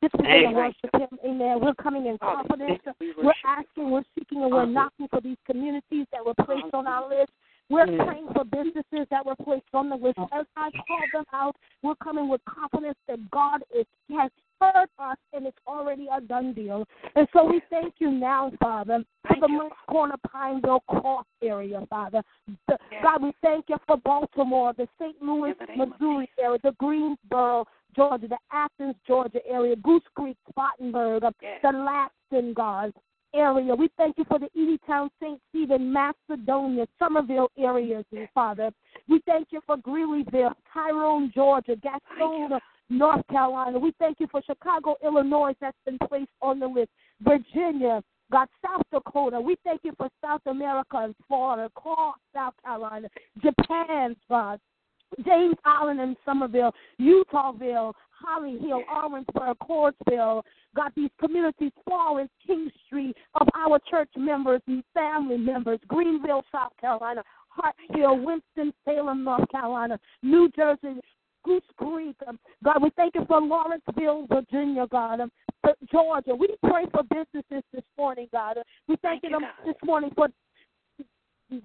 begin 0.00 0.24
to 0.24 0.50
worship 0.52 0.90
him. 0.94 1.18
Amen. 1.24 1.58
We're 1.60 1.74
coming 1.74 2.06
in 2.06 2.18
confidence. 2.18 2.80
We're 3.00 3.32
asking, 3.46 3.90
we're 3.90 4.04
seeking, 4.16 4.42
and 4.42 4.52
we're 4.52 4.66
knocking 4.66 5.08
for 5.08 5.20
these 5.20 5.38
communities 5.46 6.06
that 6.12 6.24
were 6.24 6.34
placed 6.44 6.72
on 6.72 6.86
our 6.86 7.08
list. 7.08 7.32
We're 7.70 7.84
praying 7.84 8.28
for 8.34 8.44
businesses 8.44 9.06
that 9.10 9.26
were 9.26 9.36
placed 9.36 9.66
on 9.74 9.90
the 9.90 9.96
list. 9.96 10.18
As 10.32 10.46
I 10.56 10.70
call 10.70 11.00
them 11.12 11.24
out, 11.34 11.56
we're 11.82 11.96
coming 11.96 12.28
with 12.28 12.40
confidence 12.46 12.96
that 13.08 13.30
God 13.30 13.62
is 13.76 13.84
has 14.10 14.30
heard 14.60 14.88
us 14.98 15.16
and 15.32 15.46
it's 15.46 15.58
already 15.66 16.08
a 16.12 16.20
done 16.20 16.52
deal. 16.52 16.84
And 17.14 17.28
so 17.32 17.44
we 17.44 17.60
thank 17.70 17.94
you 17.98 18.10
now, 18.10 18.50
Father, 18.60 19.04
for 19.26 19.36
the 19.40 19.48
Moncks 19.48 19.76
Corner 19.88 20.16
Pineville 20.32 20.82
Cross 20.88 21.26
area, 21.42 21.80
Father. 21.88 22.22
The, 22.66 22.78
God, 23.02 23.22
we 23.22 23.32
thank 23.42 23.66
you 23.68 23.76
for 23.86 23.96
Baltimore, 23.98 24.72
the 24.76 24.88
St. 25.00 25.20
Louis, 25.22 25.54
Missouri 25.76 26.28
area, 26.40 26.58
the 26.62 26.72
Greensboro, 26.78 27.66
Georgia, 27.94 28.28
the 28.28 28.38
Athens, 28.52 28.94
Georgia 29.06 29.40
area, 29.48 29.76
Goose 29.76 30.02
Creek, 30.14 30.36
Spartanburg, 30.48 31.22
the 31.22 31.70
Lapton, 31.72 32.52
God 32.54 32.92
area. 33.34 33.74
We 33.74 33.90
thank 33.96 34.16
you 34.18 34.24
for 34.24 34.38
the 34.38 34.48
Eadytown, 34.56 35.10
St. 35.20 35.40
Stephen, 35.50 35.92
Macedonia, 35.92 36.86
Summerville 36.98 37.50
areas, 37.58 38.04
Father. 38.34 38.70
We 39.08 39.20
thank 39.26 39.48
you 39.50 39.60
for 39.66 39.76
Greeleyville, 39.76 40.54
Tyrone, 40.72 41.30
Georgia, 41.34 41.76
Gastonia, 41.76 42.58
North 42.88 43.26
Carolina. 43.28 43.78
We 43.78 43.92
thank 43.98 44.20
you 44.20 44.28
for 44.30 44.42
Chicago, 44.42 44.96
Illinois, 45.04 45.52
that's 45.60 45.76
been 45.84 45.98
placed 46.08 46.30
on 46.40 46.58
the 46.58 46.66
list. 46.66 46.90
Virginia, 47.20 48.02
God, 48.30 48.48
South 48.64 48.82
Dakota. 48.92 49.40
We 49.40 49.56
thank 49.64 49.80
you 49.84 49.92
for 49.96 50.08
South 50.22 50.42
America 50.46 50.98
and 50.98 51.14
Florida, 51.26 51.70
South 52.34 52.54
Carolina, 52.64 53.08
Japan, 53.42 54.16
God. 54.28 54.60
James 55.24 55.56
Island 55.64 56.00
and 56.00 56.16
Summerville, 56.24 56.72
Eutawville, 57.00 57.92
Holly 58.10 58.58
Hill, 58.60 58.82
Orangeburg, 58.92 59.56
Courtsville, 59.62 60.42
got 60.74 60.94
these 60.94 61.10
communities, 61.20 61.72
Florence, 61.86 62.30
King 62.46 62.70
Street, 62.86 63.16
of 63.40 63.46
our 63.54 63.78
church 63.90 64.10
members 64.16 64.60
and 64.66 64.82
family 64.92 65.38
members, 65.38 65.78
Greenville, 65.86 66.44
South 66.52 66.72
Carolina, 66.80 67.22
Hartsville, 67.48 68.18
Winston-Salem, 68.24 69.24
North 69.24 69.48
Carolina, 69.50 69.98
New 70.22 70.50
Jersey, 70.54 71.00
Goose 71.44 71.62
Creek. 71.76 72.16
Um, 72.26 72.38
God, 72.64 72.82
we 72.82 72.90
thank 72.96 73.14
you 73.14 73.24
for 73.26 73.40
Lawrenceville, 73.40 74.26
Virginia, 74.26 74.86
God. 74.90 75.20
Um, 75.20 75.32
Georgia. 75.90 76.34
We 76.34 76.54
pray 76.62 76.84
for 76.92 77.02
businesses 77.02 77.64
this 77.72 77.84
morning, 77.96 78.28
God. 78.32 78.58
We 78.86 78.96
thank, 79.02 79.22
thank 79.22 79.32
you 79.32 79.40
this 79.66 79.76
morning 79.84 80.10
for 80.14 80.28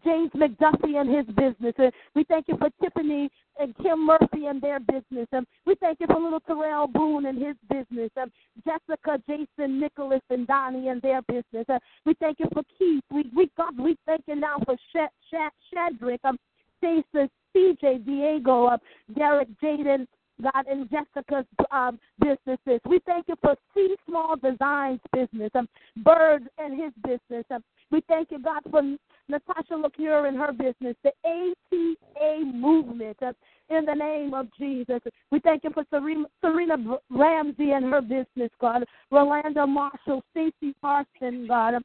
James 0.04 0.32
McDuffie 0.32 1.00
and 1.00 1.14
his 1.14 1.26
business. 1.36 1.74
And 1.78 1.92
we 2.16 2.24
thank 2.26 2.48
you 2.48 2.58
for 2.58 2.70
Tiffany 2.82 3.30
and 3.60 3.76
Kim 3.78 4.06
Murphy 4.06 4.46
and 4.48 4.62
their 4.62 4.80
business. 4.80 5.28
And 5.32 5.46
we 5.66 5.76
thank 5.76 6.00
you 6.00 6.08
for 6.08 6.20
little 6.20 6.40
Terrell 6.40 6.88
Boone 6.88 7.26
and 7.26 7.38
his 7.38 7.56
business. 7.70 8.10
And 8.16 8.32
Jessica, 8.66 9.22
Jason, 9.28 9.80
Nicholas, 9.80 10.22
and 10.30 10.48
Donnie 10.48 10.88
and 10.90 11.02
their 11.02 11.22
business. 11.24 11.66
And 11.68 11.80
we 12.06 12.14
thank 12.20 12.40
you 12.40 12.48
for 12.54 12.64
Keith. 12.78 13.04
We 13.12 13.30
we 13.36 13.52
God, 13.58 13.78
we 13.78 13.98
thank 14.06 14.24
you 14.28 14.36
now 14.36 14.58
for 14.66 14.76
Shad, 14.94 15.10
Shad, 15.30 15.52
Shadrick, 15.74 16.20
um, 16.24 16.38
Stacy, 16.78 17.30
CJ, 17.56 18.06
Diego, 18.06 18.68
um, 18.68 18.80
Derek, 19.16 19.48
Jaden, 19.62 20.08
God, 20.42 20.66
and 20.70 20.90
Jessica's 20.90 21.46
um, 21.72 22.00
businesses. 22.20 22.80
We 22.86 23.00
thank 23.06 23.28
you 23.28 23.36
for 23.42 23.56
C 23.74 23.96
Small 24.08 24.36
Designs 24.36 25.00
business, 25.14 25.52
um, 25.56 25.68
Bird 25.98 26.48
and 26.58 26.80
his 26.82 26.92
business. 27.04 27.46
Um, 27.52 27.64
we 27.92 28.02
thank 28.08 28.32
you, 28.32 28.40
God, 28.40 28.62
for 28.70 28.82
Natasha 29.30 29.74
LaCure 29.74 30.28
and 30.28 30.38
her 30.38 30.52
business, 30.52 30.96
the 31.04 31.12
ATA 31.26 32.46
movement. 32.46 33.18
Uh, 33.22 33.34
in 33.70 33.86
the 33.86 33.94
name 33.94 34.34
of 34.34 34.48
Jesus. 34.58 35.00
We 35.32 35.40
thank 35.40 35.64
you 35.64 35.72
for 35.74 35.86
Serena, 35.90 36.98
Ramsey 37.10 37.72
and 37.72 37.86
her 37.86 38.02
business, 38.02 38.52
God. 38.60 38.84
Rolanda 39.12 39.68
Marshall, 39.68 40.24
Stacy 40.32 40.76
Parson, 40.82 41.48
God. 41.48 41.76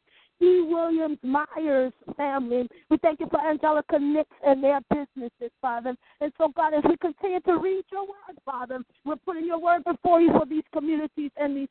E. 0.40 0.62
Williams 0.62 1.18
Myers 1.24 1.92
family. 2.16 2.68
We 2.90 2.96
thank 2.98 3.18
you 3.18 3.26
for 3.28 3.40
Angelica 3.40 3.98
Nix 3.98 4.30
and 4.46 4.62
their 4.62 4.78
businesses, 4.88 5.50
Father. 5.60 5.96
And 6.20 6.32
so, 6.38 6.52
God, 6.54 6.74
as 6.74 6.84
we 6.88 6.96
continue 6.98 7.40
to 7.40 7.58
read 7.58 7.82
your 7.90 8.02
word, 8.02 8.38
Father, 8.44 8.78
we're 9.04 9.16
putting 9.16 9.46
your 9.46 9.60
word 9.60 9.82
before 9.82 10.20
you 10.20 10.30
for 10.30 10.46
these 10.46 10.62
communities 10.72 11.32
and 11.36 11.56
these. 11.56 11.68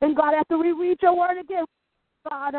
And 0.00 0.16
God, 0.16 0.34
after 0.34 0.56
we 0.56 0.72
read 0.72 0.98
your 1.02 1.16
word 1.16 1.38
again, 1.38 1.64
God, 2.28 2.54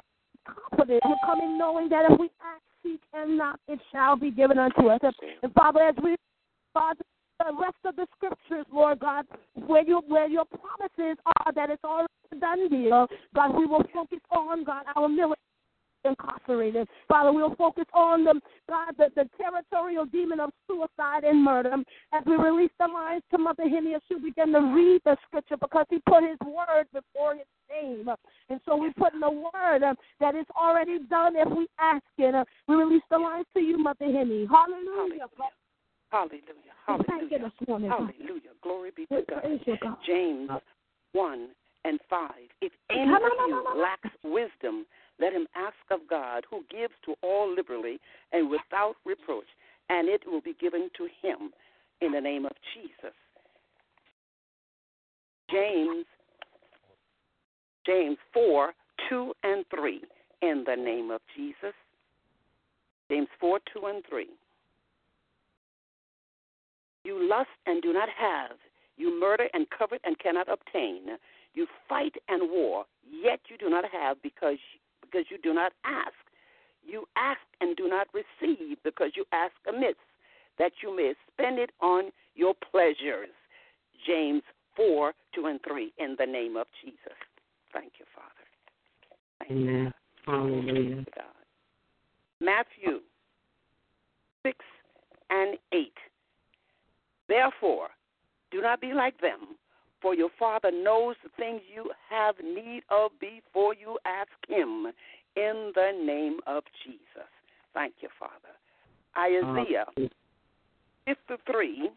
confident. 0.45 1.01
We're 1.05 1.15
coming 1.25 1.57
knowing 1.57 1.89
that 1.89 2.11
if 2.11 2.19
we 2.19 2.29
ask, 2.41 2.61
seek, 2.83 3.01
and 3.13 3.37
knock, 3.37 3.59
it 3.67 3.79
shall 3.91 4.15
be 4.15 4.31
given 4.31 4.57
unto 4.57 4.87
us. 4.87 4.99
And 5.41 5.53
Father, 5.53 5.81
as 5.81 5.95
we, 6.03 6.15
Father, 6.73 7.03
the 7.39 7.53
rest 7.59 7.75
of 7.85 7.95
the 7.95 8.07
scriptures, 8.15 8.65
Lord 8.71 8.99
God, 8.99 9.25
where 9.65 9.83
you 9.83 10.01
where 10.07 10.27
your 10.27 10.45
promises 10.45 11.17
are 11.25 11.53
that 11.53 11.69
it's 11.69 11.83
already 11.83 12.07
done 12.39 12.69
deal, 12.69 13.07
God, 13.35 13.57
we 13.57 13.65
will 13.65 13.83
focus 13.93 14.19
on 14.31 14.63
God 14.63 14.83
our 14.95 15.07
military 15.07 15.42
incarcerated. 16.05 16.87
Father, 17.07 17.31
we'll 17.31 17.55
focus 17.55 17.85
on 17.93 18.23
the 18.23 18.39
God, 18.69 18.95
the, 18.97 19.09
the 19.15 19.29
territorial 19.37 20.05
demon 20.05 20.39
of 20.39 20.51
suicide 20.67 21.23
and 21.23 21.43
murder. 21.43 21.75
As 22.13 22.23
we 22.25 22.35
release 22.35 22.71
the 22.79 22.87
lines 22.87 23.23
to 23.31 23.37
Mother 23.37 23.67
Henny, 23.67 23.95
as 23.95 24.01
she 24.07 24.15
begin 24.15 24.53
to 24.53 24.59
read 24.59 25.01
the 25.05 25.17
scripture 25.27 25.57
because 25.57 25.85
he 25.89 25.99
put 26.07 26.23
his 26.23 26.39
word 26.45 26.85
before 26.93 27.35
his 27.35 27.45
name. 27.69 28.07
And 28.49 28.59
so 28.65 28.75
we 28.75 28.91
put 28.93 29.13
in 29.13 29.19
the 29.19 29.29
word 29.29 29.83
uh, 29.83 29.93
that 30.19 30.35
is 30.35 30.45
already 30.55 30.99
done 31.09 31.35
if 31.35 31.49
we 31.49 31.67
ask 31.79 32.03
it. 32.17 32.35
Uh, 32.35 32.43
we 32.67 32.75
release 32.75 33.03
the 33.09 33.17
lines 33.17 33.45
to 33.55 33.61
you, 33.61 33.77
Mother 33.77 34.05
Henny. 34.05 34.47
Hallelujah. 34.49 35.27
Hallelujah. 36.11 36.73
Hallelujah. 36.85 37.51
Morning, 37.67 37.89
Hallelujah. 37.89 38.53
Glory 38.61 38.91
be 38.95 39.05
to 39.07 39.23
God. 39.29 39.43
God. 39.81 39.97
James 40.05 40.49
1 41.13 41.47
and 41.85 41.99
5. 42.09 42.31
If 42.61 42.71
any 42.89 43.01
of 43.01 43.21
you 43.47 43.63
lacks 43.75 44.15
wisdom, 44.23 44.85
let 45.19 45.33
him 45.33 45.47
ask 45.55 45.75
of 45.91 46.01
God, 46.09 46.43
who 46.49 46.63
gives 46.71 46.93
to 47.05 47.15
all 47.21 47.53
liberally 47.53 47.99
and 48.31 48.49
without 48.49 48.95
reproach, 49.05 49.47
and 49.89 50.07
it 50.07 50.21
will 50.25 50.41
be 50.41 50.55
given 50.59 50.89
to 50.97 51.07
him 51.21 51.51
in 52.01 52.11
the 52.11 52.21
name 52.21 52.45
of 52.45 52.53
Jesus. 52.73 53.13
James 55.51 56.05
James 57.85 58.17
4, 58.33 58.73
2 59.09 59.33
and 59.43 59.65
3, 59.69 60.01
in 60.41 60.63
the 60.65 60.75
name 60.75 61.11
of 61.11 61.19
Jesus. 61.35 61.73
James 63.09 63.27
4, 63.39 63.59
2 63.73 63.85
and 63.87 64.03
3. 64.09 64.27
You 67.03 67.29
lust 67.29 67.49
and 67.65 67.81
do 67.81 67.91
not 67.91 68.07
have. 68.09 68.57
You 68.95 69.19
murder 69.19 69.47
and 69.53 69.67
covet 69.77 69.99
and 70.05 70.17
cannot 70.19 70.47
obtain. 70.47 71.17
You 71.53 71.67
fight 71.89 72.13
and 72.29 72.49
war, 72.49 72.85
yet 73.11 73.41
you 73.49 73.57
do 73.57 73.69
not 73.69 73.83
have 73.91 74.21
because 74.23 74.57
because 75.13 75.27
you 75.29 75.37
do 75.37 75.53
not 75.53 75.73
ask. 75.85 76.13
You 76.85 77.05
ask 77.15 77.39
and 77.61 77.75
do 77.77 77.87
not 77.87 78.07
receive 78.13 78.77
because 78.83 79.11
you 79.15 79.25
ask 79.31 79.53
amiss, 79.67 79.95
that 80.59 80.71
you 80.81 80.95
may 80.95 81.13
spend 81.31 81.59
it 81.59 81.71
on 81.81 82.11
your 82.35 82.53
pleasures. 82.71 83.29
James 84.05 84.41
4, 84.75 85.13
2 85.35 85.45
and 85.45 85.59
3, 85.67 85.93
in 85.97 86.15
the 86.19 86.25
name 86.25 86.57
of 86.57 86.67
Jesus. 86.83 87.17
Thank 87.71 87.93
you, 87.99 88.05
Father. 88.13 88.29
Thank 89.39 89.51
Amen. 89.51 89.93
Hallelujah. 90.25 91.05
God. 91.15 91.25
Matthew 92.41 92.99
6 94.45 94.57
and 95.29 95.57
8. 95.73 95.91
Therefore, 97.29 97.87
do 98.51 98.61
not 98.61 98.81
be 98.81 98.93
like 98.93 99.19
them, 99.21 99.55
for 100.03 100.13
your 100.13 100.29
Father 100.37 100.69
knows 100.69 101.15
the 101.23 101.29
things 101.37 101.61
you 101.73 101.89
have 102.09 102.35
need 102.43 102.83
of 102.91 103.11
before 103.19 103.73
you 103.73 103.97
ask 104.05 104.29
Him 104.47 104.87
in 105.35 105.71
the 105.73 105.91
name 106.05 106.37
of 106.45 106.63
Jesus. 106.85 107.29
Thank 107.73 107.93
you, 108.01 108.09
Father. 108.19 108.53
Isaiah 109.17 109.85
ah, 109.87 110.01
53, 111.05 111.89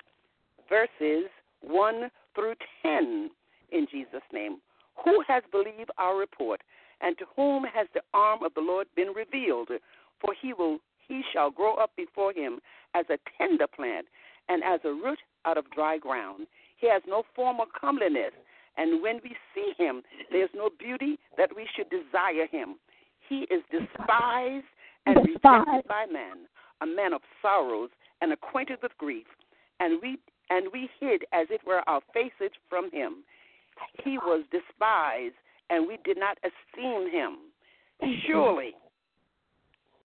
verses 0.69 1.29
1 1.63 2.11
through 2.35 2.55
10, 2.83 3.31
in 3.73 3.87
Jesus' 3.91 4.23
name. 4.33 4.59
Who 5.05 5.23
has 5.27 5.43
believed 5.51 5.91
our 5.99 6.17
report, 6.17 6.63
and 7.01 7.19
to 7.19 7.25
whom 7.35 7.65
has 7.65 7.89
the 7.93 8.03
arm 8.15 8.43
of 8.43 8.55
the 8.55 8.61
Lord 8.61 8.87
been 8.95 9.09
revealed? 9.09 9.69
For 10.21 10.35
he 10.41 10.53
will 10.55 10.79
he 11.09 11.23
shall 11.33 11.51
grow 11.51 11.75
up 11.75 11.91
before 11.97 12.33
him 12.33 12.59
as 12.95 13.05
a 13.11 13.19
tender 13.39 13.67
plant, 13.67 14.07
and 14.49 14.63
as 14.65 14.81
a 14.85 14.89
root 14.89 15.19
out 15.45 15.59
of 15.59 15.71
dry 15.71 15.99
ground. 15.99 16.47
He 16.77 16.89
has 16.89 17.03
no 17.07 17.25
form 17.35 17.61
or 17.61 17.67
comeliness, 17.79 18.33
and 18.77 19.03
when 19.03 19.21
we 19.25 19.35
see 19.55 19.73
him, 19.79 20.03
there 20.31 20.45
is 20.45 20.51
no 20.55 20.71
beauty 20.79 21.19
that 21.39 21.51
we 21.57 21.67
should 21.75 21.89
desire 21.91 22.47
him. 22.51 22.77
He 23.29 23.47
is 23.51 23.63
despised 23.71 24.67
and 25.07 25.17
rejected 25.17 25.89
by 25.89 26.07
men, 26.11 26.47
a 26.83 26.87
man 26.87 27.13
of 27.13 27.23
sorrows 27.41 27.91
and 28.21 28.33
acquainted 28.33 28.79
with 28.83 28.93
grief, 28.99 29.27
and 29.81 30.01
we 30.03 30.19
and 30.49 30.69
we 30.73 30.89
hid 31.01 31.25
as 31.33 31.49
it 31.51 31.61
were 31.67 31.83
our 31.89 32.01
faces 32.15 32.53
from 32.69 32.91
him. 32.93 33.25
He 34.05 34.17
was 34.19 34.45
despised, 34.53 35.35
and 35.71 35.87
we 35.87 35.99
did 36.05 36.19
not 36.19 36.39
esteem 36.45 37.11
him. 37.11 37.39
Surely 38.27 38.75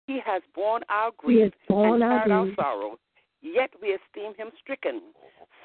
he 0.07 0.19
has 0.25 0.41
borne 0.55 0.81
our 0.89 1.11
grief 1.17 1.53
and 1.69 2.01
carried 2.01 2.31
our 2.31 2.47
sorrow, 2.55 2.99
yet 3.41 3.69
we 3.81 3.93
esteem 3.93 4.33
him 4.35 4.51
stricken, 4.61 5.01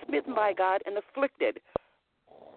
smitten 0.07 0.35
by 0.35 0.53
God, 0.53 0.83
and 0.87 0.97
afflicted. 0.99 1.61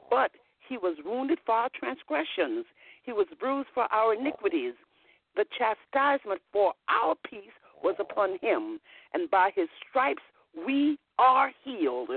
But 0.09 0.31
he 0.67 0.77
was 0.77 0.97
wounded 1.05 1.39
for 1.45 1.55
our 1.55 1.69
transgressions, 1.77 2.65
he 3.03 3.11
was 3.11 3.27
bruised 3.39 3.69
for 3.73 3.91
our 3.91 4.13
iniquities. 4.13 4.73
The 5.35 5.45
chastisement 5.57 6.41
for 6.51 6.73
our 6.89 7.15
peace 7.29 7.55
was 7.83 7.95
upon 7.99 8.37
him, 8.41 8.79
and 9.13 9.29
by 9.31 9.51
his 9.55 9.67
stripes 9.89 10.21
we 10.65 10.97
are 11.17 11.51
healed. 11.63 12.09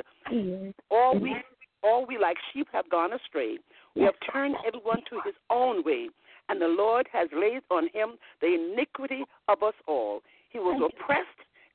All 0.91 1.19
we 1.19 1.37
all 1.85 2.07
we 2.07 2.17
like 2.19 2.37
sheep 2.53 2.69
have 2.73 2.89
gone 2.91 3.13
astray. 3.13 3.59
We 3.97 4.03
have 4.03 4.15
turned 4.33 4.57
everyone 4.67 5.03
to 5.11 5.21
his 5.25 5.35
own 5.51 5.83
way, 5.85 6.09
and 6.49 6.61
the 6.61 6.69
Lord 6.69 7.09
has 7.13 7.29
laid 7.33 7.63
on 7.71 7.89
him 7.93 8.19
the 8.41 8.55
iniquity 8.55 9.25
of 9.49 9.63
us 9.63 9.75
all. 9.87 10.23
He 10.51 10.59
was 10.59 10.81
oppressed 10.81 11.27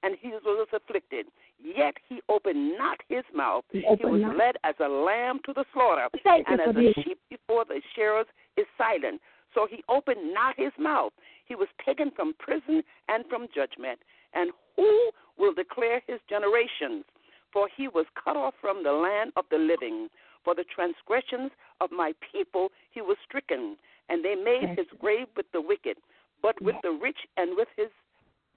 and 0.03 0.15
he 0.21 0.29
was 0.29 0.67
afflicted, 0.73 1.25
yet 1.63 1.95
he 2.07 2.21
opened 2.29 2.77
not 2.77 2.97
his 3.09 3.23
mouth. 3.35 3.63
He, 3.71 3.79
he 3.79 4.05
was 4.05 4.21
not. 4.21 4.37
led 4.37 4.55
as 4.63 4.75
a 4.79 4.87
lamb 4.87 5.39
to 5.45 5.53
the 5.53 5.65
slaughter, 5.73 6.07
Thank 6.23 6.47
and 6.49 6.61
as 6.61 6.75
a 6.75 6.93
sheep 7.01 7.19
before 7.29 7.65
the 7.65 7.81
shearers 7.95 8.27
is 8.57 8.65
silent. 8.77 9.21
So 9.53 9.67
he 9.69 9.83
opened 9.89 10.33
not 10.33 10.55
his 10.57 10.71
mouth. 10.79 11.13
He 11.45 11.55
was 11.55 11.67
taken 11.85 12.11
from 12.15 12.33
prison 12.39 12.83
and 13.07 13.25
from 13.29 13.47
judgment. 13.53 13.99
And 14.33 14.51
who 14.75 15.11
will 15.37 15.53
declare 15.53 16.01
his 16.07 16.19
generations? 16.29 17.05
For 17.53 17.67
he 17.75 17.87
was 17.87 18.05
cut 18.21 18.35
off 18.35 18.53
from 18.61 18.83
the 18.83 18.91
land 18.91 19.31
of 19.35 19.45
the 19.49 19.57
living. 19.57 20.09
For 20.43 20.53
the 20.53 20.65
transgressions 20.73 21.51
of 21.81 21.91
my 21.91 22.13
people 22.31 22.69
he 22.91 23.01
was 23.01 23.17
stricken, 23.27 23.77
and 24.09 24.23
they 24.23 24.35
made 24.35 24.77
his 24.77 24.87
grave 24.99 25.27
with 25.35 25.45
the 25.51 25.61
wicked, 25.61 25.97
but 26.41 26.61
with 26.61 26.75
the 26.83 26.91
rich 26.91 27.17
and 27.35 27.57
with 27.57 27.67
his 27.75 27.89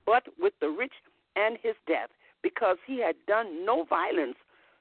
but 0.06 0.22
with 0.38 0.52
the 0.60 0.68
rich 0.68 0.92
and 1.36 1.56
his 1.62 1.74
death, 1.86 2.10
because 2.42 2.76
he 2.86 3.00
had 3.00 3.16
done 3.26 3.64
no 3.64 3.84
violence, 3.84 4.36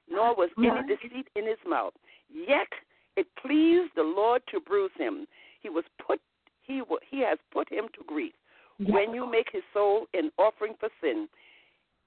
nor 0.08 0.34
was 0.34 0.50
any 0.58 0.82
deceit 0.88 1.28
in 1.36 1.46
his 1.46 1.58
mouth. 1.68 1.92
Yet 2.32 2.68
it 3.16 3.26
pleased 3.40 3.92
the 3.96 4.02
Lord 4.02 4.42
to 4.52 4.60
bruise 4.60 4.90
him. 4.96 5.26
He 5.62 5.68
was 5.68 5.84
put 6.04 6.20
he 6.62 6.82
he 7.10 7.20
has 7.20 7.38
put 7.52 7.70
him 7.70 7.86
to 7.98 8.04
grief. 8.06 8.32
When 8.78 9.12
you 9.12 9.30
make 9.30 9.48
his 9.52 9.62
soul 9.74 10.06
an 10.14 10.30
offering 10.38 10.74
for 10.80 10.88
sin, 11.02 11.28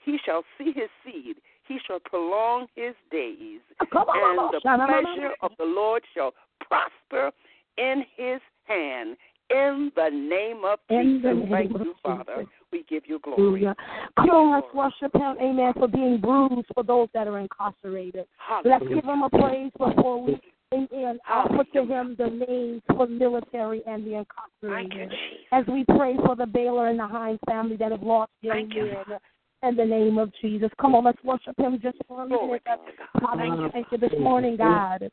he 0.03 0.17
shall 0.25 0.43
see 0.57 0.71
his 0.73 0.89
seed. 1.05 1.35
He 1.67 1.77
shall 1.87 1.99
prolong 1.99 2.67
his 2.75 2.95
days, 3.11 3.61
uh, 3.79 3.85
Come 3.91 4.07
on, 4.09 4.39
and 4.39 4.53
the 4.53 4.59
pleasure 4.61 5.33
of 5.41 5.51
the 5.57 5.65
Lord 5.65 6.03
shall 6.13 6.33
prosper 6.59 7.31
in 7.77 8.03
his 8.17 8.41
hand. 8.65 9.17
In 9.49 9.91
the 9.95 10.09
name 10.09 10.63
of 10.65 10.79
In 10.89 11.21
Jesus, 11.21 11.35
name 11.35 11.49
thank 11.49 11.75
of 11.75 11.81
you, 11.81 11.93
Father. 12.01 12.45
Jesus. 12.73 12.85
We 12.89 12.95
give 12.95 13.03
you 13.07 13.19
glory. 13.19 13.61
Hallelujah. 13.61 13.75
Come 14.17 14.29
on, 14.29 14.51
let's 14.53 14.73
worship 14.73 15.15
him, 15.15 15.37
amen, 15.41 15.73
for 15.73 15.87
being 15.87 16.19
bruised 16.19 16.67
for 16.73 16.83
those 16.83 17.07
that 17.13 17.27
are 17.27 17.39
incarcerated. 17.39 18.25
Let's 18.63 18.85
give 18.87 19.03
him 19.03 19.23
a 19.23 19.29
praise 19.29 19.71
before 19.77 20.23
we 20.23 20.39
amen, 20.73 21.19
offer 21.29 21.63
to 21.73 21.85
him 21.85 22.15
the 22.17 22.45
names 22.47 22.81
for 22.95 23.07
military 23.07 23.81
and 23.85 24.05
the 24.05 24.25
Thank 24.61 24.93
you, 24.93 25.01
incarcerated. 25.01 25.09
Jesus. 25.09 25.45
As 25.51 25.65
we 25.67 25.85
pray 25.95 26.15
for 26.25 26.35
the 26.35 26.47
Baylor 26.47 26.89
and 26.89 26.99
the 26.99 27.07
Hines 27.07 27.39
family 27.47 27.75
that 27.77 27.91
have 27.91 28.01
lost 28.01 28.31
young 28.41 28.69
Thank 28.69 28.73
you, 28.73 28.85
men. 28.85 29.19
In 29.61 29.77
the 29.77 29.85
name 29.85 30.17
of 30.17 30.29
Jesus. 30.41 30.69
Come 30.81 30.93
on, 30.95 31.05
let's 31.05 31.23
worship 31.23 31.57
him 31.57 31.79
just 31.81 31.97
for 32.07 32.23
a 32.23 32.27
minute. 32.27 32.63
be 32.65 32.91
to 32.91 33.19
God. 33.21 33.71
Thank 33.71 33.87
you 33.91 33.97
this 33.97 34.11
morning, 34.19 34.57
God. 34.57 35.09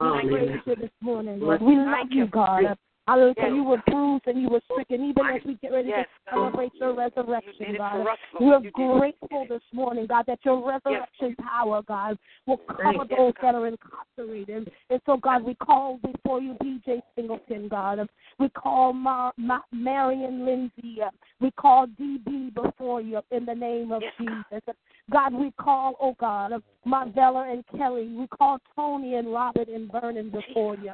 We 0.00 0.28
praise 0.28 0.60
you 0.66 0.74
this 0.74 0.90
morning, 1.00 1.38
Lord. 1.38 1.62
We 1.62 1.76
love 1.76 1.86
Thank 1.92 2.12
you, 2.12 2.24
you. 2.24 2.26
God. 2.26 2.76
Hallelujah. 3.08 3.34
Yes, 3.36 3.50
You 3.52 3.64
were 3.64 3.82
bruised 3.86 4.26
and 4.26 4.40
you 4.40 4.48
were 4.48 4.60
stricken, 4.70 5.04
even 5.04 5.26
as 5.26 5.40
we 5.44 5.54
get 5.54 5.72
ready 5.72 5.88
Yes, 5.88 6.06
to 6.24 6.34
celebrate 6.34 6.72
your 6.74 6.94
resurrection, 6.94 7.74
God. 7.76 8.06
We're 8.38 8.50
Lord. 8.50 8.64
You 8.64 8.70
did 8.70 8.90
it. 8.90 8.98
grateful 8.98 9.46
this 9.48 9.62
morning, 9.72 10.06
God, 10.06 10.24
that 10.28 10.38
your 10.44 10.64
resurrection 10.64 11.34
power, 11.36 11.82
God, 11.82 12.16
will 12.46 12.58
cover 12.68 13.04
those 13.08 13.32
that 13.42 13.56
are 13.56 13.66
incarcerated. 13.66 14.70
And 14.88 15.00
so, 15.04 15.16
God, 15.16 15.42
we 15.42 15.56
call 15.56 15.98
before 15.98 16.40
you 16.40 16.54
DJ 16.62 17.02
Singleton, 17.16 17.66
God. 17.66 18.08
We 18.38 18.48
call 18.50 18.92
Ma- 18.92 19.32
Ma- 19.36 19.62
Marion 19.72 20.46
Lindsay. 20.46 21.00
We 21.40 21.50
call 21.52 21.88
DB 22.00 22.54
before 22.54 23.00
you 23.00 23.20
in 23.32 23.44
the 23.44 23.54
name 23.54 23.90
of 23.90 24.02
Yes. 24.02 24.12
Jesus. 24.16 24.62
God, 25.10 25.34
we 25.34 25.50
call, 25.60 25.96
oh 26.00 26.14
God, 26.20 26.52
Marvella 26.86 27.52
and 27.52 27.64
Kelly. 27.76 28.14
We 28.16 28.28
call 28.28 28.58
Tony 28.76 29.16
and 29.16 29.32
Robert 29.32 29.68
and 29.68 29.90
Vernon 29.90 30.30
before 30.30 30.76
you. 30.76 30.92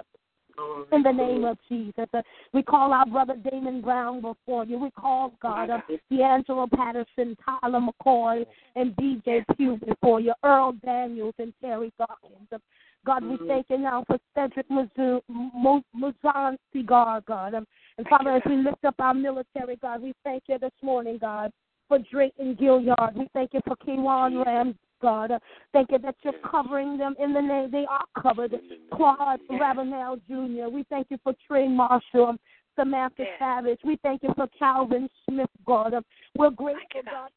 In 0.92 1.02
the 1.02 1.12
name 1.12 1.44
of 1.44 1.58
Jesus. 1.68 2.06
Uh, 2.14 2.22
We 2.52 2.62
call 2.62 2.92
our 2.92 3.06
brother 3.06 3.34
Damon 3.36 3.80
Brown 3.80 4.20
before 4.20 4.64
you. 4.64 4.78
We 4.78 4.90
call, 4.90 5.34
God, 5.40 5.70
uh, 5.70 5.80
D'Angelo 6.10 6.66
Patterson, 6.66 7.36
Tyler 7.44 7.80
McCoy, 7.80 8.46
and 8.74 8.96
BJ 8.96 9.44
Pugh 9.56 9.78
before 9.86 10.20
you, 10.20 10.32
Earl 10.42 10.72
Daniels 10.84 11.34
and 11.38 11.52
Terry 11.60 11.92
Dawkins. 11.98 12.48
Uh, 12.52 12.58
God, 13.06 13.24
we 13.24 13.38
thank 13.46 13.66
you 13.70 13.78
now 13.78 14.04
for 14.06 14.18
Cedric 14.34 14.66
Mazan 14.68 16.58
Cigar, 16.72 17.22
God, 17.26 17.54
um, 17.54 17.66
And 17.96 18.06
Father, 18.08 18.36
as 18.36 18.42
we 18.46 18.56
lift 18.56 18.84
up 18.84 18.94
our 18.98 19.14
military, 19.14 19.76
God, 19.76 20.02
we 20.02 20.12
thank 20.24 20.44
you 20.48 20.58
this 20.58 20.72
morning, 20.82 21.18
God, 21.18 21.50
for 21.88 21.98
Drake 22.10 22.34
and 22.38 22.56
Gilliard. 22.56 23.14
We 23.14 23.28
thank 23.32 23.54
you 23.54 23.60
for 23.66 23.76
Kwan 23.76 24.42
Ram, 24.44 24.78
God. 25.00 25.32
Thank 25.72 25.90
you 25.90 25.98
that 25.98 26.16
you're 26.22 26.32
covering 26.48 26.98
them 26.98 27.14
in 27.18 27.32
the 27.32 27.40
name. 27.40 27.70
They 27.70 27.86
are 27.88 28.04
covered. 28.20 28.54
Claude 28.92 29.40
Ravenel 29.50 30.16
Jr. 30.28 30.68
We 30.70 30.84
thank 30.88 31.08
you 31.10 31.18
for 31.22 31.34
Trey 31.46 31.68
Marshall. 31.68 32.36
Samantha 32.78 33.24
Savage. 33.38 33.80
We 33.84 33.98
thank 34.02 34.22
you 34.22 34.32
for 34.36 34.46
Calvin 34.56 35.08
Smith, 35.28 35.50
God. 35.66 35.94
We're 36.36 36.50
grateful, 36.50 37.02
God, 37.04 37.30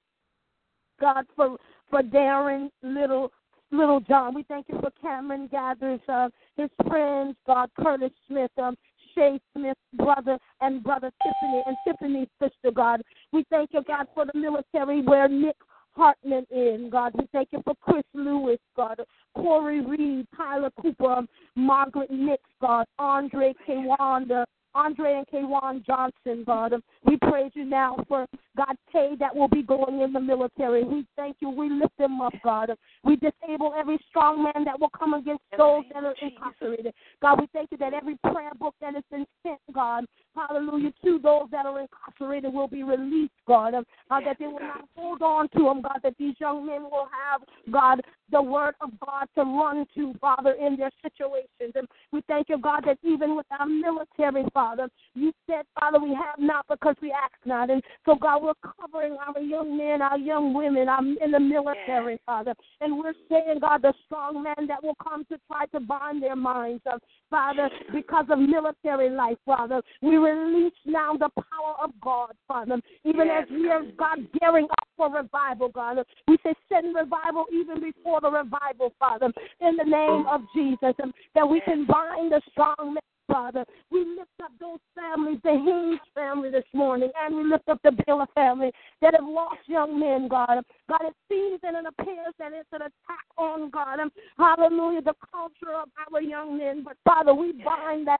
God, 0.99 1.25
for 1.35 1.57
for 1.89 2.03
Darren 2.03 2.69
Little 2.83 3.31
Little 3.71 3.99
John. 4.01 4.35
We 4.35 4.43
thank 4.43 4.67
you 4.69 4.79
for 4.79 4.91
Cameron 5.01 5.47
Gathers, 5.51 5.99
uh, 6.07 6.29
his 6.57 6.69
friends, 6.87 7.35
God, 7.47 7.69
Curtis 7.79 8.11
Smith, 8.27 8.51
um, 8.57 8.75
Shay 9.15 9.39
Smith, 9.55 9.77
brother, 9.93 10.37
and 10.61 10.83
brother 10.83 11.11
Tiffany, 11.23 11.63
and 11.65 11.75
Tiffany's 11.87 12.27
sister, 12.39 12.71
God. 12.73 13.01
We 13.31 13.45
thank 13.49 13.71
you, 13.73 13.81
God, 13.87 14.07
for 14.13 14.25
the 14.25 14.37
military 14.37 15.01
where 15.01 15.27
Nick 15.27 15.55
Hartman 16.01 16.47
in, 16.49 16.89
God. 16.91 17.11
We 17.13 17.27
thank 17.31 17.49
you 17.51 17.61
for 17.63 17.75
Chris 17.79 18.03
Lewis, 18.15 18.57
God, 18.75 19.01
Corey 19.35 19.81
Reed, 19.81 20.25
Tyler 20.35 20.71
Cooper, 20.81 21.21
Margaret 21.55 22.09
Nix, 22.09 22.41
God, 22.59 22.87
Andre 22.97 23.53
Kwanda, 23.69 24.45
Andre 24.73 25.13
and 25.17 25.27
Kwan 25.27 25.83
Johnson, 25.85 26.43
God. 26.43 26.73
We 27.03 27.17
praise 27.17 27.51
you 27.53 27.65
now 27.65 28.03
for 28.07 28.25
God 28.57 28.75
pay 28.91 29.15
that 29.19 29.35
will 29.35 29.47
be 29.47 29.61
going 29.61 30.01
in 30.01 30.11
the 30.11 30.19
military. 30.19 30.83
We 30.83 31.05
thank 31.15 31.37
you. 31.39 31.49
We 31.49 31.69
lift 31.69 31.95
them 31.99 32.19
up, 32.19 32.33
God. 32.43 32.71
We 33.03 33.17
disable 33.17 33.75
every 33.77 33.99
strong 34.09 34.43
man 34.43 34.65
that 34.65 34.79
will 34.79 34.89
come 34.89 35.13
against 35.13 35.43
those 35.55 35.83
that 35.93 36.03
are 36.03 36.15
incarcerated. 36.19 36.93
God, 37.21 37.39
we 37.39 37.47
thank 37.53 37.69
you 37.71 37.77
that 37.77 37.93
every 37.93 38.17
prayer 38.31 38.51
book 38.59 38.73
that 38.81 38.95
has 38.95 39.03
been 39.11 39.25
sent, 39.43 39.59
God, 39.71 40.05
hallelujah, 40.35 40.91
to 41.03 41.19
those 41.19 41.47
that 41.51 41.65
are 41.65 41.79
incarcerated 41.79 42.53
will 42.53 42.67
be 42.67 42.83
released, 42.83 43.33
God. 43.47 43.73
Um, 43.73 43.85
God, 44.09 44.23
that 44.25 44.37
they 44.39 44.47
will 44.47 44.59
not 44.59 44.87
hold 44.95 45.21
on 45.21 45.49
to 45.49 45.63
them, 45.63 45.81
God, 45.81 45.99
that 46.03 46.15
these 46.17 46.35
young 46.39 46.65
men 46.65 46.83
will 46.83 47.07
have, 47.11 47.41
God, 47.71 48.01
the 48.31 48.41
word 48.41 48.75
of 48.81 48.89
God 49.05 49.27
to 49.35 49.41
run 49.41 49.85
to, 49.95 50.13
Father, 50.19 50.53
in 50.53 50.77
their 50.77 50.91
situations. 51.01 51.73
And 51.75 51.87
we 52.11 52.21
thank 52.27 52.49
you, 52.49 52.57
God, 52.57 52.83
that 52.85 52.97
even 53.03 53.35
with 53.35 53.45
our 53.57 53.65
military, 53.65 54.43
Father, 54.53 54.89
you 55.15 55.31
said, 55.47 55.63
Father, 55.79 55.99
we 55.99 56.13
have 56.13 56.39
not 56.39 56.65
because 56.69 56.95
we 57.01 57.11
ask 57.11 57.33
not. 57.45 57.69
And 57.69 57.81
so, 58.05 58.15
God, 58.15 58.43
we're 58.43 58.53
covering 58.79 59.17
our 59.25 59.41
young 59.41 59.77
men, 59.77 60.01
our 60.01 60.17
young 60.17 60.53
women 60.53 60.89
our, 60.89 61.01
in 61.01 61.31
the 61.31 61.39
military, 61.39 62.19
Father. 62.25 62.53
And 62.81 62.97
we're 62.97 63.13
saying, 63.29 63.59
God, 63.61 63.81
the 63.81 63.93
strong 64.05 64.43
man 64.43 64.67
that 64.67 64.83
will 64.83 64.97
come 65.01 65.23
to 65.25 65.37
try 65.47 65.65
to 65.67 65.79
bind 65.79 66.21
their 66.21 66.35
minds, 66.35 66.83
uh, 66.85 66.97
Father, 67.29 67.69
because 67.93 68.25
of 68.29 68.39
military 68.39 69.09
life, 69.09 69.37
Father. 69.45 69.81
We 70.01 70.17
release 70.17 70.73
now 70.85 71.13
the 71.13 71.29
power 71.29 71.75
of 71.81 71.91
God, 72.01 72.33
Father. 72.47 72.81
Even 73.05 73.29
as 73.29 73.45
we 73.49 73.69
are, 73.69 73.83
God, 73.97 74.27
gearing 74.39 74.65
up 74.65 74.87
for 74.97 75.09
revival, 75.09 75.69
God. 75.69 75.99
We 76.27 76.37
say, 76.43 76.53
send 76.69 76.93
revival 76.93 77.45
even 77.53 77.79
before 77.81 78.19
the 78.21 78.29
revival, 78.29 78.93
Father, 78.99 79.31
in 79.61 79.77
the 79.77 79.85
name 79.85 80.25
of 80.27 80.41
Jesus, 80.53 80.93
and 80.99 81.13
that 81.35 81.47
we 81.47 81.61
can 81.61 81.85
bind 81.85 82.00
the 82.29 82.41
strong 82.51 82.93
man 82.93 83.01
Father. 83.31 83.65
We 83.91 83.99
lift 83.99 84.31
up 84.43 84.51
those 84.59 84.79
families, 84.93 85.39
the 85.43 85.51
Haynes 85.51 85.99
family 86.13 86.51
this 86.51 86.65
morning, 86.73 87.11
and 87.17 87.35
we 87.35 87.43
lift 87.43 87.67
up 87.69 87.79
the 87.83 87.91
Baylor 88.05 88.27
family 88.35 88.71
that 89.01 89.13
have 89.13 89.23
lost 89.23 89.61
young 89.67 89.99
men, 89.99 90.27
God. 90.27 90.63
God, 90.89 91.01
it 91.03 91.15
seems 91.29 91.59
and 91.63 91.77
it 91.77 91.93
appears 91.97 92.33
that 92.39 92.51
it's 92.53 92.67
an 92.73 92.81
attack 92.81 93.25
on 93.37 93.69
God. 93.69 93.99
Hallelujah, 94.37 95.01
the 95.01 95.13
culture 95.31 95.73
of 95.81 95.89
our 96.11 96.21
young 96.21 96.57
men. 96.57 96.83
But 96.83 96.97
Father, 97.05 97.33
we 97.33 97.53
bind 97.53 98.07
that 98.07 98.19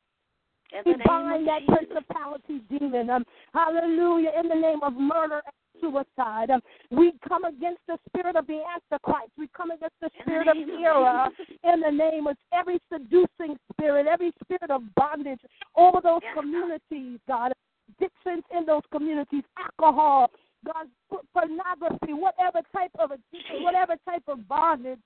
we 0.85 0.95
bind 1.05 1.47
that 1.47 1.65
principality 1.67 2.61
demon. 2.69 3.09
Um, 3.09 3.25
hallelujah. 3.53 4.31
In 4.39 4.47
the 4.47 4.55
name 4.55 4.79
of 4.83 4.93
murder 4.93 5.41
suicide. 5.81 6.49
Um, 6.49 6.61
we 6.89 7.13
come 7.27 7.43
against 7.43 7.81
the 7.87 7.97
spirit 8.07 8.35
of 8.35 8.47
the 8.47 8.61
Antichrist. 8.63 9.31
We 9.37 9.49
come 9.55 9.71
against 9.71 9.95
the 10.01 10.09
spirit 10.21 10.47
of 10.47 10.55
error 10.57 11.27
in 11.63 11.81
the 11.81 11.91
name 11.91 12.27
of 12.27 12.37
every 12.53 12.79
seducing 12.91 13.57
spirit, 13.73 14.07
every 14.07 14.31
spirit 14.43 14.69
of 14.69 14.83
bondage 14.95 15.41
over 15.75 15.99
those 16.01 16.21
communities, 16.33 17.19
God. 17.27 17.51
Addictions 17.97 18.43
in 18.57 18.65
those 18.65 18.83
communities, 18.91 19.43
alcohol, 19.57 20.31
God, 20.65 20.87
pornography, 21.33 22.13
whatever 22.13 22.61
type 22.73 22.91
of 22.99 23.11
addiction, 23.11 23.63
whatever 23.63 23.95
type 24.07 24.23
of 24.27 24.47
bondage 24.47 24.99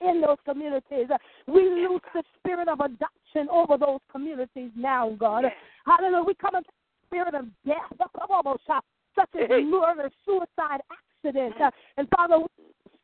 in 0.00 0.20
those 0.20 0.38
communities. 0.44 1.06
We 1.46 1.62
lose 1.62 2.00
the 2.12 2.22
spirit 2.38 2.68
of 2.68 2.80
adoption 2.80 3.48
over 3.50 3.76
those 3.78 4.00
communities 4.10 4.70
now, 4.76 5.16
God. 5.18 5.44
Hallelujah. 5.86 6.24
We 6.24 6.34
come 6.34 6.54
against 6.54 6.70
the 6.70 7.06
spirit 7.06 7.34
of 7.34 7.46
death 7.64 7.92
such 9.14 9.30
as 9.40 9.48
murder, 9.64 10.10
suicide, 10.24 10.80
accident. 10.90 11.54
Uh, 11.60 11.70
and 11.96 12.08
Father, 12.14 12.38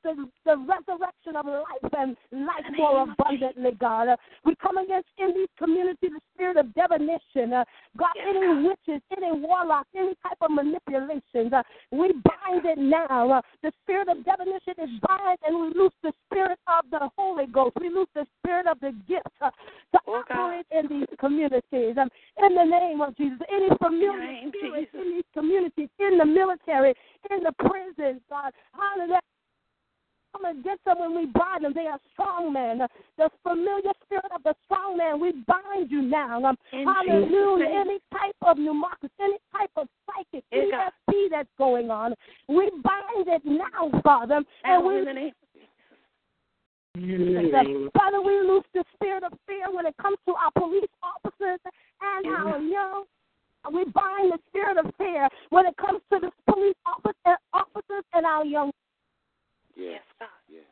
the, 0.03 0.29
the 0.45 0.57
resurrection 0.57 1.37
of 1.37 1.47
life 1.47 1.93
and 1.99 2.17
life 2.33 2.65
more 2.77 3.03
abundantly, 3.03 3.73
God. 3.79 4.09
Uh, 4.09 4.17
we 4.45 4.55
come 4.57 4.79
against 4.79 5.09
in 5.19 5.35
these 5.35 5.49
communities 5.59 6.11
the 6.11 6.21
spirit 6.35 6.57
of 6.57 6.73
divination. 6.75 7.53
Uh, 7.53 7.65
God, 7.97 8.11
any 8.29 8.67
witches, 8.67 9.03
any 9.17 9.33
warlocks, 9.33 9.89
any 9.97 10.15
type 10.23 10.39
of 10.41 10.51
manipulations, 10.51 11.53
uh, 11.53 11.63
we 11.91 12.13
bind 12.13 12.65
it 12.65 12.79
now. 12.79 13.31
Uh, 13.31 13.41
the 13.63 13.73
spirit 13.83 14.09
of 14.09 14.25
divination 14.25 14.75
is 14.83 14.91
bind, 15.07 15.39
and 15.47 15.61
we 15.61 15.69
loose 15.79 15.95
the 16.03 16.13
spirit 16.27 16.59
of 16.67 16.85
the 16.91 17.11
Holy 17.17 17.47
Ghost. 17.47 17.77
We 17.81 17.89
loose 17.89 18.09
the 18.15 18.27
spirit 18.39 18.67
of 18.67 18.81
the 18.81 18.93
gift 19.09 19.27
uh, 19.41 19.51
to 19.93 20.01
oh, 20.07 20.23
operate 20.29 20.67
in 20.81 21.01
these 21.01 21.19
communities. 21.19 21.97
Um, 21.97 22.09
in 22.43 22.55
the 22.55 22.65
name 22.65 23.01
of 23.01 23.17
Jesus, 23.17 23.39
any 23.53 23.69
familiar 23.83 24.49
spirits 24.49 24.91
in 24.95 25.11
these 25.17 25.31
communities, 25.33 25.89
in 25.99 26.19
the 26.19 26.25
military, 26.25 26.95
in 27.31 27.43
the 27.43 27.53
prisons, 27.59 28.21
God, 28.29 28.53
hallelujah 28.73 29.21
come 30.33 30.45
against 30.45 30.85
them 30.85 30.99
when 30.99 31.15
we 31.15 31.27
bind 31.27 31.65
them. 31.65 31.73
They 31.75 31.87
are 31.87 31.99
strong 32.13 32.53
men. 32.53 32.87
The 33.19 33.31
familiar 33.43 33.93
spirit 34.05 34.31
of 34.35 34.43
the 34.43 34.55
strong 34.67 34.97
man, 34.97 35.21
we 35.21 35.33
bind 35.47 35.91
you 35.91 36.03
now. 36.03 36.43
Um, 36.45 36.57
hallelujah. 36.73 37.67
Any 37.67 37.99
type 38.13 38.37
of 38.43 38.57
pneumocracy, 38.57 39.11
any 39.21 39.39
type 39.53 39.71
of 39.77 39.89
psychic 40.07 40.45
ESP 40.53 41.31
that's 41.31 41.49
going 41.59 41.91
on, 41.91 42.15
we 42.49 42.71
bind 42.83 43.29
it 43.29 43.43
now, 43.45 44.01
Father. 44.03 44.43
And 44.65 44.85
we. 44.87 45.33
Father, 46.95 48.21
we 48.21 48.41
lose 48.41 48.65
the 48.75 48.85
spirit 48.95 49.23
of 49.23 49.33
fear 49.47 49.71
when 49.71 49.87
it 49.87 49.95
comes 50.01 50.19
to 50.27 50.35
our 50.35 50.51
police 50.59 50.91
officers 51.03 51.61
and 52.01 52.27
our 52.27 52.59
young. 52.59 53.05
We 53.73 53.85
bind 53.85 54.33
the 54.33 54.39
spirit 54.49 54.79
of 54.79 54.93
fear 54.97 55.29
when 55.51 55.67
it 55.67 55.77
comes 55.77 56.01
to 56.13 56.19
the 56.19 56.31
police 56.51 56.75
uh, 56.87 57.37
officers 57.53 58.05
and 58.15 58.27
our 58.27 58.45
young. 58.45 58.73
Yes, 59.77 60.01
God. 60.19 60.29
Yes. 60.49 60.65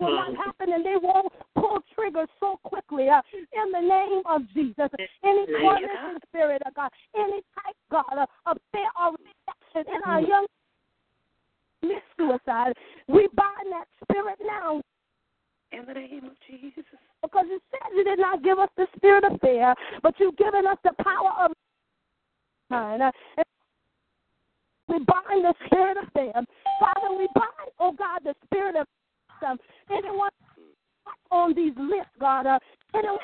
Will 0.00 0.14
not 0.14 0.36
happen, 0.36 0.72
and 0.72 0.84
they 0.84 0.96
won't 1.00 1.32
pull 1.54 1.78
triggers 1.94 2.28
so 2.40 2.58
quickly. 2.64 3.08
Uh, 3.08 3.22
in 3.32 3.72
the 3.72 3.80
name 3.80 4.22
of 4.26 4.42
Jesus, 4.52 4.90
any 5.24 5.46
tormenting 5.46 6.18
spirit, 6.28 6.62
of 6.66 6.74
God, 6.74 6.90
any 7.14 7.40
type, 7.54 7.76
God, 7.90 8.18
uh, 8.18 8.26
of 8.46 8.58
fear 8.72 8.88
or 9.00 9.12
reaction 9.12 9.94
in 9.94 10.02
our 10.10 10.20
young. 10.20 10.46
Suicide, 12.18 12.72
we 13.06 13.28
bind 13.36 13.70
that 13.70 13.86
spirit 14.02 14.38
now. 14.44 14.82
In 15.72 15.84
the 15.86 15.94
name 15.94 16.24
of 16.24 16.32
Jesus. 16.46 16.84
Because 17.22 17.46
you 17.48 17.60
said 17.70 17.90
you 17.94 18.04
did 18.04 18.18
not 18.18 18.42
give 18.42 18.58
us 18.58 18.68
the 18.76 18.86
spirit 18.96 19.24
of 19.24 19.40
fear, 19.40 19.74
but 20.02 20.14
you've 20.18 20.36
given 20.36 20.66
us 20.66 20.78
the 20.84 20.92
power 21.02 21.44
of 21.44 21.52
mind. 22.70 23.02
We 24.88 24.98
bind 24.98 25.44
the 25.44 25.54
spirit 25.66 25.96
of 25.96 26.04
fear. 26.12 26.32
Father, 26.32 27.16
we 27.18 27.28
bind, 27.34 27.70
oh 27.80 27.92
God, 27.92 28.20
the 28.24 28.34
spirit 28.44 28.76
of 28.76 28.86
um, 29.46 29.58
anyone 29.90 30.30
on 31.30 31.54
these 31.54 31.72
lists, 31.76 32.12
God, 32.20 32.46
uh, 32.46 32.58
anyone 32.94 33.18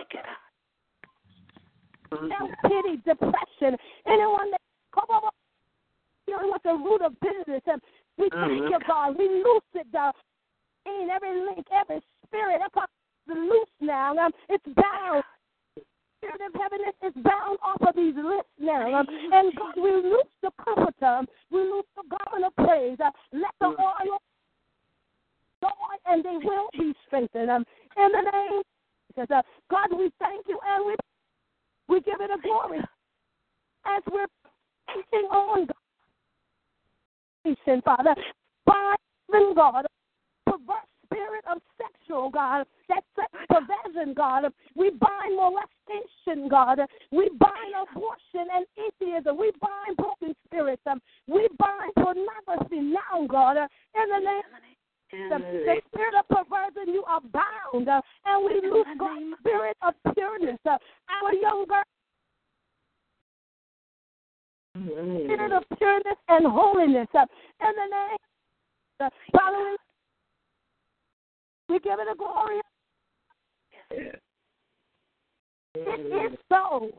pity, 2.62 2.97
depression, 3.05 3.76
anyone 4.07 4.51
that 4.51 4.61
come 4.95 5.09
over, 5.11 5.28
you 6.26 6.36
know, 6.36 6.49
what's 6.49 6.64
the 6.64 6.72
root 6.72 7.03
of 7.03 7.12
business. 7.20 7.62
And 7.66 7.80
we 8.18 8.28
thank 8.30 8.53
mm-hmm. 8.53 8.72
you, 8.72 8.78
God. 8.86 9.16
We 9.16 9.28
loose 9.28 9.62
it, 9.74 9.93
God. 9.93 10.12
In 10.87 11.09
every 11.11 11.41
link, 11.41 11.66
every 11.72 12.01
spirit, 12.26 12.61
that's 12.74 12.93
loose 13.28 13.68
now. 13.80 14.16
Um, 14.16 14.33
it's 14.49 14.64
bound 14.64 15.22
spirit 16.22 16.41
of 16.47 16.55
heaviness 16.61 16.95
is 17.03 17.12
bound 17.22 17.59
off 17.62 17.83
of 17.83 17.95
these 17.97 18.14
lips 18.14 18.49
now. 18.59 18.95
Um, 18.95 19.07
and 19.33 19.55
God, 19.57 19.74
we 19.76 19.91
loose 19.91 20.30
the 20.43 20.51
comforter. 20.62 21.20
We 21.51 21.61
loose 21.61 21.87
the 21.97 22.05
garment 22.07 22.47
of 22.47 22.55
praise. 22.64 22.99
Uh, 23.05 23.11
let 23.33 23.51
the 23.61 23.66
oil 23.66 24.18
go 25.61 25.68
on 25.68 25.99
and 26.07 26.24
they 26.24 26.47
will 26.47 26.68
be 26.78 26.95
strengthened. 27.07 27.51
Um, 27.51 27.64
in 27.97 28.12
the 28.12 28.30
name 28.30 28.62
of 29.16 29.30
uh, 29.30 29.43
God, 29.70 29.89
we 29.97 30.11
thank 30.18 30.47
you 30.49 30.59
and 30.66 30.87
we 30.87 30.97
we 31.89 32.01
give 32.01 32.20
it 32.20 32.30
a 32.30 32.41
glory 32.41 32.78
as 33.85 34.03
we're 34.11 34.26
teaching 34.95 35.28
on 35.30 35.66
God. 35.66 35.76
Father, 37.85 38.14
by 38.64 38.95
God, 39.57 39.87
spirit 41.33 41.45
of 41.51 41.62
sexual, 41.78 42.30
God, 42.30 42.64
that 42.89 43.03
sex 43.16 43.28
perversion, 43.49 44.14
God. 44.14 44.45
We 44.76 44.91
bind 44.91 45.37
molestation, 45.37 46.49
God. 46.49 46.80
We 47.11 47.30
bind 47.39 47.72
abortion 47.80 48.49
and 48.53 48.66
atheism. 48.76 49.37
We 49.39 49.53
bind 49.61 49.97
broken 49.97 50.35
spirits. 50.47 50.83
Um, 50.87 51.01
we 51.26 51.49
bind 51.59 51.93
pornography 51.97 52.80
now, 52.80 53.26
God, 53.28 53.57
in 53.57 54.09
the 54.09 54.18
name 54.18 54.43
the, 55.12 55.39
the 55.39 55.76
spirit 55.89 56.14
of 56.18 56.26
perversion, 56.28 56.95
you 56.95 57.05
are 57.07 57.20
bound, 57.20 57.87
uh, 57.87 58.01
and 58.24 58.45
we 58.47 58.66
lose 58.66 58.87
God's 58.99 59.20
spirit 59.41 59.76
of 59.83 59.93
pureness. 60.14 60.59
Uh, 60.64 60.78
our 61.22 61.35
young 61.35 61.66
girl, 61.68 61.83
spirit 65.26 65.53
of 65.53 65.64
pureness 65.76 66.16
and 66.28 66.47
holiness. 66.47 67.09
Uh, 67.14 67.26
in 67.61 67.72
the 67.76 67.89
name, 67.93 69.11
following, 69.37 69.76
we 71.73 71.81
give 71.81 71.99
it 71.99 72.09
a 72.12 72.14
glory. 72.14 72.61
It 73.91 74.23
is 75.75 76.39
so. 76.49 76.91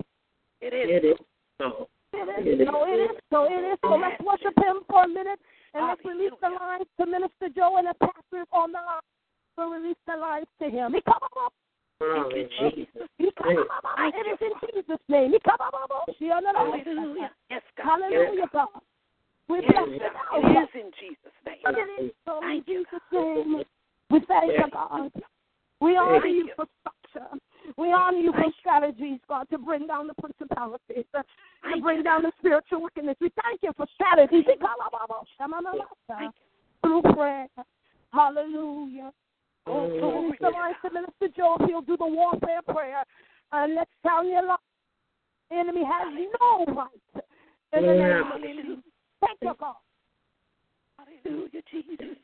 It 0.61 0.73
is. 0.73 0.89
It 0.89 1.05
is 1.05 1.17
so. 1.61 1.87
It 2.13 2.49
is 2.49 2.67
so. 2.67 2.85
It 2.89 2.97
is 2.97 3.17
so. 3.29 3.45
It 3.45 3.63
is 3.71 3.77
so. 3.85 3.95
Let's 3.95 4.21
worship 4.25 4.57
Him 4.57 4.81
for 4.89 5.03
a 5.03 5.07
minute 5.07 5.39
and 5.73 5.87
let's 5.87 6.01
release 6.05 6.33
the 6.41 6.49
lines 6.49 6.89
to 6.99 7.05
Minister 7.05 7.49
Joe 7.55 7.77
and 7.77 7.87
the 7.87 7.93
pastors 8.01 8.47
on 8.51 8.71
the 8.71 8.79
line. 8.81 9.05
We'll 9.57 9.69
release 9.69 10.01
the 10.07 10.17
lines 10.17 10.47
to 10.61 10.69
him. 10.69 10.93
He 10.93 11.01
come 11.01 11.21
up. 11.21 11.53
Thank 11.99 12.33
you, 12.33 12.49
Jesus. 12.73 13.07
He 13.19 13.29
come 13.37 13.57
up. 13.57 13.85
It 13.99 14.25
is 14.25 14.39
in 14.41 14.53
Jesus' 14.73 15.05
name. 15.07 15.31
He 15.31 15.39
come 15.45 15.61
up. 15.61 15.77
Hallelujah. 16.19 17.31
Yes, 17.51 17.61
God. 17.77 18.01
Hallelujah, 18.01 18.49
God. 18.51 18.67
We 19.47 19.61
Yes, 19.61 19.71
bless 19.71 19.87
you 19.89 19.99
God. 19.99 20.41
It 20.41 20.63
is 20.63 20.69
in 20.73 20.91
Jesus' 20.99 21.37
name. 21.45 21.61
It 21.65 22.03
is 22.03 22.11
so 22.25 22.37
in 22.37 22.43
Thank 22.43 22.67
you, 22.67 22.85
Jesus' 22.85 23.01
name. 23.11 23.63
We 24.13 24.19
thank 24.27 24.51
you, 24.51 24.65
God. 24.71 25.11
We 25.81 25.97
honor 25.97 26.27
you 26.27 26.49
for 26.55 26.67
structure. 26.79 27.35
We 27.77 27.91
honor 27.91 28.19
you 28.19 28.31
for 28.31 28.45
strategies, 28.59 29.19
God, 29.27 29.49
to 29.49 29.57
bring 29.57 29.87
down 29.87 30.05
the 30.05 30.13
principalities, 30.13 31.05
uh, 31.15 31.23
to 31.73 31.81
bring 31.81 32.03
down 32.03 32.21
the 32.21 32.31
spiritual 32.37 32.83
wickedness. 32.83 33.17
We 33.19 33.31
thank 33.41 33.61
you 33.63 33.71
for 33.75 33.87
strategies. 33.95 34.45
Through 36.83 37.01
prayer. 37.13 37.47
Hallelujah. 38.13 39.11
Oh, 39.65 39.89
so 39.99 40.21
release 40.21 40.37
the 40.41 40.49
lines 40.49 40.75
to 40.85 40.93
Minister 40.93 41.29
Joe. 41.35 41.57
He'll 41.65 41.81
do 41.81 41.97
the 41.97 42.05
warfare 42.05 42.61
prayer. 42.67 43.03
And 43.51 43.73
let's 43.73 43.89
sound 44.05 44.27
your 44.27 44.43
alarm. 44.43 44.59
The 45.49 45.55
enemy 45.55 45.83
has 45.85 46.13
no 46.39 46.65
right. 46.73 47.23
In 47.73 47.87
the 47.87 47.93
name 47.93 48.31
of 48.31 48.41
Jesus. 48.41 48.83
Thank 49.21 49.39
you, 49.41 49.53
God. 49.59 49.75
Hallelujah, 50.99 51.61
Jesus. 51.71 52.17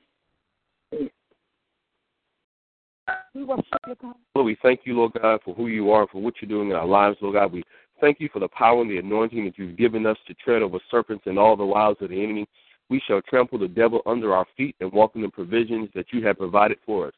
We 3.33 3.43
worship 3.43 3.65
you, 3.87 3.95
God. 4.01 4.15
Lord, 4.35 4.45
we 4.45 4.57
thank 4.61 4.81
you, 4.85 4.95
Lord 4.95 5.13
God, 5.21 5.39
for 5.43 5.53
who 5.53 5.67
you 5.67 5.91
are, 5.91 6.07
for 6.07 6.21
what 6.21 6.35
you're 6.41 6.49
doing 6.49 6.69
in 6.69 6.75
our 6.75 6.85
lives, 6.85 7.17
Lord 7.21 7.35
God. 7.35 7.51
We 7.51 7.63
thank 8.01 8.19
you 8.19 8.29
for 8.31 8.39
the 8.39 8.47
power 8.49 8.81
and 8.81 8.89
the 8.89 8.97
anointing 8.97 9.45
that 9.45 9.57
you've 9.57 9.77
given 9.77 10.05
us 10.05 10.17
to 10.27 10.33
tread 10.33 10.61
over 10.61 10.79
serpents 10.89 11.23
and 11.25 11.37
all 11.37 11.55
the 11.55 11.65
wiles 11.65 11.97
of 12.01 12.09
the 12.09 12.23
enemy. 12.23 12.47
We 12.89 13.01
shall 13.07 13.21
trample 13.21 13.59
the 13.59 13.67
devil 13.67 14.01
under 14.05 14.33
our 14.33 14.45
feet 14.57 14.75
and 14.79 14.91
walk 14.91 15.15
in 15.15 15.21
the 15.21 15.29
provisions 15.29 15.89
that 15.93 16.07
you 16.11 16.25
have 16.25 16.37
provided 16.37 16.77
for 16.85 17.07
us. 17.07 17.13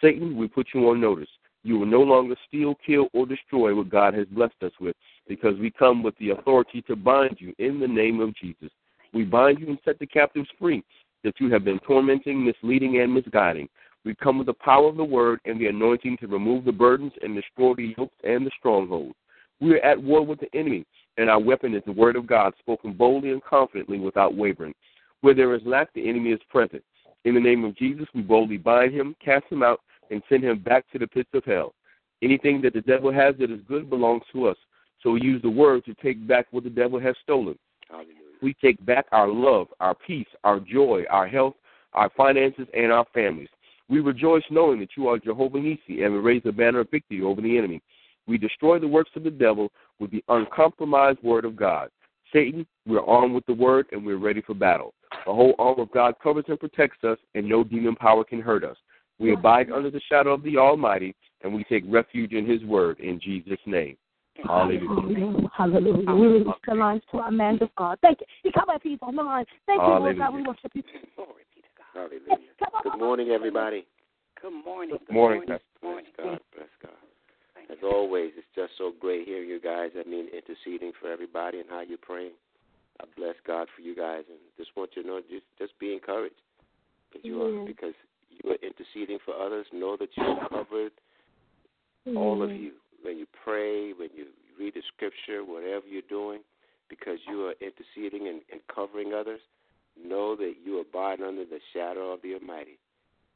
Satan, 0.00 0.36
we 0.36 0.48
put 0.48 0.68
you 0.74 0.88
on 0.88 1.00
notice. 1.00 1.28
You 1.62 1.78
will 1.78 1.86
no 1.86 2.00
longer 2.00 2.36
steal, 2.48 2.74
kill, 2.86 3.08
or 3.12 3.26
destroy 3.26 3.74
what 3.74 3.90
God 3.90 4.14
has 4.14 4.26
blessed 4.28 4.62
us 4.62 4.72
with, 4.80 4.96
because 5.28 5.58
we 5.58 5.70
come 5.70 6.02
with 6.02 6.16
the 6.18 6.30
authority 6.30 6.80
to 6.82 6.96
bind 6.96 7.36
you 7.38 7.54
in 7.58 7.78
the 7.80 7.88
name 7.88 8.20
of 8.20 8.34
Jesus. 8.34 8.70
We 9.12 9.24
bind 9.24 9.58
you 9.60 9.68
and 9.68 9.78
set 9.84 9.98
the 9.98 10.06
captives 10.06 10.48
free 10.58 10.82
that 11.22 11.34
you 11.38 11.50
have 11.52 11.64
been 11.64 11.78
tormenting, 11.80 12.42
misleading, 12.42 13.00
and 13.00 13.12
misguiding. 13.12 13.68
We 14.04 14.14
come 14.14 14.38
with 14.38 14.46
the 14.46 14.54
power 14.54 14.88
of 14.88 14.96
the 14.96 15.04
word 15.04 15.40
and 15.44 15.60
the 15.60 15.66
anointing 15.66 16.18
to 16.18 16.26
remove 16.26 16.64
the 16.64 16.72
burdens 16.72 17.12
and 17.22 17.34
destroy 17.34 17.74
the 17.74 17.94
yokes 17.96 18.16
and 18.24 18.46
the 18.46 18.50
strongholds. 18.58 19.14
We 19.60 19.74
are 19.74 19.84
at 19.84 20.02
war 20.02 20.24
with 20.24 20.40
the 20.40 20.54
enemy, 20.54 20.86
and 21.18 21.28
our 21.28 21.38
weapon 21.38 21.74
is 21.74 21.82
the 21.84 21.92
word 21.92 22.16
of 22.16 22.26
God, 22.26 22.54
spoken 22.58 22.94
boldly 22.94 23.30
and 23.30 23.44
confidently 23.44 23.98
without 23.98 24.34
wavering. 24.34 24.74
Where 25.20 25.34
there 25.34 25.54
is 25.54 25.60
lack, 25.66 25.92
the 25.92 26.08
enemy 26.08 26.30
is 26.30 26.40
present. 26.48 26.82
In 27.24 27.34
the 27.34 27.40
name 27.40 27.64
of 27.64 27.76
Jesus, 27.76 28.06
we 28.14 28.22
boldly 28.22 28.56
bind 28.56 28.94
him, 28.94 29.14
cast 29.22 29.44
him 29.50 29.62
out, 29.62 29.80
and 30.10 30.22
send 30.30 30.44
him 30.44 30.60
back 30.60 30.90
to 30.92 30.98
the 30.98 31.06
pits 31.06 31.28
of 31.34 31.44
hell. 31.44 31.74
Anything 32.22 32.62
that 32.62 32.72
the 32.72 32.80
devil 32.80 33.12
has 33.12 33.34
that 33.38 33.50
is 33.50 33.60
good 33.68 33.90
belongs 33.90 34.22
to 34.32 34.46
us. 34.46 34.56
So 35.02 35.10
we 35.10 35.20
use 35.22 35.42
the 35.42 35.50
word 35.50 35.84
to 35.84 35.94
take 35.94 36.26
back 36.26 36.46
what 36.50 36.64
the 36.64 36.70
devil 36.70 36.98
has 36.98 37.14
stolen. 37.22 37.58
We 38.42 38.54
take 38.54 38.84
back 38.86 39.06
our 39.12 39.28
love, 39.28 39.68
our 39.80 39.94
peace, 39.94 40.26
our 40.44 40.60
joy, 40.60 41.04
our 41.10 41.28
health, 41.28 41.54
our 41.92 42.10
finances, 42.16 42.66
and 42.74 42.90
our 42.90 43.06
families. 43.12 43.48
We 43.90 43.98
rejoice 43.98 44.44
knowing 44.50 44.78
that 44.80 44.90
you 44.96 45.08
are 45.08 45.18
Jehovah 45.18 45.58
Nissi, 45.58 46.04
and 46.04 46.14
we 46.14 46.20
raise 46.20 46.42
the 46.44 46.52
banner 46.52 46.80
of 46.80 46.90
victory 46.90 47.22
over 47.22 47.40
the 47.40 47.58
enemy. 47.58 47.82
We 48.28 48.38
destroy 48.38 48.78
the 48.78 48.86
works 48.86 49.10
of 49.16 49.24
the 49.24 49.30
devil 49.30 49.72
with 49.98 50.12
the 50.12 50.22
uncompromised 50.28 51.20
word 51.24 51.44
of 51.44 51.56
God. 51.56 51.90
Satan, 52.32 52.64
we're 52.86 53.04
armed 53.04 53.34
with 53.34 53.44
the 53.46 53.54
word 53.54 53.86
and 53.90 54.06
we're 54.06 54.16
ready 54.16 54.40
for 54.42 54.54
battle. 54.54 54.94
The 55.26 55.32
whole 55.32 55.56
armor 55.58 55.82
of 55.82 55.90
God 55.90 56.14
covers 56.22 56.44
and 56.46 56.60
protects 56.60 57.02
us, 57.02 57.18
and 57.34 57.48
no 57.48 57.64
demon 57.64 57.96
power 57.96 58.22
can 58.22 58.40
hurt 58.40 58.62
us. 58.62 58.76
We 59.18 59.32
abide 59.32 59.72
under 59.72 59.90
the 59.90 60.00
shadow 60.08 60.32
of 60.32 60.44
the 60.44 60.56
Almighty, 60.56 61.16
and 61.42 61.52
we 61.52 61.64
take 61.64 61.82
refuge 61.88 62.32
in 62.32 62.46
His 62.46 62.62
word 62.64 63.00
in 63.00 63.20
Jesus' 63.20 63.58
name. 63.66 63.96
Hallelujah. 64.44 64.88
Hallelujah. 64.88 65.50
Hallelujah. 65.54 66.14
We 66.14 66.26
release 66.26 66.54
the 66.66 66.74
lines 66.74 67.02
to 67.10 67.18
our 67.18 67.30
man 67.30 67.58
of 67.60 67.68
God. 67.76 67.98
Thank 68.00 68.20
you. 68.20 68.26
He 68.44 68.52
come 68.52 68.70
up, 68.70 68.80
he's 68.82 68.98
on 69.02 69.16
the 69.16 69.22
line. 69.22 69.44
Thank 69.66 69.82
you, 69.82 69.88
Lord 69.88 70.16
God. 70.16 70.34
We 70.34 70.42
worship 70.42 70.70
you. 70.74 70.82
Hallelujah. 71.94 72.54
Good 72.82 72.98
morning, 72.98 73.30
everybody. 73.30 73.86
Good 74.40 74.64
morning. 74.64 74.96
Good 75.06 75.14
morning, 75.14 75.42
Bless 75.46 75.60
God. 76.16 76.38
Bless 76.54 76.68
God. 76.82 76.92
As 77.70 77.78
always, 77.82 78.32
it's 78.36 78.46
just 78.54 78.72
so 78.78 78.92
great 78.98 79.26
hearing 79.26 79.48
you 79.48 79.60
guys. 79.60 79.90
I 79.94 80.08
mean, 80.08 80.26
interceding 80.32 80.92
for 81.00 81.10
everybody 81.10 81.60
and 81.60 81.68
how 81.68 81.80
you're 81.80 81.98
praying. 81.98 82.32
I 83.00 83.04
bless 83.16 83.34
God 83.46 83.68
for 83.74 83.82
you 83.82 83.94
guys, 83.94 84.24
and 84.28 84.38
just 84.56 84.70
want 84.76 84.90
you 84.94 85.02
to 85.02 85.08
know, 85.08 85.20
just 85.30 85.46
just 85.58 85.78
be 85.78 85.94
encouraged 85.94 86.34
because 87.12 87.24
you 87.24 87.42
are 87.42 87.66
because 87.66 87.94
you 88.30 88.50
are 88.50 88.58
interceding 88.62 89.18
for 89.24 89.34
others. 89.34 89.66
Know 89.72 89.96
that 89.98 90.08
you're 90.16 90.48
covered, 90.48 90.92
all 92.16 92.42
of 92.42 92.50
you. 92.50 92.72
When 93.02 93.18
you 93.18 93.26
pray, 93.44 93.92
when 93.92 94.10
you 94.14 94.26
read 94.58 94.74
the 94.74 94.82
scripture, 94.94 95.44
whatever 95.44 95.86
you're 95.86 96.02
doing, 96.10 96.40
because 96.88 97.18
you 97.26 97.46
are 97.46 97.54
interceding 97.60 98.28
and, 98.28 98.42
and 98.52 98.60
covering 98.74 99.14
others, 99.14 99.40
know 100.04 100.36
that 100.36 100.54
you 100.64 100.80
abide 100.80 101.20
under 101.20 101.44
the 101.44 101.60
shadow 101.72 102.12
of 102.12 102.22
the 102.22 102.34
Almighty. 102.34 102.78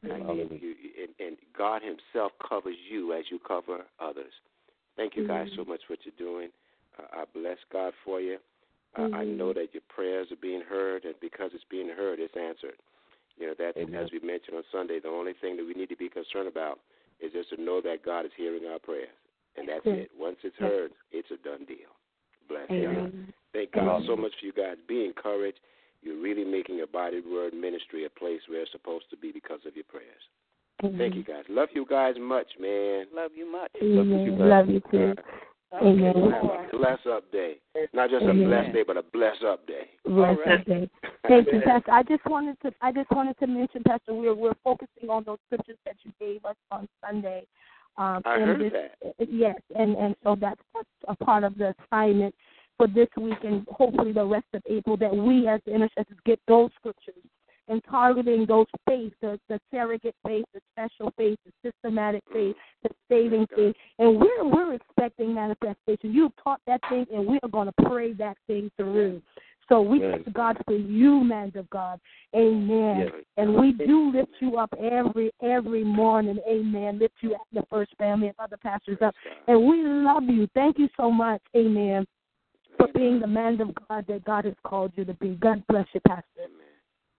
Mean, 0.02 0.58
you, 0.60 0.74
and, 1.02 1.26
and 1.26 1.36
God 1.56 1.80
Himself 1.82 2.32
covers 2.46 2.76
you 2.90 3.12
as 3.14 3.24
you 3.30 3.38
cover 3.46 3.84
others. 4.00 4.32
Thank 4.96 5.16
you 5.16 5.26
guys 5.26 5.48
so 5.56 5.64
much 5.64 5.80
for 5.86 5.94
what 5.94 6.00
you're 6.04 6.14
doing. 6.18 6.50
Uh, 6.98 7.20
I 7.20 7.24
bless 7.32 7.56
God 7.72 7.92
for 8.04 8.20
you. 8.20 8.36
Uh, 8.98 9.08
I 9.14 9.24
know 9.24 9.52
that 9.52 9.68
your 9.72 9.82
prayers 9.88 10.28
are 10.30 10.40
being 10.40 10.62
heard, 10.62 11.04
and 11.04 11.14
because 11.20 11.50
it's 11.54 11.64
being 11.70 11.88
heard, 11.88 12.20
it's 12.20 12.36
answered. 12.36 12.78
You 13.36 13.48
know 13.48 13.54
that, 13.58 13.76
as 13.76 14.10
we 14.12 14.20
mentioned 14.20 14.56
on 14.56 14.62
Sunday, 14.70 15.00
the 15.00 15.08
only 15.08 15.32
thing 15.40 15.56
that 15.56 15.66
we 15.66 15.74
need 15.74 15.88
to 15.88 15.96
be 15.96 16.08
concerned 16.08 16.46
about 16.46 16.78
is 17.18 17.32
just 17.32 17.50
to 17.50 17.60
know 17.60 17.80
that 17.80 18.04
God 18.04 18.24
is 18.24 18.30
hearing 18.36 18.62
our 18.70 18.78
prayers, 18.78 19.08
and 19.56 19.68
that's 19.68 19.84
it. 19.86 20.10
Once 20.16 20.36
it's 20.44 20.54
heard, 20.56 20.92
it's 21.10 21.28
a 21.32 21.36
done 21.42 21.64
deal. 21.66 21.90
Bless. 22.48 22.70
Amen. 22.70 23.32
Thank 23.52 23.72
God 23.72 24.02
so 24.06 24.14
much 24.14 24.32
for 24.38 24.46
you 24.46 24.52
guys. 24.52 24.76
Be 24.86 25.04
encouraged. 25.04 25.58
You're 26.04 26.20
really 26.20 26.44
making 26.44 26.82
a 26.82 26.86
body 26.86 27.22
word 27.26 27.54
ministry 27.54 28.04
a 28.04 28.10
place 28.10 28.40
where 28.48 28.62
it's 28.62 28.72
supposed 28.72 29.06
to 29.10 29.16
be 29.16 29.32
because 29.32 29.60
of 29.66 29.74
your 29.74 29.84
prayers. 29.84 30.98
Thank 30.98 31.14
you 31.14 31.24
guys. 31.24 31.44
Love 31.48 31.68
you 31.72 31.86
guys 31.88 32.14
much, 32.20 32.48
man. 32.60 33.06
Love 33.14 33.30
you 33.34 33.50
much. 33.50 33.70
Amen. 33.80 34.38
Love 34.38 34.68
you 34.68 34.82
too. 34.90 35.14
Amen. 35.82 36.30
Have 36.30 36.44
a 36.44 36.76
bless 36.76 36.98
up 37.10 37.30
day. 37.32 37.56
Not 37.92 38.10
just 38.10 38.24
a 38.24 38.30
Amen. 38.30 38.48
blessed 38.48 38.72
day, 38.74 38.84
but 38.86 38.96
a 38.96 39.02
bless 39.02 39.36
up 39.46 39.66
day. 39.66 39.88
Bless 40.04 40.36
that 40.44 40.66
day. 40.66 40.90
Thank 41.28 41.46
you, 41.52 41.62
Pastor. 41.64 41.90
I 41.90 42.02
just 42.02 42.24
wanted 42.26 42.60
to 42.62 42.72
I 42.82 42.92
just 42.92 43.10
wanted 43.10 43.38
to 43.38 43.46
mention, 43.46 43.82
Pastor, 43.82 44.14
we're 44.14 44.34
we're 44.34 44.54
focusing 44.62 45.08
on 45.08 45.24
those 45.24 45.38
scriptures 45.46 45.78
that 45.86 45.96
you 46.02 46.12
gave 46.20 46.44
us 46.44 46.56
on 46.70 46.86
Sunday. 47.04 47.46
Um, 47.96 48.22
I 48.24 48.40
heard 48.40 48.60
this, 48.60 48.72
that. 48.72 49.28
Yes, 49.30 49.56
and 49.76 49.96
and 49.96 50.14
so 50.22 50.36
that's, 50.38 50.60
that's 50.74 50.88
a 51.08 51.24
part 51.24 51.44
of 51.44 51.56
the 51.56 51.74
assignment 51.84 52.34
for 52.76 52.86
this 52.86 53.08
week 53.16 53.38
and 53.44 53.66
hopefully 53.68 54.12
the 54.12 54.24
rest 54.24 54.46
of 54.54 54.62
April 54.68 54.96
that 54.96 55.14
we 55.14 55.46
as 55.46 55.60
the 55.66 55.74
intercessors 55.74 56.18
get 56.24 56.40
those 56.48 56.70
scriptures 56.76 57.14
and 57.68 57.82
targeting 57.90 58.44
those 58.46 58.66
faiths, 58.86 59.14
the, 59.22 59.38
the 59.48 59.58
surrogate 59.70 60.14
faith, 60.26 60.44
the 60.52 60.60
special 60.72 61.12
faith, 61.16 61.38
the 61.46 61.70
systematic 61.70 62.22
faith, 62.32 62.54
the 62.82 62.90
saving 63.08 63.46
faith. 63.54 63.74
And 63.98 64.20
we're 64.20 64.44
we're 64.44 64.74
expecting 64.74 65.34
manifestation. 65.34 66.12
You've 66.12 66.32
taught 66.42 66.60
that 66.66 66.80
thing 66.88 67.06
and 67.12 67.26
we 67.26 67.38
are 67.42 67.48
gonna 67.48 67.72
pray 67.86 68.12
that 68.14 68.36
thing 68.46 68.70
through. 68.76 69.22
So 69.68 69.80
we 69.80 70.00
Yes. 70.00 70.20
thank 70.24 70.32
God 70.34 70.62
for 70.66 70.74
you, 70.74 71.24
man 71.24 71.50
of 71.54 71.70
God. 71.70 71.98
Amen. 72.36 72.98
Yes. 72.98 73.24
And 73.38 73.54
we 73.54 73.72
do 73.72 74.12
lift 74.12 74.32
you 74.40 74.58
up 74.58 74.72
every 74.78 75.30
every 75.42 75.84
morning. 75.84 76.38
Amen. 76.46 76.98
Lift 76.98 77.14
you 77.22 77.34
up 77.34 77.46
the 77.52 77.64
first 77.70 77.94
family 77.96 78.26
and 78.26 78.36
other 78.38 78.58
pastors 78.58 78.98
up. 79.00 79.14
And 79.46 79.66
we 79.66 79.82
love 79.82 80.24
you. 80.24 80.46
Thank 80.54 80.78
you 80.78 80.88
so 80.98 81.10
much. 81.10 81.40
Amen. 81.56 82.06
For 82.86 82.98
being 82.98 83.20
the 83.20 83.26
man 83.26 83.60
of 83.60 83.70
God 83.88 84.04
that 84.08 84.24
God 84.24 84.44
has 84.44 84.54
called 84.64 84.92
you 84.96 85.04
to 85.04 85.14
be. 85.14 85.36
God 85.40 85.62
bless 85.68 85.86
you, 85.92 86.00
Pastor. 86.06 86.24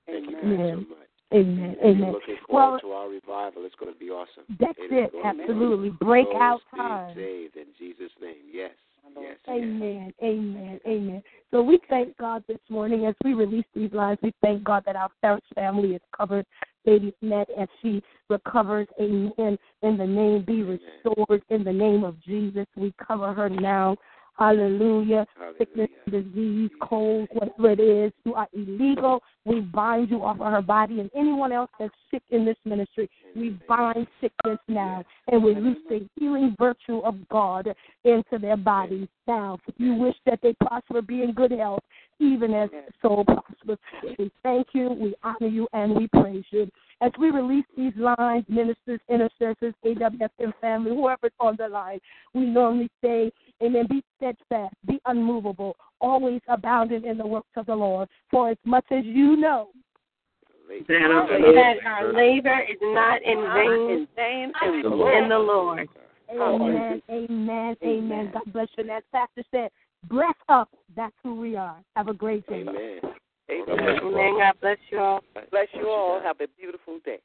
Thank 0.06 0.30
you 0.30 0.38
Amen. 0.38 0.86
so 0.88 0.90
much. 0.90 1.08
Amen. 1.34 1.76
We're 1.82 1.90
Amen. 1.90 2.12
looking 2.12 2.36
Well, 2.50 2.66
forward 2.68 2.82
to 2.82 2.92
our 2.92 3.10
revival. 3.10 3.66
It's 3.66 3.76
going 3.76 3.92
to 3.92 4.00
be 4.00 4.10
awesome. 4.10 4.44
that's 4.60 4.78
it. 4.78 5.12
be 5.12 5.20
Absolutely. 5.24 5.90
Breakout 5.90 6.62
time. 6.76 7.16
saved 7.16 7.56
in 7.56 7.66
Jesus' 7.80 8.12
name. 8.22 8.36
Yes. 8.52 8.72
Yes. 9.20 9.38
Amen. 9.50 10.14
Amen. 10.22 10.80
Amen. 10.86 11.24
So 11.52 11.62
we 11.62 11.80
thank 11.90 12.18
God 12.18 12.44
this 12.48 12.60
morning 12.70 13.06
as 13.06 13.16
we 13.24 13.34
release 13.34 13.66
these 13.74 13.92
lines. 13.94 14.20
We 14.22 14.34
thank 14.42 14.64
God 14.64 14.84
that 14.86 14.96
our 14.96 15.10
Parents 15.22 15.46
family 15.56 15.96
is 15.96 16.02
covered. 16.16 16.46
Baby 16.86 17.14
Met 17.22 17.48
as 17.58 17.68
she 17.82 18.04
recovers. 18.30 18.88
Amen. 19.00 19.58
In 19.82 19.98
the 19.98 20.06
name, 20.06 20.44
be 20.46 20.64
restored. 20.64 21.44
In 21.50 21.64
the 21.64 21.74
name 21.74 22.04
of 22.04 22.22
Jesus, 22.24 22.66
we 22.76 22.94
cover 23.06 23.34
her 23.34 23.50
now. 23.50 23.96
Hallelujah. 24.38 25.26
Sickness, 25.58 25.90
disease, 26.10 26.70
cold, 26.82 27.30
whatever 27.32 27.72
it 27.72 27.80
is, 27.80 28.12
you 28.26 28.34
are 28.34 28.48
illegal. 28.54 29.24
We 29.46 29.62
bind 29.62 30.10
you 30.10 30.24
off 30.24 30.42
of 30.42 30.52
her 30.52 30.62
body 30.62 31.00
and 31.00 31.10
anyone 31.16 31.52
else 31.52 31.70
that's 31.80 31.94
sick 32.12 32.24
in 32.32 32.46
this 32.46 32.58
ministry. 32.66 33.10
We 33.36 33.58
bind 33.68 34.08
sickness 34.20 34.60
now 34.68 35.04
and 35.32 35.42
we 35.42 35.56
loose 35.56 35.78
the 35.88 36.08
healing 36.20 36.56
virtue 36.60 37.00
of 37.00 37.16
God 37.30 37.70
into 38.04 38.38
their 38.40 38.58
bodies 38.58 39.08
now. 39.28 39.58
If 39.68 39.76
you 39.78 39.94
wish 39.94 40.16
that 40.26 40.40
they 40.44 40.54
prosper, 40.54 41.02
be 41.02 41.24
in 41.24 41.32
good 41.32 41.52
health, 41.52 41.84
even 42.20 42.54
as 42.54 42.70
the 42.72 42.84
soul 43.02 43.26
prospers. 43.26 43.78
We 44.18 44.32
thank 44.44 44.68
you, 44.74 44.90
we 44.90 45.16
honor 45.24 45.48
you, 45.48 45.68
and 45.74 45.96
we 45.96 46.08
praise 46.08 46.46
you. 46.52 46.70
As 47.02 47.12
we 47.20 47.30
release 47.30 47.66
these 47.76 47.94
lines, 47.98 48.46
ministers, 48.48 49.00
intercessors, 49.10 49.74
AWFM 49.86 50.54
family, 50.62 50.92
whoever's 50.92 51.32
on 51.40 51.56
the 51.58 51.68
line, 51.68 52.00
we 52.34 52.46
normally 52.46 52.90
say, 53.04 53.32
Amen. 53.64 53.86
Be 53.90 54.04
steadfast, 54.18 54.76
be 54.86 55.00
unmovable, 55.06 55.76
always 56.02 56.42
abounding 56.48 57.06
in 57.06 57.18
the 57.18 57.26
works 57.26 57.52
of 57.56 57.66
the 57.66 57.76
Lord. 57.76 58.10
For 58.30 58.50
as 58.50 58.58
much 58.66 58.86
as 58.92 59.06
you 59.06 59.38
know 59.38 59.70
that 60.68 61.78
our 61.86 62.14
labor 62.14 62.60
is 62.70 62.78
not 62.82 63.22
in 63.24 63.38
vain 63.54 64.08
vain 64.16 64.52
in 64.64 64.82
the 64.82 64.90
Lord. 64.90 65.24
In 65.24 65.30
the 65.30 65.38
Lord. 65.38 65.90
Amen, 66.32 67.02
amen, 67.10 67.76
amen. 67.84 68.32
God 68.34 68.52
bless 68.52 68.68
you. 68.78 68.84
And 68.84 68.92
as 68.92 69.04
Pastor 69.12 69.44
said, 69.52 69.70
bless 70.10 70.36
up. 70.50 70.70
That's 70.96 71.14
who 71.24 71.36
we 71.36 71.56
are. 71.56 71.78
Have 71.96 72.08
a 72.08 72.14
great 72.14 72.48
day. 72.48 72.62
Amen. 72.62 73.00
Amen. 73.52 74.00
Amen. 74.04 74.38
God 74.38 74.54
bless 74.62 74.78
you 74.90 75.00
all. 75.00 75.22
Bless 75.52 75.68
you 75.74 75.88
all. 75.88 76.22
Have 76.22 76.42
a 76.42 76.48
beautiful 76.58 77.00
day. 77.06 77.20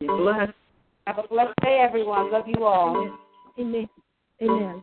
Bless. 0.00 0.50
Have 1.06 1.18
a 1.18 1.28
blessed 1.28 1.54
day, 1.62 1.84
everyone. 1.86 2.32
Love 2.32 2.46
you 2.46 2.64
all. 2.64 3.10
Amen. 3.58 3.88
Amen. 4.42 4.82